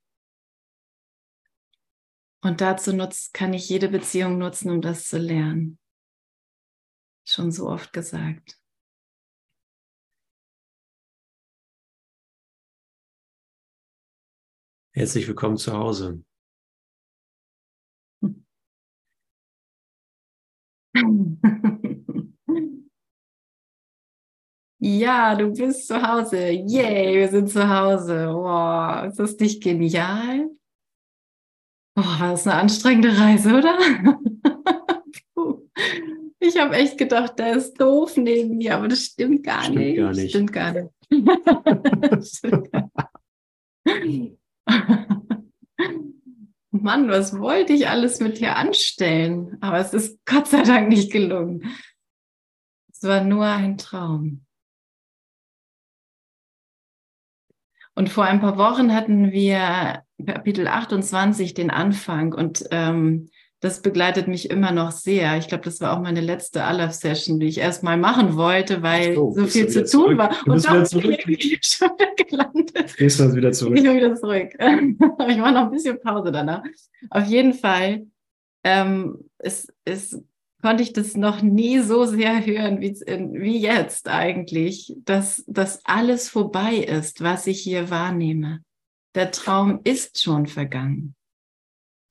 Und 2.43 2.61
dazu 2.61 2.93
nutzt, 2.93 3.33
kann 3.33 3.55
ich 3.55 3.69
jede 3.69 3.89
Beziehung 3.89 4.37
nutzen, 4.37 4.71
um 4.71 4.83
das 4.83 5.09
zu 5.09 5.17
lernen. 5.17 5.79
Schon 7.25 7.53
so 7.53 7.69
oft 7.69 7.93
gesagt. 7.93 8.62
Herzlich 14.95 15.27
willkommen 15.27 15.57
zu 15.57 15.73
Hause. 15.73 16.23
Ja, 24.79 25.35
du 25.35 25.51
bist 25.51 25.87
zu 25.87 26.03
Hause. 26.03 26.51
Yay, 26.51 27.21
wir 27.21 27.29
sind 27.29 27.49
zu 27.49 27.67
Hause. 27.67 28.29
Wow, 28.35 29.07
ist 29.07 29.19
das 29.19 29.39
nicht 29.39 29.63
genial? 29.63 30.51
Oh, 31.97 32.03
war 32.03 32.33
das 32.33 32.47
eine 32.47 32.57
anstrengende 32.57 33.17
Reise, 33.17 33.49
oder? 33.57 33.79
ich 36.39 36.59
habe 36.59 36.77
echt 36.77 36.99
gedacht, 36.99 37.39
der 37.39 37.57
ist 37.57 37.81
doof 37.81 38.19
neben 38.19 38.59
mir, 38.59 38.77
aber 38.77 38.89
das 38.89 39.05
stimmt 39.05 39.43
gar 39.43 39.63
stimmt 39.63 39.79
nicht. 39.79 39.97
Gar 39.97 40.13
nicht. 40.13 40.31
Stimmt 40.31 40.53
gar 40.53 40.73
nicht. 40.73 40.91
stimmt 42.37 42.71
gar 42.71 42.91
nicht. 44.05 44.42
Mann, 46.71 47.09
was 47.09 47.39
wollte 47.39 47.73
ich 47.73 47.89
alles 47.89 48.21
mit 48.21 48.39
dir 48.41 48.57
anstellen? 48.57 49.59
Aber 49.61 49.79
es 49.79 49.93
ist 49.93 50.25
Gott 50.25 50.49
sei 50.49 50.63
Dank 50.63 50.89
nicht 50.89 51.13
gelungen. 51.13 51.75
Es 52.93 53.03
war 53.03 53.23
nur 53.23 53.47
ein 53.47 53.79
Traum. 53.79 54.47
Und 57.95 58.09
vor 58.09 58.25
ein 58.25 58.41
paar 58.41 58.57
Wochen 58.57 58.95
hatten 58.95 59.33
wir 59.33 60.05
Kapitel 60.25 60.67
28 60.67 61.53
den 61.53 61.71
Anfang 61.71 62.33
und 62.33 62.65
ähm, 62.71 63.29
das 63.63 63.81
begleitet 63.81 64.27
mich 64.27 64.51
immer 64.51 64.73
noch 64.73 64.91
sehr. 64.91 65.39
Ich 65.39 65.47
glaube, 65.47 65.65
das 65.65 65.81
war 65.81 65.97
auch 65.97 66.03
meine 66.03 66.21
letzte 66.21 66.65
Alaf-Session, 66.65 67.39
die 67.39 67.47
ich 67.47 67.59
erstmal 67.59 67.97
machen 67.97 68.37
wollte, 68.37 68.83
weil 68.83 69.15
so, 69.15 69.33
so 69.37 69.47
viel 69.47 69.69
zu 69.69 69.81
tun 69.81 69.89
zurück. 69.89 70.19
war. 70.19 70.37
Du 70.45 70.53
und 70.53 70.65
dann 70.65 70.83
bin 70.91 71.17
ich 71.39 71.61
schon 71.63 71.89
wieder 71.91 72.25
gelandet. 72.29 72.97
Gehst 72.97 73.21
du 73.21 73.35
wieder 73.35 73.53
zurück? 73.53 73.79
Ich 73.79 73.85
wieder 73.85 74.15
zurück. 74.17 74.51
ich 74.59 75.41
war 75.41 75.53
noch 75.53 75.67
ein 75.67 75.71
bisschen 75.71 76.01
Pause 76.01 76.33
danach. 76.33 76.65
Auf 77.11 77.27
jeden 77.27 77.55
Fall 77.55 78.07
ähm, 78.65 79.29
es, 79.39 79.73
es 79.85 80.21
konnte 80.61 80.83
ich 80.83 80.93
das 80.93 81.17
noch 81.17 81.41
nie 81.41 81.79
so 81.79 82.05
sehr 82.05 82.45
hören 82.45 82.81
wie, 82.81 82.95
wie 82.95 83.59
jetzt 83.59 84.09
eigentlich, 84.09 84.95
dass 85.05 85.45
das 85.47 85.81
alles 85.85 86.29
vorbei 86.29 86.77
ist, 86.77 87.23
was 87.23 87.47
ich 87.47 87.61
hier 87.61 87.91
wahrnehme. 87.91 88.65
Der 89.15 89.31
Traum 89.31 89.81
ist 89.85 90.21
schon 90.21 90.47
vergangen. 90.47 91.15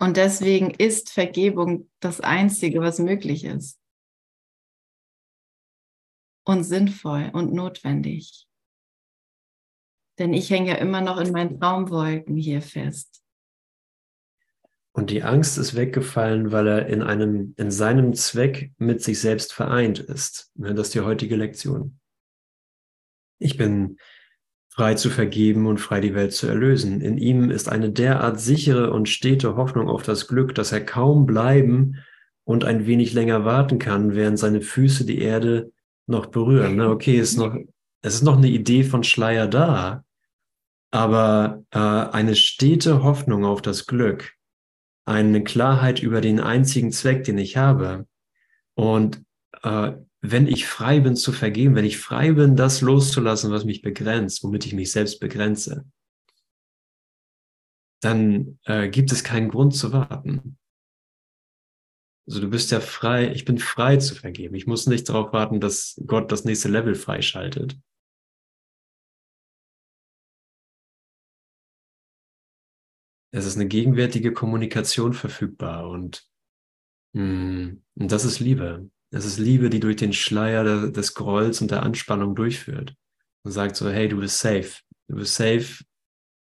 Und 0.01 0.17
deswegen 0.17 0.71
ist 0.71 1.11
Vergebung 1.11 1.87
das 1.99 2.21
Einzige, 2.21 2.81
was 2.81 2.97
möglich 2.97 3.43
ist. 3.43 3.79
Und 6.43 6.63
sinnvoll 6.63 7.29
und 7.33 7.53
notwendig. 7.53 8.47
Denn 10.17 10.33
ich 10.33 10.49
hänge 10.49 10.69
ja 10.69 10.75
immer 10.77 11.01
noch 11.01 11.19
in 11.19 11.31
meinen 11.31 11.59
Traumwolken 11.59 12.35
hier 12.35 12.63
fest. 12.63 13.23
Und 14.91 15.11
die 15.11 15.21
Angst 15.21 15.59
ist 15.59 15.75
weggefallen, 15.75 16.51
weil 16.51 16.67
er 16.67 16.87
in 16.87 17.03
einem, 17.03 17.53
in 17.57 17.69
seinem 17.69 18.15
Zweck 18.15 18.71
mit 18.79 19.03
sich 19.03 19.21
selbst 19.21 19.53
vereint 19.53 19.99
ist. 19.99 20.51
Das 20.55 20.87
ist 20.87 20.95
die 20.95 21.01
heutige 21.01 21.35
Lektion. 21.35 21.99
Ich 23.37 23.55
bin 23.55 23.99
frei 24.71 24.93
zu 24.93 25.09
vergeben 25.09 25.67
und 25.67 25.79
frei 25.79 25.99
die 25.99 26.15
Welt 26.15 26.31
zu 26.31 26.47
erlösen. 26.47 27.01
In 27.01 27.17
ihm 27.17 27.51
ist 27.51 27.67
eine 27.67 27.91
derart 27.91 28.39
sichere 28.39 28.91
und 28.91 29.09
stete 29.09 29.57
Hoffnung 29.57 29.89
auf 29.89 30.03
das 30.03 30.27
Glück, 30.27 30.55
dass 30.55 30.71
er 30.71 30.83
kaum 30.83 31.25
bleiben 31.25 31.97
und 32.45 32.63
ein 32.63 32.87
wenig 32.87 33.13
länger 33.13 33.43
warten 33.43 33.79
kann, 33.79 34.15
während 34.15 34.39
seine 34.39 34.61
Füße 34.61 35.05
die 35.05 35.19
Erde 35.19 35.71
noch 36.07 36.27
berühren. 36.27 36.77
Na, 36.77 36.89
okay, 36.89 37.17
ist 37.17 37.37
noch, 37.37 37.53
es 38.01 38.15
ist 38.15 38.23
noch 38.23 38.37
eine 38.37 38.47
Idee 38.47 38.83
von 38.83 39.03
Schleier 39.03 39.47
da, 39.47 40.05
aber 40.89 41.63
äh, 41.71 41.77
eine 41.77 42.35
stete 42.35 43.03
Hoffnung 43.03 43.43
auf 43.43 43.61
das 43.61 43.87
Glück, 43.87 44.33
eine 45.05 45.43
Klarheit 45.43 46.01
über 46.01 46.21
den 46.21 46.39
einzigen 46.39 46.93
Zweck, 46.93 47.25
den 47.25 47.37
ich 47.37 47.57
habe. 47.57 48.07
Und 48.75 49.21
äh, 49.63 49.91
wenn 50.21 50.47
ich 50.47 50.67
frei 50.67 50.99
bin 50.99 51.15
zu 51.15 51.31
vergeben, 51.31 51.75
wenn 51.75 51.85
ich 51.85 51.97
frei 51.97 52.33
bin, 52.33 52.55
das 52.55 52.81
loszulassen, 52.81 53.51
was 53.51 53.65
mich 53.65 53.81
begrenzt, 53.81 54.43
womit 54.43 54.65
ich 54.67 54.73
mich 54.73 54.91
selbst 54.91 55.19
begrenze, 55.19 55.85
dann 58.01 58.59
äh, 58.65 58.89
gibt 58.89 59.11
es 59.11 59.23
keinen 59.23 59.49
Grund 59.49 59.75
zu 59.75 59.91
warten. 59.91 60.57
Also 62.27 62.39
du 62.39 62.49
bist 62.49 62.71
ja 62.71 62.79
frei, 62.79 63.31
ich 63.31 63.45
bin 63.45 63.57
frei 63.57 63.97
zu 63.97 64.13
vergeben. 64.15 64.55
Ich 64.55 64.67
muss 64.67 64.85
nicht 64.85 65.09
darauf 65.09 65.33
warten, 65.33 65.59
dass 65.59 65.99
Gott 66.05 66.31
das 66.31 66.45
nächste 66.45 66.69
Level 66.69 66.93
freischaltet. 66.93 67.79
Es 73.33 73.45
ist 73.45 73.55
eine 73.55 73.67
gegenwärtige 73.67 74.33
Kommunikation 74.33 75.13
verfügbar 75.13 75.89
und, 75.89 76.29
mh, 77.13 77.21
hm, 77.23 77.83
und 77.95 78.11
das 78.11 78.25
ist 78.25 78.39
Liebe. 78.39 78.89
Es 79.13 79.25
ist 79.25 79.37
Liebe, 79.37 79.69
die 79.69 79.81
durch 79.81 79.97
den 79.97 80.13
Schleier 80.13 80.89
des 80.89 81.13
Grolls 81.13 81.61
und 81.61 81.69
der 81.69 81.83
Anspannung 81.83 82.33
durchführt 82.33 82.95
und 83.43 83.51
sagt 83.51 83.75
so, 83.75 83.89
hey, 83.89 84.07
du 84.07 84.19
bist 84.19 84.39
safe. 84.39 84.79
Du 85.07 85.15
bist 85.17 85.35
safe. 85.35 85.83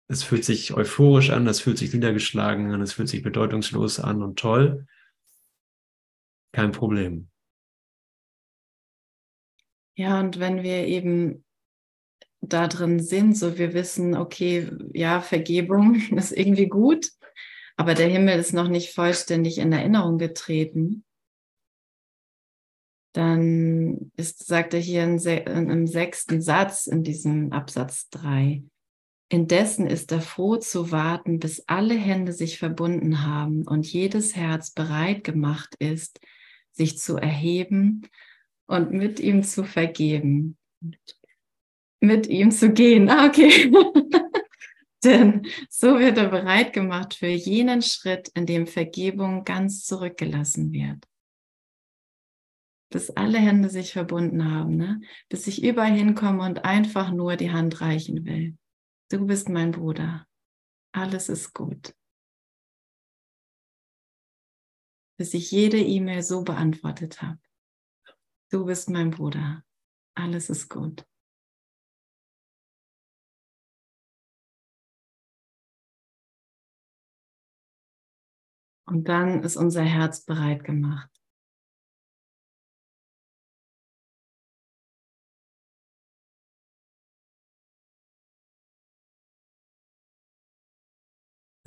Es 0.09 0.24
fühlt 0.24 0.43
sich 0.43 0.74
euphorisch 0.74 1.30
an, 1.30 1.47
es 1.47 1.61
fühlt 1.61 1.78
sich 1.78 1.93
niedergeschlagen 1.93 2.72
an, 2.72 2.82
es 2.82 2.93
fühlt 2.93 3.09
sich 3.09 3.24
bedeutungslos 3.24 3.99
an 3.99 4.22
und 4.22 4.38
toll. 4.38 4.86
Kein 6.53 6.72
Problem. 6.72 7.30
Ja, 9.95 10.20
und 10.20 10.39
wenn 10.39 10.63
wir 10.63 10.86
eben 10.88 11.45
da 12.41 12.68
drin 12.68 12.99
sind, 12.99 13.38
so 13.38 13.57
wir 13.57 13.74
wissen, 13.74 14.15
okay, 14.15 14.70
ja, 14.93 15.22
Vergebung 15.22 15.95
ist 16.15 16.32
irgendwie 16.32 16.68
gut, 16.68 17.11
aber 17.78 17.93
der 17.93 18.07
Himmel 18.07 18.39
ist 18.39 18.53
noch 18.53 18.68
nicht 18.68 18.93
vollständig 18.93 19.57
in 19.57 19.72
Erinnerung 19.72 20.18
getreten, 20.18 21.03
dann 23.18 24.11
ist, 24.15 24.45
sagt 24.45 24.76
er 24.76 24.80
hier 24.80 25.03
im 25.03 25.88
sechsten 25.88 26.39
Satz 26.39 26.86
in 26.86 27.01
diesem 27.01 27.51
Absatz 27.51 28.09
3, 28.11 28.61
indessen 29.30 29.88
ist 29.88 30.11
er 30.11 30.22
froh 30.22 30.57
zu 30.57 30.91
warten, 30.91 31.39
bis 31.39 31.63
alle 31.65 31.95
Hände 31.95 32.32
sich 32.32 32.59
verbunden 32.59 33.24
haben 33.24 33.63
und 33.63 33.91
jedes 33.91 34.36
Herz 34.36 34.70
bereit 34.70 35.24
gemacht 35.24 35.74
ist, 35.80 36.20
sich 36.72 36.99
zu 36.99 37.18
erheben 37.18 38.03
und 38.68 38.91
mit 38.91 39.20
ihm 39.20 39.41
zu 39.41 39.63
vergeben. 39.63 40.55
Mit 41.99 42.28
ihm 42.28 42.51
zu 42.51 42.72
gehen. 42.72 43.09
Ah, 43.09 43.26
okay. 43.26 43.72
Denn 45.03 45.47
so 45.70 45.97
wird 45.97 46.20
er 46.20 46.30
bereit 46.30 46.72
gemacht 46.72 47.15
für 47.15 47.26
jenen 47.26 47.82
Schritt, 47.82 48.30
in 48.36 48.45
dem 48.45 48.68
Vergebung 48.68 49.43
ganz 49.43 49.86
zurückgelassen 49.86 50.72
wird 50.72 51.07
bis 52.89 53.09
alle 53.11 53.38
Hände 53.38 53.69
sich 53.69 53.93
verbunden 53.93 54.51
haben, 54.51 54.77
ne? 54.77 55.01
bis 55.29 55.47
ich 55.47 55.63
überall 55.63 55.93
hinkomme 55.93 56.43
und 56.43 56.65
einfach 56.65 57.11
nur 57.11 57.35
die 57.35 57.51
Hand 57.51 57.81
reichen 57.81 58.25
will. 58.25 58.57
Du 59.09 59.25
bist 59.25 59.49
mein 59.49 59.71
Bruder. 59.71 60.25
Alles 60.93 61.29
ist 61.29 61.53
gut. 61.53 61.93
Bis 65.17 65.33
ich 65.33 65.51
jede 65.51 65.79
E-Mail 65.79 66.21
so 66.21 66.43
beantwortet 66.43 67.21
habe. 67.21 67.39
Du 68.49 68.65
bist 68.65 68.89
mein 68.89 69.11
Bruder. 69.11 69.63
Alles 70.15 70.49
ist 70.49 70.69
gut. 70.69 71.05
Und 78.85 79.09
dann 79.09 79.43
ist 79.43 79.57
unser 79.57 79.83
Herz 79.83 80.23
bereit 80.23 80.63
gemacht. 80.63 81.16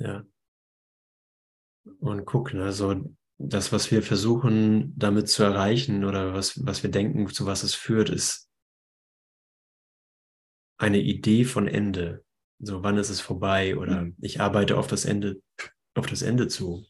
Ja. 0.01 0.25
Und 1.99 2.25
guck, 2.25 2.53
ne, 2.53 2.71
so 2.71 3.15
das, 3.37 3.71
was 3.71 3.91
wir 3.91 4.03
versuchen 4.03 4.93
damit 4.97 5.29
zu 5.29 5.43
erreichen 5.43 6.05
oder 6.05 6.33
was, 6.33 6.65
was 6.65 6.83
wir 6.83 6.91
denken, 6.91 7.27
zu 7.27 7.45
was 7.45 7.63
es 7.63 7.73
führt, 7.73 8.09
ist 8.09 8.49
eine 10.77 10.99
Idee 10.99 11.45
von 11.45 11.67
Ende. 11.67 12.23
So, 12.59 12.83
wann 12.83 12.97
ist 12.97 13.09
es 13.09 13.21
vorbei? 13.21 13.77
Oder 13.77 14.03
mhm. 14.03 14.15
ich 14.21 14.41
arbeite 14.41 14.77
auf 14.77 14.87
das 14.87 15.05
Ende, 15.05 15.41
auf 15.95 16.05
das 16.05 16.21
Ende 16.21 16.47
zu. 16.47 16.85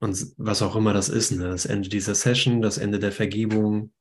Und 0.00 0.32
was 0.36 0.62
auch 0.62 0.76
immer 0.76 0.92
das 0.92 1.08
ist, 1.08 1.32
ne? 1.32 1.48
das 1.48 1.66
Ende 1.66 1.88
dieser 1.88 2.14
Session, 2.14 2.62
das 2.62 2.78
Ende 2.78 2.98
der 2.98 3.12
Vergebung. 3.12 3.92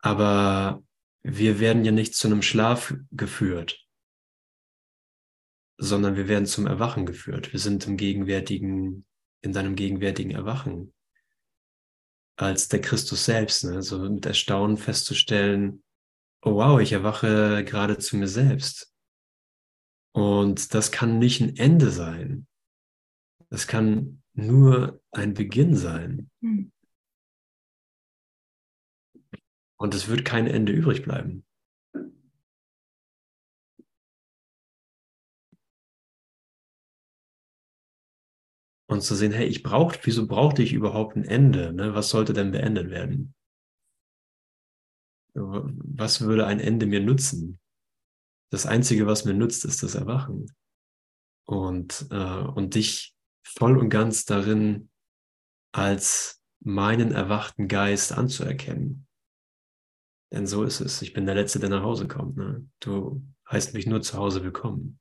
Aber 0.00 0.82
wir 1.22 1.60
werden 1.60 1.84
ja 1.84 1.92
nicht 1.92 2.14
zu 2.14 2.26
einem 2.26 2.42
Schlaf 2.42 2.94
geführt, 3.10 3.87
sondern 5.78 6.16
wir 6.16 6.28
werden 6.28 6.46
zum 6.46 6.66
Erwachen 6.66 7.06
geführt. 7.06 7.52
Wir 7.52 7.60
sind 7.60 7.86
im 7.86 7.96
gegenwärtigen, 7.96 9.06
in 9.42 9.52
seinem 9.52 9.76
gegenwärtigen 9.76 10.32
Erwachen. 10.32 10.92
Als 12.36 12.68
der 12.68 12.80
Christus 12.80 13.24
selbst, 13.24 13.64
ne? 13.64 13.82
so 13.82 13.98
mit 13.98 14.26
Erstaunen 14.26 14.76
festzustellen, 14.76 15.82
oh 16.42 16.54
wow, 16.54 16.80
ich 16.80 16.92
erwache 16.92 17.64
gerade 17.64 17.98
zu 17.98 18.16
mir 18.16 18.28
selbst. 18.28 18.92
Und 20.12 20.74
das 20.74 20.90
kann 20.90 21.18
nicht 21.18 21.40
ein 21.40 21.56
Ende 21.56 21.90
sein. 21.90 22.46
Das 23.50 23.66
kann 23.66 24.22
nur 24.34 25.00
ein 25.12 25.34
Beginn 25.34 25.76
sein. 25.76 26.30
Hm. 26.40 26.72
Und 29.76 29.94
es 29.94 30.08
wird 30.08 30.24
kein 30.24 30.48
Ende 30.48 30.72
übrig 30.72 31.04
bleiben. 31.04 31.44
Und 38.90 39.02
zu 39.02 39.14
sehen, 39.14 39.32
hey, 39.32 39.46
ich 39.46 39.62
brauche, 39.62 39.98
wieso 40.02 40.26
brauchte 40.26 40.62
ich 40.62 40.72
überhaupt 40.72 41.14
ein 41.16 41.24
Ende? 41.24 41.72
Ne? 41.72 41.94
Was 41.94 42.08
sollte 42.08 42.32
denn 42.32 42.52
beendet 42.52 42.90
werden? 42.90 43.34
Was 45.34 46.22
würde 46.22 46.46
ein 46.46 46.58
Ende 46.58 46.86
mir 46.86 47.00
nutzen? 47.00 47.60
Das 48.50 48.64
Einzige, 48.64 49.06
was 49.06 49.26
mir 49.26 49.34
nutzt, 49.34 49.66
ist 49.66 49.82
das 49.82 49.94
Erwachen. 49.94 50.46
Und, 51.46 52.06
äh, 52.10 52.40
und 52.40 52.74
dich 52.74 53.14
voll 53.42 53.76
und 53.76 53.90
ganz 53.90 54.24
darin 54.24 54.90
als 55.72 56.42
meinen 56.60 57.12
erwachten 57.12 57.68
Geist 57.68 58.12
anzuerkennen. 58.12 59.06
Denn 60.32 60.46
so 60.46 60.64
ist 60.64 60.80
es. 60.80 61.02
Ich 61.02 61.12
bin 61.12 61.26
der 61.26 61.34
Letzte, 61.34 61.60
der 61.60 61.68
nach 61.68 61.82
Hause 61.82 62.08
kommt. 62.08 62.36
Ne? 62.36 62.66
Du 62.80 63.22
heißt 63.50 63.74
mich 63.74 63.86
nur 63.86 64.00
zu 64.00 64.16
Hause 64.16 64.42
willkommen. 64.42 64.98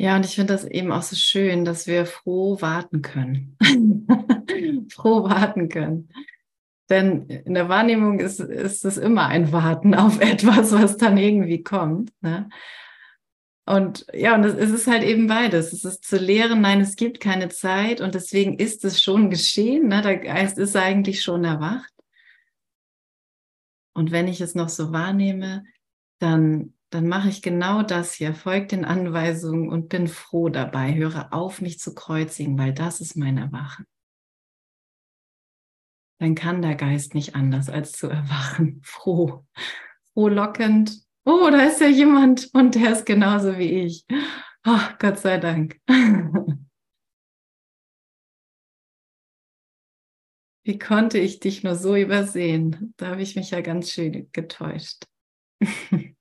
Ja, 0.00 0.14
und 0.14 0.24
ich 0.24 0.36
finde 0.36 0.52
das 0.52 0.64
eben 0.64 0.92
auch 0.92 1.02
so 1.02 1.16
schön, 1.16 1.64
dass 1.64 1.88
wir 1.88 2.06
froh 2.06 2.60
warten 2.60 3.02
können. 3.02 3.58
froh 4.92 5.24
warten 5.24 5.68
können. 5.68 6.08
Denn 6.88 7.26
in 7.26 7.54
der 7.54 7.68
Wahrnehmung 7.68 8.20
ist, 8.20 8.38
ist 8.38 8.84
es 8.84 8.96
immer 8.96 9.26
ein 9.26 9.52
Warten 9.52 9.94
auf 9.94 10.20
etwas, 10.20 10.72
was 10.72 10.96
dann 10.96 11.18
irgendwie 11.18 11.62
kommt. 11.64 12.12
Ne? 12.20 12.48
Und 13.66 14.06
ja, 14.14 14.36
und 14.36 14.44
es 14.44 14.70
ist 14.70 14.86
halt 14.86 15.02
eben 15.02 15.26
beides. 15.26 15.72
Es 15.72 15.84
ist 15.84 16.04
zu 16.04 16.16
lehren, 16.16 16.60
nein, 16.60 16.80
es 16.80 16.94
gibt 16.94 17.18
keine 17.18 17.48
Zeit 17.48 18.00
und 18.00 18.14
deswegen 18.14 18.56
ist 18.56 18.84
es 18.84 19.02
schon 19.02 19.30
geschehen. 19.30 19.88
Ne? 19.88 20.00
Der 20.00 20.16
Geist 20.18 20.58
ist 20.58 20.76
eigentlich 20.76 21.22
schon 21.22 21.44
erwacht. 21.44 21.92
Und 23.94 24.12
wenn 24.12 24.28
ich 24.28 24.40
es 24.40 24.54
noch 24.54 24.68
so 24.68 24.92
wahrnehme, 24.92 25.64
dann, 26.20 26.72
dann 26.90 27.06
mache 27.06 27.28
ich 27.28 27.42
genau 27.42 27.82
das 27.82 28.14
hier, 28.14 28.34
folge 28.34 28.68
den 28.68 28.84
Anweisungen 28.84 29.68
und 29.68 29.88
bin 29.88 30.08
froh 30.08 30.48
dabei. 30.48 30.94
Höre 30.94 31.32
auf, 31.32 31.60
mich 31.60 31.78
zu 31.78 31.94
kreuzigen, 31.94 32.58
weil 32.58 32.72
das 32.72 33.00
ist 33.00 33.16
mein 33.16 33.38
Erwachen. 33.38 33.86
Dann 36.20 36.34
kann 36.34 36.62
der 36.62 36.74
Geist 36.74 37.14
nicht 37.14 37.34
anders 37.34 37.68
als 37.68 37.92
zu 37.92 38.08
erwachen. 38.08 38.80
Froh, 38.84 39.44
frohlockend 40.14 41.08
oh, 41.28 41.50
da 41.50 41.64
ist 41.64 41.80
ja 41.80 41.88
jemand 41.88 42.48
und 42.54 42.74
der 42.74 42.92
ist 42.92 43.04
genauso 43.04 43.58
wie 43.58 43.84
ich. 43.84 44.04
Oh, 44.66 44.80
Gott 44.98 45.18
sei 45.18 45.38
Dank. 45.38 45.78
Wie 50.64 50.78
konnte 50.78 51.18
ich 51.18 51.40
dich 51.40 51.62
nur 51.62 51.74
so 51.76 51.96
übersehen? 51.96 52.92
Da 52.98 53.08
habe 53.08 53.22
ich 53.22 53.36
mich 53.36 53.52
ja 53.52 53.62
ganz 53.62 53.90
schön 53.90 54.28
getäuscht. 54.32 55.04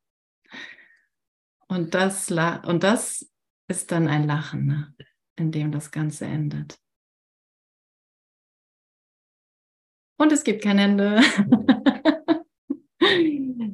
Und 1.70 1.94
das, 1.94 2.32
und 2.32 2.84
das 2.84 3.30
ist 3.68 3.92
dann 3.92 4.08
ein 4.08 4.26
Lachen, 4.26 4.66
ne? 4.66 4.96
in 5.36 5.52
dem 5.52 5.72
das 5.72 5.92
Ganze 5.92 6.26
endet. 6.26 6.80
Und 10.20 10.32
es 10.32 10.44
gibt 10.44 10.64
kein 10.64 10.80
Ende. 10.80 11.22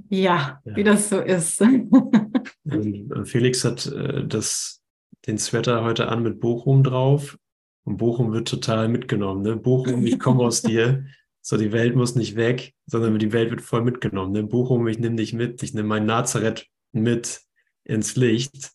Ja, 0.09 0.61
ja, 0.65 0.75
wie 0.75 0.83
das 0.83 1.09
so 1.09 1.21
ist. 1.21 1.63
Felix 3.23 3.63
hat 3.63 3.85
äh, 3.85 4.27
das, 4.27 4.83
den 5.25 5.37
Sweater 5.37 5.83
heute 5.83 6.09
an 6.09 6.23
mit 6.23 6.39
Bochum 6.41 6.83
drauf. 6.83 7.37
Und 7.85 7.97
Bochum 7.97 8.33
wird 8.33 8.47
total 8.47 8.89
mitgenommen. 8.89 9.41
Ne? 9.41 9.55
Bochum, 9.55 10.05
ich 10.05 10.19
komme 10.19 10.43
aus 10.43 10.61
dir. 10.63 11.05
So, 11.41 11.57
die 11.57 11.71
Welt 11.71 11.95
muss 11.95 12.15
nicht 12.15 12.35
weg, 12.35 12.73
sondern 12.87 13.19
die 13.19 13.33
Welt 13.33 13.51
wird 13.51 13.61
voll 13.61 13.83
mitgenommen. 13.83 14.31
Ne? 14.31 14.43
Bochum, 14.43 14.87
ich 14.87 14.99
nehme 14.99 15.15
dich 15.15 15.33
mit. 15.33 15.61
Ich 15.63 15.73
nehme 15.73 15.87
mein 15.87 16.05
Nazareth 16.05 16.67
mit 16.91 17.41
ins 17.85 18.15
Licht, 18.15 18.71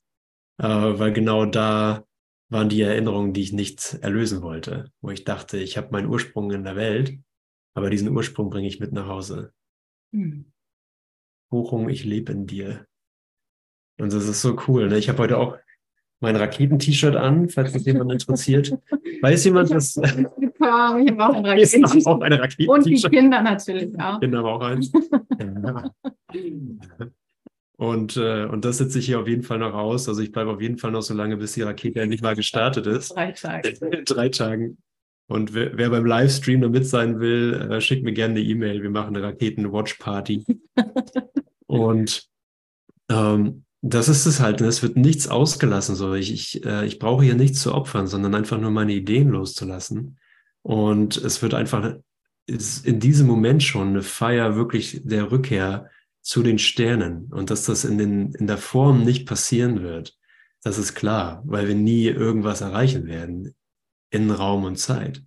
äh, 0.58 0.66
weil 0.66 1.12
genau 1.12 1.46
da 1.46 2.04
waren 2.50 2.68
die 2.68 2.82
Erinnerungen, 2.82 3.32
die 3.32 3.42
ich 3.42 3.52
nicht 3.52 3.98
erlösen 4.00 4.42
wollte. 4.42 4.90
Wo 5.00 5.10
ich 5.10 5.24
dachte, 5.24 5.58
ich 5.58 5.76
habe 5.76 5.92
meinen 5.92 6.08
Ursprung 6.08 6.50
in 6.50 6.64
der 6.64 6.76
Welt, 6.76 7.18
aber 7.74 7.90
diesen 7.90 8.08
Ursprung 8.08 8.50
bringe 8.50 8.68
ich 8.68 8.80
mit 8.80 8.92
nach 8.92 9.06
Hause. 9.06 9.52
Hm. 10.12 10.50
Bochum, 11.50 11.88
ich 11.88 12.04
lebe 12.04 12.32
in 12.32 12.46
dir. 12.46 12.86
Und 14.00 14.12
das 14.12 14.28
ist 14.28 14.42
so 14.42 14.58
cool. 14.66 14.88
Ne? 14.88 14.98
Ich 14.98 15.08
habe 15.08 15.18
heute 15.18 15.38
auch 15.38 15.56
mein 16.20 16.36
Raketen-T-Shirt 16.36 17.16
an, 17.16 17.48
falls 17.48 17.72
das 17.72 17.84
jemand 17.84 18.12
interessiert. 18.12 18.70
Weiß 19.22 19.44
jemand, 19.44 19.70
was. 19.70 19.96
Ich 19.96 20.04
habe 20.04 20.30
auch 20.60 21.34
ein 21.34 21.46
Raketen-T-Shirt. 21.46 22.06
Auch 22.06 22.20
eine 22.20 22.40
Raketen 22.40 22.70
Und 22.70 22.86
die 22.86 22.96
Kinder 22.96 23.42
natürlich 23.42 23.98
auch. 24.00 24.20
Kinder 24.20 24.38
haben 24.38 24.46
auch 24.46 24.60
eins. 24.60 24.92
Und, 27.78 28.16
äh, 28.16 28.44
und 28.44 28.64
das 28.64 28.78
setze 28.78 28.98
ich 28.98 29.06
hier 29.06 29.20
auf 29.20 29.28
jeden 29.28 29.44
Fall 29.44 29.58
noch 29.58 29.72
aus. 29.72 30.08
Also 30.08 30.20
ich 30.20 30.32
bleibe 30.32 30.50
auf 30.50 30.60
jeden 30.60 30.78
Fall 30.78 30.90
noch 30.90 31.02
so 31.02 31.14
lange, 31.14 31.36
bis 31.36 31.52
die 31.52 31.62
Rakete 31.62 32.00
endlich 32.00 32.22
mal 32.22 32.34
gestartet 32.34 32.88
ist. 32.88 33.14
Drei 33.14 33.30
Tage. 33.30 33.72
Drei 34.04 34.28
Tagen. 34.30 34.78
Und 35.28 35.54
wer, 35.54 35.78
wer, 35.78 35.90
beim 35.90 36.04
Livestream 36.04 36.60
da 36.60 36.68
mit 36.68 36.88
sein 36.88 37.20
will, 37.20 37.54
äh, 37.70 37.80
schickt 37.80 38.02
mir 38.02 38.12
gerne 38.12 38.34
eine 38.34 38.42
E-Mail. 38.42 38.82
Wir 38.82 38.90
machen 38.90 39.14
eine 39.14 39.24
Raketen-Watch-Party. 39.24 40.44
und 41.66 42.28
ähm, 43.10 43.64
das 43.80 44.08
ist 44.08 44.26
es 44.26 44.40
halt. 44.40 44.60
Es 44.60 44.82
wird 44.82 44.96
nichts 44.96 45.28
ausgelassen. 45.28 45.94
So. 45.94 46.14
Ich, 46.14 46.32
ich, 46.32 46.64
äh, 46.64 46.84
ich 46.84 46.98
brauche 46.98 47.24
hier 47.24 47.36
nichts 47.36 47.60
zu 47.60 47.72
opfern, 47.72 48.08
sondern 48.08 48.34
einfach 48.34 48.58
nur 48.58 48.72
meine 48.72 48.92
Ideen 48.92 49.28
loszulassen. 49.28 50.18
Und 50.62 51.16
es 51.16 51.42
wird 51.42 51.54
einfach 51.54 51.94
in 52.48 52.98
diesem 52.98 53.28
Moment 53.28 53.62
schon 53.62 53.88
eine 53.88 54.02
Feier 54.02 54.56
wirklich 54.56 55.02
der 55.04 55.30
Rückkehr 55.30 55.90
zu 56.28 56.42
den 56.42 56.58
Sternen. 56.58 57.32
Und 57.32 57.48
dass 57.48 57.64
das 57.64 57.86
in, 57.86 57.96
den, 57.96 58.34
in 58.34 58.46
der 58.46 58.58
Form 58.58 59.02
nicht 59.02 59.26
passieren 59.26 59.82
wird, 59.82 60.14
das 60.62 60.76
ist 60.76 60.94
klar, 60.94 61.42
weil 61.46 61.68
wir 61.68 61.74
nie 61.74 62.04
irgendwas 62.04 62.60
erreichen 62.60 63.06
werden 63.06 63.54
in 64.10 64.30
Raum 64.30 64.64
und 64.64 64.76
Zeit. 64.76 65.22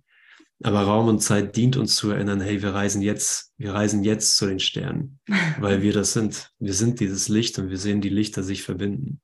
Aber 0.62 0.82
Raum 0.82 1.08
und 1.08 1.18
Zeit 1.18 1.56
dient 1.56 1.76
uns 1.76 1.96
zu 1.96 2.10
erinnern, 2.10 2.40
hey, 2.40 2.62
wir 2.62 2.72
reisen 2.72 3.02
jetzt, 3.02 3.52
wir 3.56 3.74
reisen 3.74 4.04
jetzt 4.04 4.36
zu 4.36 4.46
den 4.46 4.60
Sternen, 4.60 5.18
weil 5.58 5.82
wir 5.82 5.92
das 5.92 6.12
sind. 6.12 6.52
Wir 6.60 6.72
sind 6.72 7.00
dieses 7.00 7.28
Licht 7.28 7.58
und 7.58 7.68
wir 7.68 7.78
sehen 7.78 8.00
die 8.00 8.08
Lichter 8.08 8.44
sich 8.44 8.62
verbinden 8.62 9.20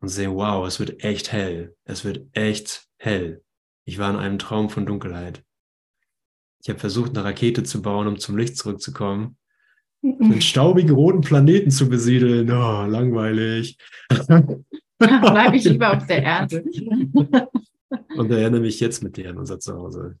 und 0.00 0.10
sehen, 0.10 0.34
wow, 0.34 0.66
es 0.66 0.78
wird 0.78 1.02
echt 1.02 1.32
hell. 1.32 1.74
Es 1.84 2.04
wird 2.04 2.26
echt 2.32 2.86
hell. 2.98 3.42
Ich 3.86 3.96
war 3.96 4.10
in 4.10 4.16
einem 4.16 4.38
Traum 4.38 4.68
von 4.68 4.84
Dunkelheit. 4.84 5.42
Ich 6.60 6.68
habe 6.68 6.80
versucht, 6.80 7.16
eine 7.16 7.24
Rakete 7.24 7.62
zu 7.62 7.80
bauen, 7.80 8.08
um 8.08 8.18
zum 8.18 8.36
Licht 8.36 8.58
zurückzukommen. 8.58 9.38
Den 10.20 10.40
staubigen 10.40 10.94
roten 10.94 11.20
Planeten 11.20 11.70
zu 11.70 11.88
besiedeln. 11.88 12.50
Oh, 12.50 12.86
langweilig. 12.86 13.76
Bleibe 14.98 15.56
ich 15.56 15.64
lieber 15.64 15.96
auf 15.96 16.06
der 16.06 16.22
Erde. 16.22 16.64
Und 18.16 18.30
erinnere 18.30 18.60
mich 18.60 18.80
jetzt 18.80 19.02
mit 19.02 19.16
dir 19.16 19.30
an 19.30 19.38
unser 19.38 19.58
Zuhause. 19.58 20.18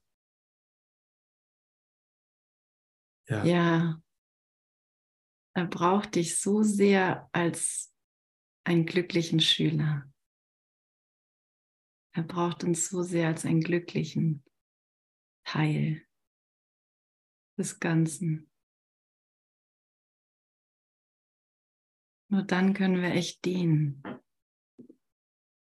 Ja. 3.28 3.44
ja. 3.44 4.02
Er 5.54 5.66
braucht 5.66 6.16
dich 6.16 6.38
so 6.38 6.62
sehr 6.62 7.28
als 7.32 7.92
einen 8.64 8.86
glücklichen 8.86 9.40
Schüler. 9.40 10.04
Er 12.12 12.22
braucht 12.24 12.64
uns 12.64 12.88
so 12.88 13.02
sehr 13.02 13.28
als 13.28 13.44
einen 13.44 13.60
glücklichen 13.60 14.44
Teil 15.44 16.02
des 17.58 17.78
Ganzen. 17.78 18.50
Nur 22.28 22.42
dann 22.42 22.74
können 22.74 23.00
wir 23.00 23.10
echt 23.10 23.44
dienen. 23.44 24.02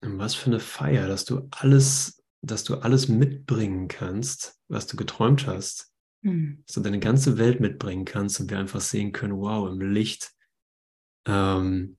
Und 0.03 0.19
was 0.19 0.35
für 0.35 0.47
eine 0.47 0.61
Feier, 0.61 1.09
dass 1.09 1.25
du 1.25 1.49
alles, 1.51 2.23
dass 2.43 2.65
du 2.65 2.77
alles 2.77 3.09
mitbringen 3.09 3.89
kannst, 3.89 4.61
was 4.69 4.87
du 4.87 4.97
geträumt 4.97 5.47
hast. 5.47 5.93
Hm. 6.23 6.63
Dass 6.67 6.75
du 6.75 6.81
deine 6.81 7.01
ganze 7.01 7.39
Welt 7.39 7.61
mitbringen 7.61 8.05
kannst 8.05 8.41
und 8.41 8.51
wir 8.51 8.59
einfach 8.59 8.81
sehen 8.81 9.13
können, 9.13 9.37
wow, 9.37 9.69
im 9.71 9.81
Licht 9.81 10.33
ähm, 11.27 11.99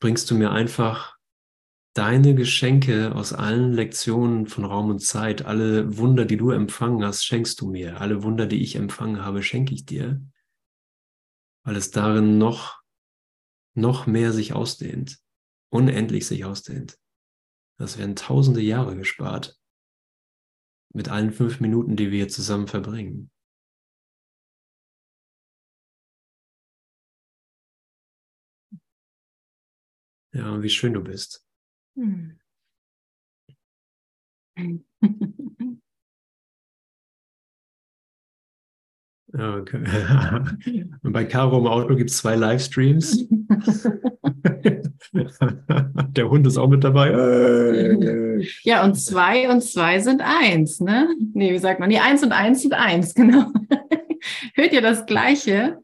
bringst 0.00 0.30
du 0.30 0.34
mir 0.34 0.50
einfach 0.50 1.16
deine 1.94 2.34
Geschenke 2.34 3.14
aus 3.14 3.32
allen 3.32 3.72
Lektionen 3.72 4.46
von 4.46 4.66
Raum 4.66 4.90
und 4.90 4.98
Zeit, 4.98 5.46
alle 5.46 5.96
Wunder, 5.96 6.26
die 6.26 6.36
du 6.36 6.50
empfangen 6.50 7.02
hast, 7.02 7.24
schenkst 7.24 7.60
du 7.60 7.70
mir. 7.70 8.00
Alle 8.00 8.22
Wunder, 8.22 8.46
die 8.46 8.62
ich 8.62 8.76
empfangen 8.76 9.24
habe, 9.24 9.42
schenke 9.42 9.72
ich 9.72 9.86
dir. 9.86 10.20
Weil 11.64 11.76
es 11.76 11.90
darin 11.90 12.36
noch, 12.36 12.82
noch 13.76 14.06
mehr 14.06 14.32
sich 14.32 14.52
ausdehnt. 14.52 15.18
Unendlich 15.70 16.26
sich 16.26 16.44
ausdehnt. 16.44 16.98
Das 17.78 17.98
werden 17.98 18.16
tausende 18.16 18.60
Jahre 18.60 18.96
gespart. 18.96 19.60
Mit 20.94 21.08
allen 21.08 21.32
fünf 21.32 21.60
Minuten, 21.60 21.96
die 21.96 22.10
wir 22.10 22.18
hier 22.18 22.28
zusammen 22.28 22.68
verbringen. 22.68 23.30
Ja, 30.32 30.62
wie 30.62 30.70
schön 30.70 30.92
du 30.92 31.02
bist. 31.02 31.46
Hm. 31.96 32.38
Okay. 39.38 39.84
Und 41.02 41.12
bei 41.12 41.24
Caro 41.24 41.58
im 41.58 41.66
Auto 41.66 41.94
gibt 41.94 42.08
es 42.10 42.16
zwei 42.18 42.36
Livestreams. 42.36 43.28
Der 45.12 46.30
Hund 46.30 46.46
ist 46.46 46.56
auch 46.56 46.68
mit 46.68 46.84
dabei. 46.84 47.10
Ja, 48.62 48.84
und 48.84 48.94
zwei 48.94 49.50
und 49.50 49.62
zwei 49.62 50.00
sind 50.00 50.20
eins, 50.22 50.80
ne? 50.80 51.08
Nee, 51.32 51.52
wie 51.52 51.58
sagt 51.58 51.80
man? 51.80 51.90
Die 51.90 51.98
eins 51.98 52.22
und 52.22 52.32
eins 52.32 52.62
sind 52.62 52.74
eins, 52.74 53.14
genau. 53.14 53.52
Hört 54.54 54.72
ihr 54.72 54.82
das 54.82 55.06
Gleiche? 55.06 55.80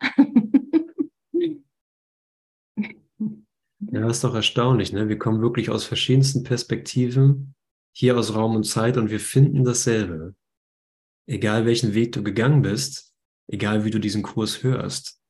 Ja, 3.90 4.08
ist 4.08 4.24
doch 4.24 4.34
erstaunlich, 4.34 4.92
ne? 4.92 5.08
Wir 5.08 5.18
kommen 5.18 5.40
wirklich 5.42 5.70
aus 5.70 5.84
verschiedensten 5.84 6.42
Perspektiven, 6.42 7.54
hier 7.94 8.18
aus 8.18 8.34
Raum 8.34 8.56
und 8.56 8.64
Zeit 8.64 8.96
und 8.96 9.10
wir 9.10 9.20
finden 9.20 9.64
dasselbe. 9.64 10.34
Egal 11.26 11.66
welchen 11.66 11.94
Weg 11.94 12.12
du 12.12 12.22
gegangen 12.22 12.62
bist, 12.62 13.11
egal 13.48 13.84
wie 13.84 13.90
du 13.90 13.98
diesen 13.98 14.22
Kurs 14.22 14.62
hörst. 14.62 15.20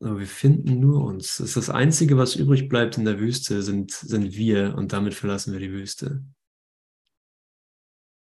Aber 0.00 0.18
wir 0.18 0.26
finden 0.26 0.80
nur 0.80 1.04
uns. 1.04 1.36
Das 1.36 1.48
ist 1.48 1.56
das 1.56 1.70
Einzige, 1.70 2.16
was 2.16 2.34
übrig 2.34 2.68
bleibt 2.68 2.98
in 2.98 3.04
der 3.04 3.20
Wüste, 3.20 3.62
sind, 3.62 3.92
sind 3.92 4.34
wir 4.34 4.74
und 4.76 4.92
damit 4.92 5.14
verlassen 5.14 5.52
wir 5.52 5.60
die 5.60 5.70
Wüste. 5.70 6.24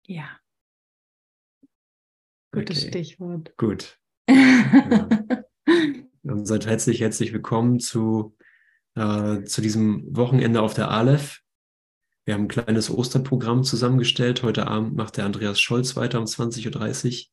Ja. 0.06 0.40
Gutes 2.52 2.80
Okay, 2.80 2.88
Stichwort. 2.88 3.56
Gut. 3.56 3.98
Und 6.24 6.46
seid 6.46 6.66
herzlich, 6.66 7.00
herzlich 7.00 7.32
willkommen 7.32 7.80
zu, 7.80 8.36
äh, 8.94 9.42
zu 9.42 9.60
diesem 9.60 10.04
Wochenende 10.14 10.62
auf 10.62 10.72
der 10.74 10.90
Aleph. 10.90 11.42
Wir 12.24 12.34
haben 12.34 12.42
ein 12.42 12.48
kleines 12.48 12.90
Osterprogramm 12.90 13.64
zusammengestellt. 13.64 14.44
Heute 14.44 14.68
Abend 14.68 14.94
macht 14.94 15.16
der 15.16 15.24
Andreas 15.24 15.60
Scholz 15.60 15.96
weiter 15.96 16.20
um 16.20 16.26
20.30 16.26 17.24
Uhr. 17.24 17.32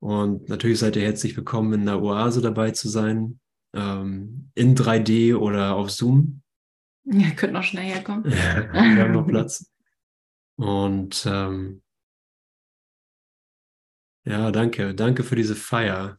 Und 0.00 0.48
natürlich 0.48 0.78
seid 0.78 0.96
ihr 0.96 1.02
herzlich 1.02 1.36
willkommen, 1.36 1.72
in 1.72 1.86
der 1.86 2.02
Oase 2.02 2.40
dabei 2.40 2.70
zu 2.70 2.88
sein, 2.88 3.40
ähm, 3.74 4.50
in 4.54 4.74
3D 4.74 5.34
oder 5.36 5.74
auf 5.74 5.90
Zoom. 5.90 6.42
Ihr 7.04 7.30
könnt 7.30 7.52
noch 7.52 7.62
schnell 7.62 7.84
herkommen. 7.84 8.24
wir 8.24 9.02
haben 9.02 9.12
noch 9.12 9.26
Platz. 9.26 9.70
Und 10.56 11.24
ähm, 11.28 11.82
ja, 14.24 14.50
danke. 14.50 14.94
Danke 14.94 15.22
für 15.22 15.36
diese 15.36 15.54
Feier, 15.54 16.18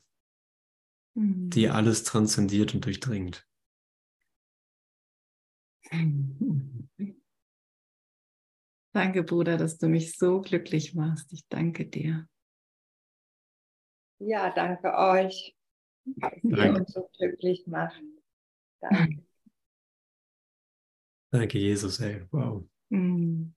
Hm. 1.18 1.50
die 1.50 1.68
alles 1.70 2.04
transzendiert 2.04 2.76
und 2.76 2.86
durchdringt. 2.86 3.48
Danke, 8.94 9.24
Bruder, 9.24 9.58
dass 9.58 9.78
du 9.78 9.88
mich 9.88 10.18
so 10.18 10.42
glücklich 10.42 10.94
machst. 10.94 11.32
Ich 11.32 11.48
danke 11.48 11.86
dir. 11.86 12.28
Ja, 14.20 14.50
danke 14.52 14.94
euch, 14.96 15.56
dass 16.06 16.44
ihr 16.44 16.56
Danke. 16.56 16.80
uns 16.80 16.94
so 16.94 17.10
glücklich 17.18 17.68
macht. 17.68 18.02
Danke. 18.80 19.24
Danke, 21.32 21.60
Jesus, 21.60 22.00
ey. 22.00 22.26
Wow. 22.32 22.64
Hm. 22.90 23.54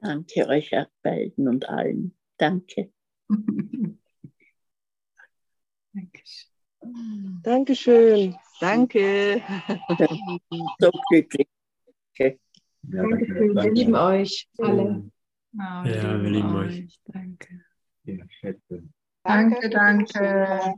Danke 0.00 0.48
euch 0.48 0.70
beiden 1.02 1.48
und 1.48 1.68
allen. 1.68 2.16
Danke. 2.38 2.92
Dankeschön. 5.92 6.48
Dankeschön. 7.42 8.36
Danke. 8.60 9.42
So 10.78 10.90
glücklich. 11.08 11.48
Dankeschön. 12.82 13.54
Wir 13.54 13.72
lieben 13.72 13.94
euch 13.94 14.48
alle. 14.58 15.10
Oh, 15.54 15.58
Ja, 15.86 16.20
wir 16.20 16.30
lieben 16.30 16.54
euch. 16.56 17.00
Danke. 17.04 17.64
Danke, 19.24 19.70
danke. 19.70 20.74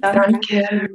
Danke. 0.00 0.88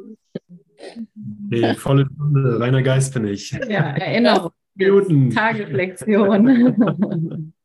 Hey, 1.50 1.76
volle 1.76 2.08
Stunde, 2.14 2.60
reiner 2.60 2.82
Geist 2.82 3.14
bin 3.14 3.28
ich. 3.28 3.52
Ja, 3.52 3.96
Erinnerung. 3.96 4.52
Minuten. 4.76 5.30
Tageslektion. 5.30 7.54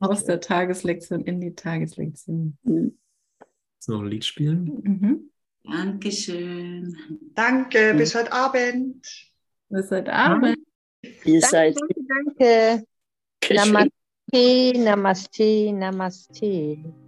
Aus 0.00 0.24
der 0.24 0.40
Tageslektion 0.40 1.24
in 1.24 1.40
die 1.40 1.54
Tageslektion. 1.54 2.58
Jetzt 2.64 3.88
noch 3.88 4.00
ein 4.00 4.08
Lied 4.08 4.24
spielen? 4.24 4.64
Mhm. 4.82 5.30
Dankeschön. 5.64 6.96
Danke, 7.34 7.94
bis 7.94 8.14
heute 8.14 8.32
Abend. 8.32 9.06
Bis 9.68 9.90
heute 9.90 10.12
Abend. 10.12 10.58
Ihr 11.24 11.40
seid 11.40 11.78
Danke, 11.78 12.84
danke. 13.40 13.42
schön. 13.42 13.88
Namaste, 14.32 14.72
Namaste, 14.84 15.72
Namaste. 15.72 17.07